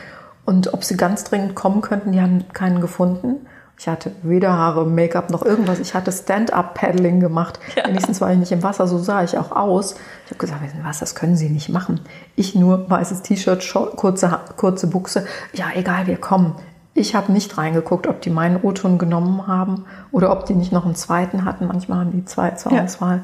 Und 0.49 0.73
ob 0.73 0.83
sie 0.83 0.97
ganz 0.97 1.25
dringend 1.25 1.55
kommen 1.55 1.83
könnten, 1.83 2.13
die 2.13 2.23
haben 2.23 2.43
keinen 2.55 2.81
gefunden. 2.81 3.47
Ich 3.79 3.87
hatte 3.87 4.13
weder 4.23 4.55
Haare, 4.55 4.87
Make-up 4.87 5.29
noch 5.29 5.45
irgendwas. 5.45 5.79
Ich 5.79 5.93
hatte 5.93 6.11
Stand-up-Paddling 6.11 7.21
gemacht. 7.21 7.61
Wenigstens 7.85 8.23
war 8.23 8.33
ich 8.33 8.39
nicht 8.39 8.51
im 8.51 8.63
Wasser, 8.63 8.87
so 8.87 8.97
sah 8.97 9.23
ich 9.23 9.37
auch 9.37 9.53
aus. 9.53 9.97
Ich 10.25 10.31
habe 10.31 10.39
gesagt, 10.39 10.63
was, 10.83 11.01
das 11.01 11.15
können 11.15 11.37
Sie 11.37 11.51
nicht 11.51 11.69
machen. 11.69 12.01
Ich 12.35 12.55
nur 12.55 12.89
weißes 12.89 13.21
T-Shirt, 13.21 13.63
kurze, 13.97 14.41
kurze 14.57 14.87
Buchse. 14.87 15.27
Ja, 15.53 15.67
egal, 15.75 16.07
wir 16.07 16.17
kommen. 16.17 16.55
Ich 16.95 17.15
habe 17.15 17.31
nicht 17.31 17.59
reingeguckt, 17.59 18.07
ob 18.07 18.23
die 18.23 18.31
meinen 18.31 18.57
O-Ton 18.63 18.97
genommen 18.97 19.47
haben 19.47 19.85
oder 20.13 20.33
ob 20.33 20.47
die 20.47 20.55
nicht 20.55 20.73
noch 20.73 20.87
einen 20.87 20.95
zweiten 20.95 21.45
hatten. 21.45 21.67
Manchmal 21.67 21.99
haben 21.99 22.13
die 22.13 22.25
zwei 22.25 22.53
zur 22.53 22.73
Ja. 22.73 22.85
Auswahl. 22.85 23.23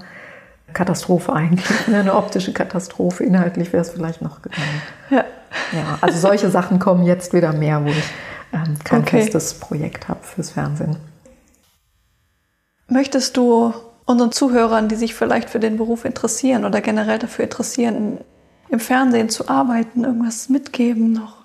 Katastrophe 0.75 1.33
eigentlich, 1.33 1.87
ne? 1.87 1.97
eine 2.01 2.17
optische 2.17 2.53
Katastrophe. 2.53 3.25
Inhaltlich 3.25 3.73
wäre 3.73 3.81
es 3.81 3.89
vielleicht 3.89 4.21
noch 4.21 4.43
gegangen. 4.43 4.83
Ja. 5.09 5.25
Ja, 5.73 5.99
also 6.01 6.19
solche 6.19 6.51
Sachen 6.51 6.79
kommen 6.79 7.05
jetzt 7.05 7.33
wieder 7.33 7.53
mehr, 7.53 7.85
wo 7.85 7.89
ich 7.89 8.05
ähm, 8.53 8.77
kein 8.85 9.01
Okay. 9.01 9.23
festes 9.23 9.55
Projekt 9.55 10.09
habe 10.09 10.21
fürs 10.23 10.51
Fernsehen. 10.51 10.97
möchtest 12.87 13.37
du 13.37 13.73
unseren 14.07 14.33
Zuhörern, 14.33 14.89
die 14.89 14.97
sich 14.97 15.15
vielleicht 15.15 15.51
für 15.51 15.61
den 15.61 15.77
Beruf 15.77 16.05
interessieren 16.05 16.65
oder 16.65 16.81
generell 16.81 17.19
dafür 17.19 17.45
interessieren, 17.45 18.19
im 18.69 18.81
Fernsehen 18.81 19.29
zu 19.31 19.49
arbeiten, 19.49 20.05
irgendwas 20.05 20.49
mitgeben 20.49 21.13
noch? 21.13 21.45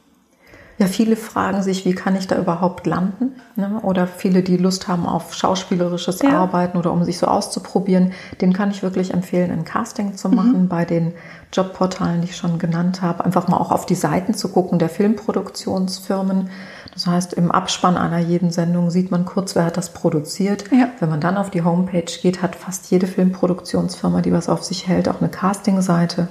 Ja, 0.79 0.87
viele 0.87 1.17
fragen 1.17 1.61
sich, 1.61 1.83
wie 1.83 1.93
kann 1.93 2.15
ich 2.15 2.27
da 2.27 2.39
überhaupt 2.39 2.87
landen? 2.87 3.35
Ne? 3.57 3.81
Oder 3.83 4.07
viele, 4.07 4.43
die 4.43 4.55
Lust 4.55 4.87
haben 4.87 5.05
auf 5.05 5.33
schauspielerisches 5.33 6.21
ja. 6.21 6.29
Arbeiten 6.29 6.77
oder 6.77 6.93
um 6.93 7.03
sich 7.03 7.17
so 7.17 7.27
auszuprobieren, 7.27 8.13
den 8.39 8.53
kann 8.53 8.71
ich 8.71 8.81
wirklich 8.81 9.13
empfehlen, 9.13 9.51
ein 9.51 9.65
Casting 9.65 10.15
zu 10.15 10.29
machen 10.29 10.63
mhm. 10.63 10.67
bei 10.69 10.85
den 10.85 11.13
Jobportalen, 11.51 12.21
die 12.21 12.27
ich 12.27 12.37
schon 12.37 12.59
genannt 12.59 13.01
habe. 13.01 13.25
Einfach 13.25 13.47
mal 13.47 13.57
auch 13.57 13.71
auf 13.71 13.85
die 13.85 13.95
Seiten 13.95 14.33
zu 14.33 14.49
gucken 14.49 14.79
der 14.79 14.89
Filmproduktionsfirmen. 14.89 16.49
Das 16.93 17.07
heißt, 17.07 17.33
im 17.33 17.51
Abspann 17.51 17.97
einer 17.97 18.19
jeden 18.19 18.51
Sendung 18.51 18.91
sieht 18.91 19.11
man 19.11 19.25
kurz, 19.25 19.55
wer 19.55 19.65
hat 19.65 19.77
das 19.77 19.93
produziert. 19.93 20.65
Ja. 20.71 20.89
Wenn 20.99 21.09
man 21.09 21.21
dann 21.21 21.37
auf 21.37 21.49
die 21.49 21.63
Homepage 21.63 22.11
geht, 22.21 22.41
hat 22.41 22.55
fast 22.55 22.91
jede 22.91 23.07
Filmproduktionsfirma, 23.07 24.21
die 24.21 24.33
was 24.33 24.49
auf 24.49 24.63
sich 24.63 24.87
hält, 24.87 25.09
auch 25.09 25.21
eine 25.21 25.29
Casting-Seite 25.29 26.27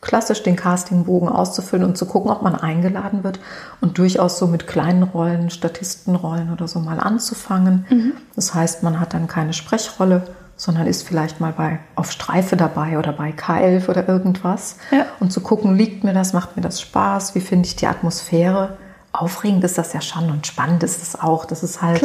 klassisch 0.00 0.42
den 0.42 0.56
Castingbogen 0.56 1.28
auszufüllen 1.28 1.84
und 1.84 1.98
zu 1.98 2.06
gucken, 2.06 2.30
ob 2.30 2.42
man 2.42 2.54
eingeladen 2.54 3.24
wird 3.24 3.40
und 3.80 3.98
durchaus 3.98 4.38
so 4.38 4.46
mit 4.46 4.66
kleinen 4.66 5.02
Rollen, 5.02 5.50
Statistenrollen 5.50 6.52
oder 6.52 6.68
so 6.68 6.78
mal 6.78 7.00
anzufangen. 7.00 7.84
Mhm. 7.90 8.12
Das 8.36 8.54
heißt, 8.54 8.82
man 8.82 9.00
hat 9.00 9.12
dann 9.12 9.26
keine 9.26 9.52
Sprechrolle, 9.52 10.22
sondern 10.58 10.86
ist 10.86 11.06
vielleicht 11.06 11.40
mal 11.40 11.52
bei 11.52 11.78
auf 11.94 12.12
Streife 12.12 12.56
dabei 12.56 12.98
oder 12.98 13.12
bei 13.12 13.30
K11 13.30 13.88
oder 13.88 14.06
irgendwas 14.06 14.76
ja. 14.90 15.06
und 15.20 15.32
zu 15.32 15.40
gucken, 15.40 15.76
liegt 15.76 16.04
mir 16.04 16.12
das, 16.12 16.34
macht 16.34 16.56
mir 16.56 16.62
das 16.62 16.80
Spaß, 16.82 17.34
wie 17.34 17.40
finde 17.40 17.66
ich 17.66 17.76
die 17.76 17.86
Atmosphäre? 17.86 18.76
Aufregend 19.12 19.64
ist 19.64 19.78
das 19.78 19.94
ja 19.94 20.02
schon 20.02 20.30
und 20.30 20.46
spannend 20.46 20.82
ist 20.82 21.00
es 21.00 21.18
auch. 21.18 21.46
Das 21.46 21.62
ist 21.62 21.80
halt 21.80 22.04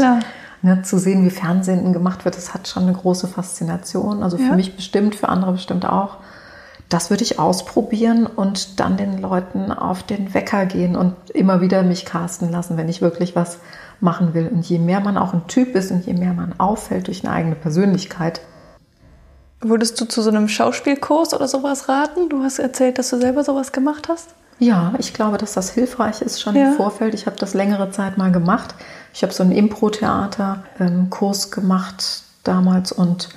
ne, 0.61 0.83
zu 0.83 0.97
sehen, 0.97 1.25
wie 1.25 1.31
Fernsehen 1.31 1.91
gemacht 1.91 2.23
wird, 2.23 2.37
das 2.37 2.53
hat 2.53 2.67
schon 2.69 2.83
eine 2.83 2.93
große 2.93 3.27
Faszination. 3.27 4.23
Also 4.23 4.37
für 4.37 4.43
ja. 4.43 4.55
mich 4.55 4.75
bestimmt, 4.75 5.15
für 5.15 5.27
andere 5.27 5.51
bestimmt 5.51 5.85
auch 5.85 6.17
das 6.93 7.09
würde 7.09 7.23
ich 7.23 7.39
ausprobieren 7.39 8.27
und 8.27 8.79
dann 8.79 8.97
den 8.97 9.17
Leuten 9.17 9.71
auf 9.71 10.03
den 10.03 10.33
Wecker 10.35 10.67
gehen 10.67 10.95
und 10.95 11.15
immer 11.31 11.59
wieder 11.59 11.81
mich 11.81 12.05
casten 12.05 12.51
lassen, 12.51 12.77
wenn 12.77 12.87
ich 12.87 13.01
wirklich 13.01 13.35
was 13.35 13.57
machen 13.99 14.33
will. 14.33 14.47
Und 14.47 14.67
je 14.67 14.79
mehr 14.79 14.99
man 14.99 15.17
auch 15.17 15.33
ein 15.33 15.47
Typ 15.47 15.75
ist 15.75 15.91
und 15.91 16.05
je 16.05 16.13
mehr 16.13 16.33
man 16.33 16.59
auffällt 16.59 17.07
durch 17.07 17.23
eine 17.23 17.33
eigene 17.33 17.55
Persönlichkeit. 17.55 18.41
Würdest 19.61 19.99
du 19.99 20.05
zu 20.05 20.21
so 20.21 20.29
einem 20.29 20.49
Schauspielkurs 20.49 21.33
oder 21.33 21.47
sowas 21.47 21.87
raten? 21.87 22.29
Du 22.29 22.43
hast 22.43 22.59
erzählt, 22.59 22.97
dass 22.97 23.09
du 23.09 23.19
selber 23.19 23.43
sowas 23.43 23.71
gemacht 23.71 24.09
hast. 24.09 24.35
Ja, 24.59 24.93
ich 24.97 25.13
glaube, 25.13 25.37
dass 25.37 25.53
das 25.53 25.71
hilfreich 25.71 26.21
ist 26.21 26.41
schon 26.41 26.55
ja. 26.55 26.69
im 26.69 26.75
Vorfeld. 26.75 27.13
Ich 27.13 27.25
habe 27.25 27.37
das 27.37 27.53
längere 27.53 27.91
Zeit 27.91 28.17
mal 28.17 28.31
gemacht. 28.31 28.75
Ich 29.13 29.23
habe 29.23 29.33
so 29.33 29.43
einen 29.43 29.51
Impro-Theater-Kurs 29.51 31.51
gemacht 31.51 32.23
damals 32.43 32.91
und 32.91 33.29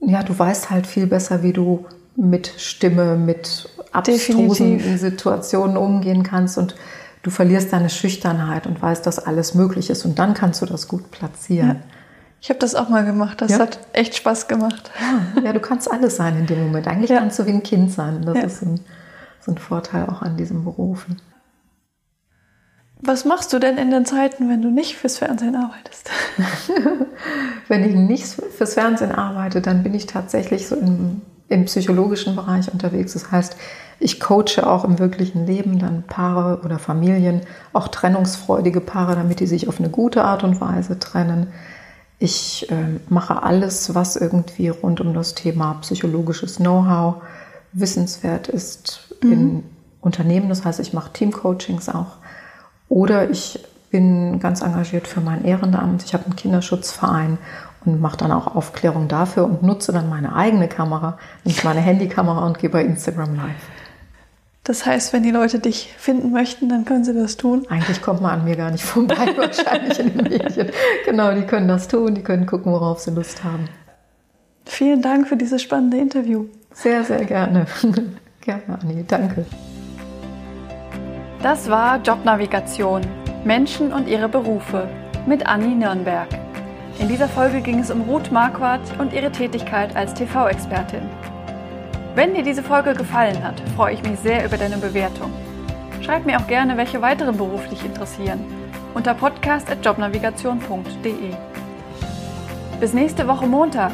ja, 0.00 0.22
du 0.22 0.36
weißt 0.36 0.70
halt 0.70 0.86
viel 0.86 1.06
besser, 1.06 1.42
wie 1.42 1.52
du 1.52 1.86
mit 2.16 2.52
Stimme, 2.56 3.16
mit 3.16 3.68
abstrusen 3.92 4.98
Situationen 4.98 5.76
umgehen 5.76 6.22
kannst 6.22 6.58
und 6.58 6.74
du 7.22 7.30
verlierst 7.30 7.72
deine 7.72 7.90
Schüchternheit 7.90 8.66
und 8.66 8.80
weißt, 8.80 9.06
dass 9.06 9.18
alles 9.18 9.54
möglich 9.54 9.90
ist 9.90 10.04
und 10.04 10.18
dann 10.18 10.34
kannst 10.34 10.60
du 10.62 10.66
das 10.66 10.88
gut 10.88 11.10
platzieren. 11.10 11.68
Ja. 11.68 11.76
Ich 12.40 12.48
habe 12.48 12.58
das 12.58 12.74
auch 12.74 12.88
mal 12.88 13.04
gemacht. 13.04 13.40
Das 13.40 13.52
ja. 13.52 13.60
hat 13.60 13.78
echt 13.92 14.16
Spaß 14.16 14.48
gemacht. 14.48 14.90
Ja, 15.00 15.42
ja, 15.42 15.52
du 15.52 15.60
kannst 15.60 15.90
alles 15.90 16.16
sein 16.16 16.36
in 16.36 16.46
dem 16.46 16.60
Moment. 16.60 16.88
Eigentlich 16.88 17.10
kannst 17.10 17.38
du 17.38 17.46
wie 17.46 17.50
ein 17.50 17.62
Kind 17.62 17.92
sein. 17.92 18.22
Das 18.22 18.42
ist 18.42 18.62
ein, 18.62 18.80
so 19.40 19.52
ein 19.52 19.58
Vorteil 19.58 20.08
auch 20.08 20.22
an 20.22 20.36
diesem 20.36 20.64
Beruf. 20.64 21.06
Was 23.00 23.24
machst 23.24 23.52
du 23.52 23.60
denn 23.60 23.78
in 23.78 23.92
den 23.92 24.04
Zeiten, 24.04 24.48
wenn 24.48 24.60
du 24.60 24.70
nicht 24.70 24.96
fürs 24.96 25.18
Fernsehen 25.18 25.54
arbeitest? 25.54 26.10
wenn 27.68 27.84
ich 27.84 27.94
nicht 27.94 28.24
fürs 28.24 28.74
Fernsehen 28.74 29.12
arbeite, 29.12 29.60
dann 29.60 29.84
bin 29.84 29.94
ich 29.94 30.06
tatsächlich 30.06 30.66
so 30.66 30.74
im 30.74 31.22
im 31.48 31.66
psychologischen 31.66 32.36
Bereich 32.36 32.72
unterwegs. 32.72 33.12
Das 33.12 33.30
heißt, 33.30 33.56
ich 34.00 34.18
coache 34.18 34.66
auch 34.66 34.84
im 34.84 34.98
wirklichen 34.98 35.46
Leben 35.46 35.78
dann 35.78 36.02
Paare 36.02 36.62
oder 36.64 36.78
Familien, 36.78 37.42
auch 37.72 37.88
trennungsfreudige 37.88 38.80
Paare, 38.80 39.14
damit 39.14 39.40
die 39.40 39.46
sich 39.46 39.68
auf 39.68 39.78
eine 39.78 39.90
gute 39.90 40.24
Art 40.24 40.42
und 40.42 40.60
Weise 40.60 40.98
trennen. 40.98 41.48
Ich 42.18 42.70
äh, 42.70 42.74
mache 43.08 43.42
alles, 43.42 43.94
was 43.94 44.16
irgendwie 44.16 44.68
rund 44.68 45.00
um 45.00 45.14
das 45.14 45.34
Thema 45.34 45.74
psychologisches 45.82 46.56
Know-how 46.56 47.16
wissenswert 47.72 48.48
ist 48.48 49.14
mhm. 49.22 49.32
in 49.32 49.64
Unternehmen. 50.00 50.48
Das 50.48 50.64
heißt, 50.64 50.80
ich 50.80 50.92
mache 50.92 51.12
Teamcoachings 51.12 51.88
auch. 51.88 52.16
Oder 52.88 53.30
ich 53.30 53.64
bin 53.90 54.40
ganz 54.40 54.62
engagiert 54.62 55.06
für 55.06 55.20
mein 55.20 55.44
Ehrenamt. 55.44 56.02
Ich 56.04 56.14
habe 56.14 56.24
einen 56.24 56.36
Kinderschutzverein 56.36 57.38
und 57.84 58.00
mache 58.00 58.16
dann 58.16 58.32
auch 58.32 58.54
Aufklärung 58.54 59.08
dafür 59.08 59.44
und 59.44 59.62
nutze 59.62 59.92
dann 59.92 60.08
meine 60.08 60.34
eigene 60.34 60.68
Kamera, 60.68 61.18
nicht 61.44 61.64
meine 61.64 61.80
Handykamera 61.80 62.46
und 62.46 62.58
gehe 62.58 62.70
bei 62.70 62.82
Instagram 62.82 63.36
live. 63.36 63.70
Das 64.64 64.86
heißt, 64.86 65.12
wenn 65.12 65.24
die 65.24 65.32
Leute 65.32 65.58
dich 65.58 65.92
finden 65.98 66.30
möchten, 66.30 66.68
dann 66.68 66.84
können 66.84 67.04
sie 67.04 67.14
das 67.14 67.36
tun? 67.36 67.66
Eigentlich 67.68 68.00
kommt 68.00 68.20
man 68.20 68.38
an 68.38 68.44
mir 68.44 68.54
gar 68.54 68.70
nicht 68.70 68.84
vorbei, 68.84 69.26
wahrscheinlich 69.36 69.98
in 69.98 70.16
den 70.16 70.22
Medien. 70.22 70.70
Genau, 71.04 71.34
die 71.34 71.42
können 71.42 71.66
das 71.66 71.88
tun, 71.88 72.14
die 72.14 72.22
können 72.22 72.46
gucken, 72.46 72.72
worauf 72.72 73.00
sie 73.00 73.10
Lust 73.10 73.42
haben. 73.42 73.68
Vielen 74.64 75.02
Dank 75.02 75.26
für 75.26 75.36
dieses 75.36 75.60
spannende 75.62 75.98
Interview. 75.98 76.46
Sehr, 76.72 77.02
sehr 77.02 77.24
gerne. 77.24 77.66
gerne, 78.40 78.78
Anni. 78.80 79.04
Danke. 79.06 79.44
Das 81.42 81.68
war 81.68 82.00
Jobnavigation. 82.00 83.02
Menschen 83.44 83.92
und 83.92 84.08
ihre 84.08 84.28
Berufe 84.28 84.88
mit 85.26 85.44
Anni 85.44 85.74
Nürnberg. 85.74 86.28
In 86.98 87.08
dieser 87.08 87.28
Folge 87.28 87.60
ging 87.60 87.78
es 87.78 87.90
um 87.90 88.02
Ruth 88.02 88.30
Marquardt 88.30 88.98
und 88.98 89.12
ihre 89.12 89.32
Tätigkeit 89.32 89.96
als 89.96 90.14
TV-Expertin. 90.14 91.02
Wenn 92.14 92.34
dir 92.34 92.42
diese 92.42 92.62
Folge 92.62 92.94
gefallen 92.94 93.42
hat, 93.42 93.60
freue 93.74 93.94
ich 93.94 94.02
mich 94.02 94.18
sehr 94.18 94.44
über 94.44 94.58
deine 94.58 94.76
Bewertung. 94.76 95.32
Schreib 96.02 96.26
mir 96.26 96.38
auch 96.38 96.46
gerne, 96.46 96.76
welche 96.76 97.00
weiteren 97.00 97.36
Berufe 97.36 97.70
dich 97.70 97.84
interessieren, 97.84 98.40
unter 98.94 99.14
podcast.jobnavigation.de. 99.14 101.34
Bis 102.78 102.92
nächste 102.92 103.26
Woche 103.26 103.46
Montag. 103.46 103.92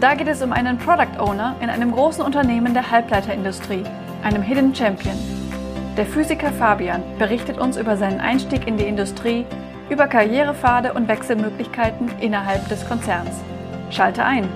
Da 0.00 0.14
geht 0.14 0.28
es 0.28 0.42
um 0.42 0.52
einen 0.52 0.78
Product 0.78 1.20
Owner 1.20 1.54
in 1.60 1.70
einem 1.70 1.92
großen 1.92 2.24
Unternehmen 2.24 2.74
der 2.74 2.90
Halbleiterindustrie, 2.90 3.84
einem 4.24 4.42
Hidden 4.42 4.74
Champion. 4.74 5.16
Der 5.96 6.06
Physiker 6.06 6.50
Fabian 6.50 7.02
berichtet 7.18 7.58
uns 7.58 7.76
über 7.76 7.96
seinen 7.96 8.20
Einstieg 8.20 8.66
in 8.66 8.78
die 8.78 8.86
Industrie 8.86 9.46
über 9.92 10.06
Karrierepfade 10.06 10.94
und 10.94 11.06
Wechselmöglichkeiten 11.06 12.10
innerhalb 12.18 12.66
des 12.70 12.88
Konzerns. 12.88 13.42
Schalte 13.90 14.24
ein. 14.24 14.48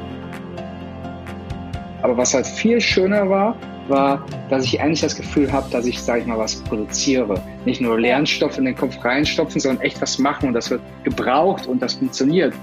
Aber 2.00 2.16
was 2.16 2.32
halt 2.32 2.46
viel 2.46 2.80
schöner 2.80 3.28
war, 3.28 3.54
war, 3.88 4.24
dass 4.48 4.64
ich 4.64 4.80
eigentlich 4.80 5.02
das 5.02 5.14
Gefühl 5.14 5.52
habe, 5.52 5.68
dass 5.70 5.84
ich, 5.84 6.00
sage 6.00 6.20
ich 6.20 6.26
mal, 6.26 6.38
was 6.38 6.56
produziere. 6.56 7.40
Nicht 7.66 7.82
nur 7.82 8.00
Lernstoff 8.00 8.56
in 8.56 8.64
den 8.64 8.74
Kopf 8.74 9.04
reinstopfen, 9.04 9.60
sondern 9.60 9.84
echt 9.84 10.00
was 10.00 10.18
machen 10.18 10.48
und 10.48 10.54
das 10.54 10.70
wird 10.70 10.80
gebraucht 11.04 11.66
und 11.66 11.82
das 11.82 11.94
funktioniert. 11.94 12.54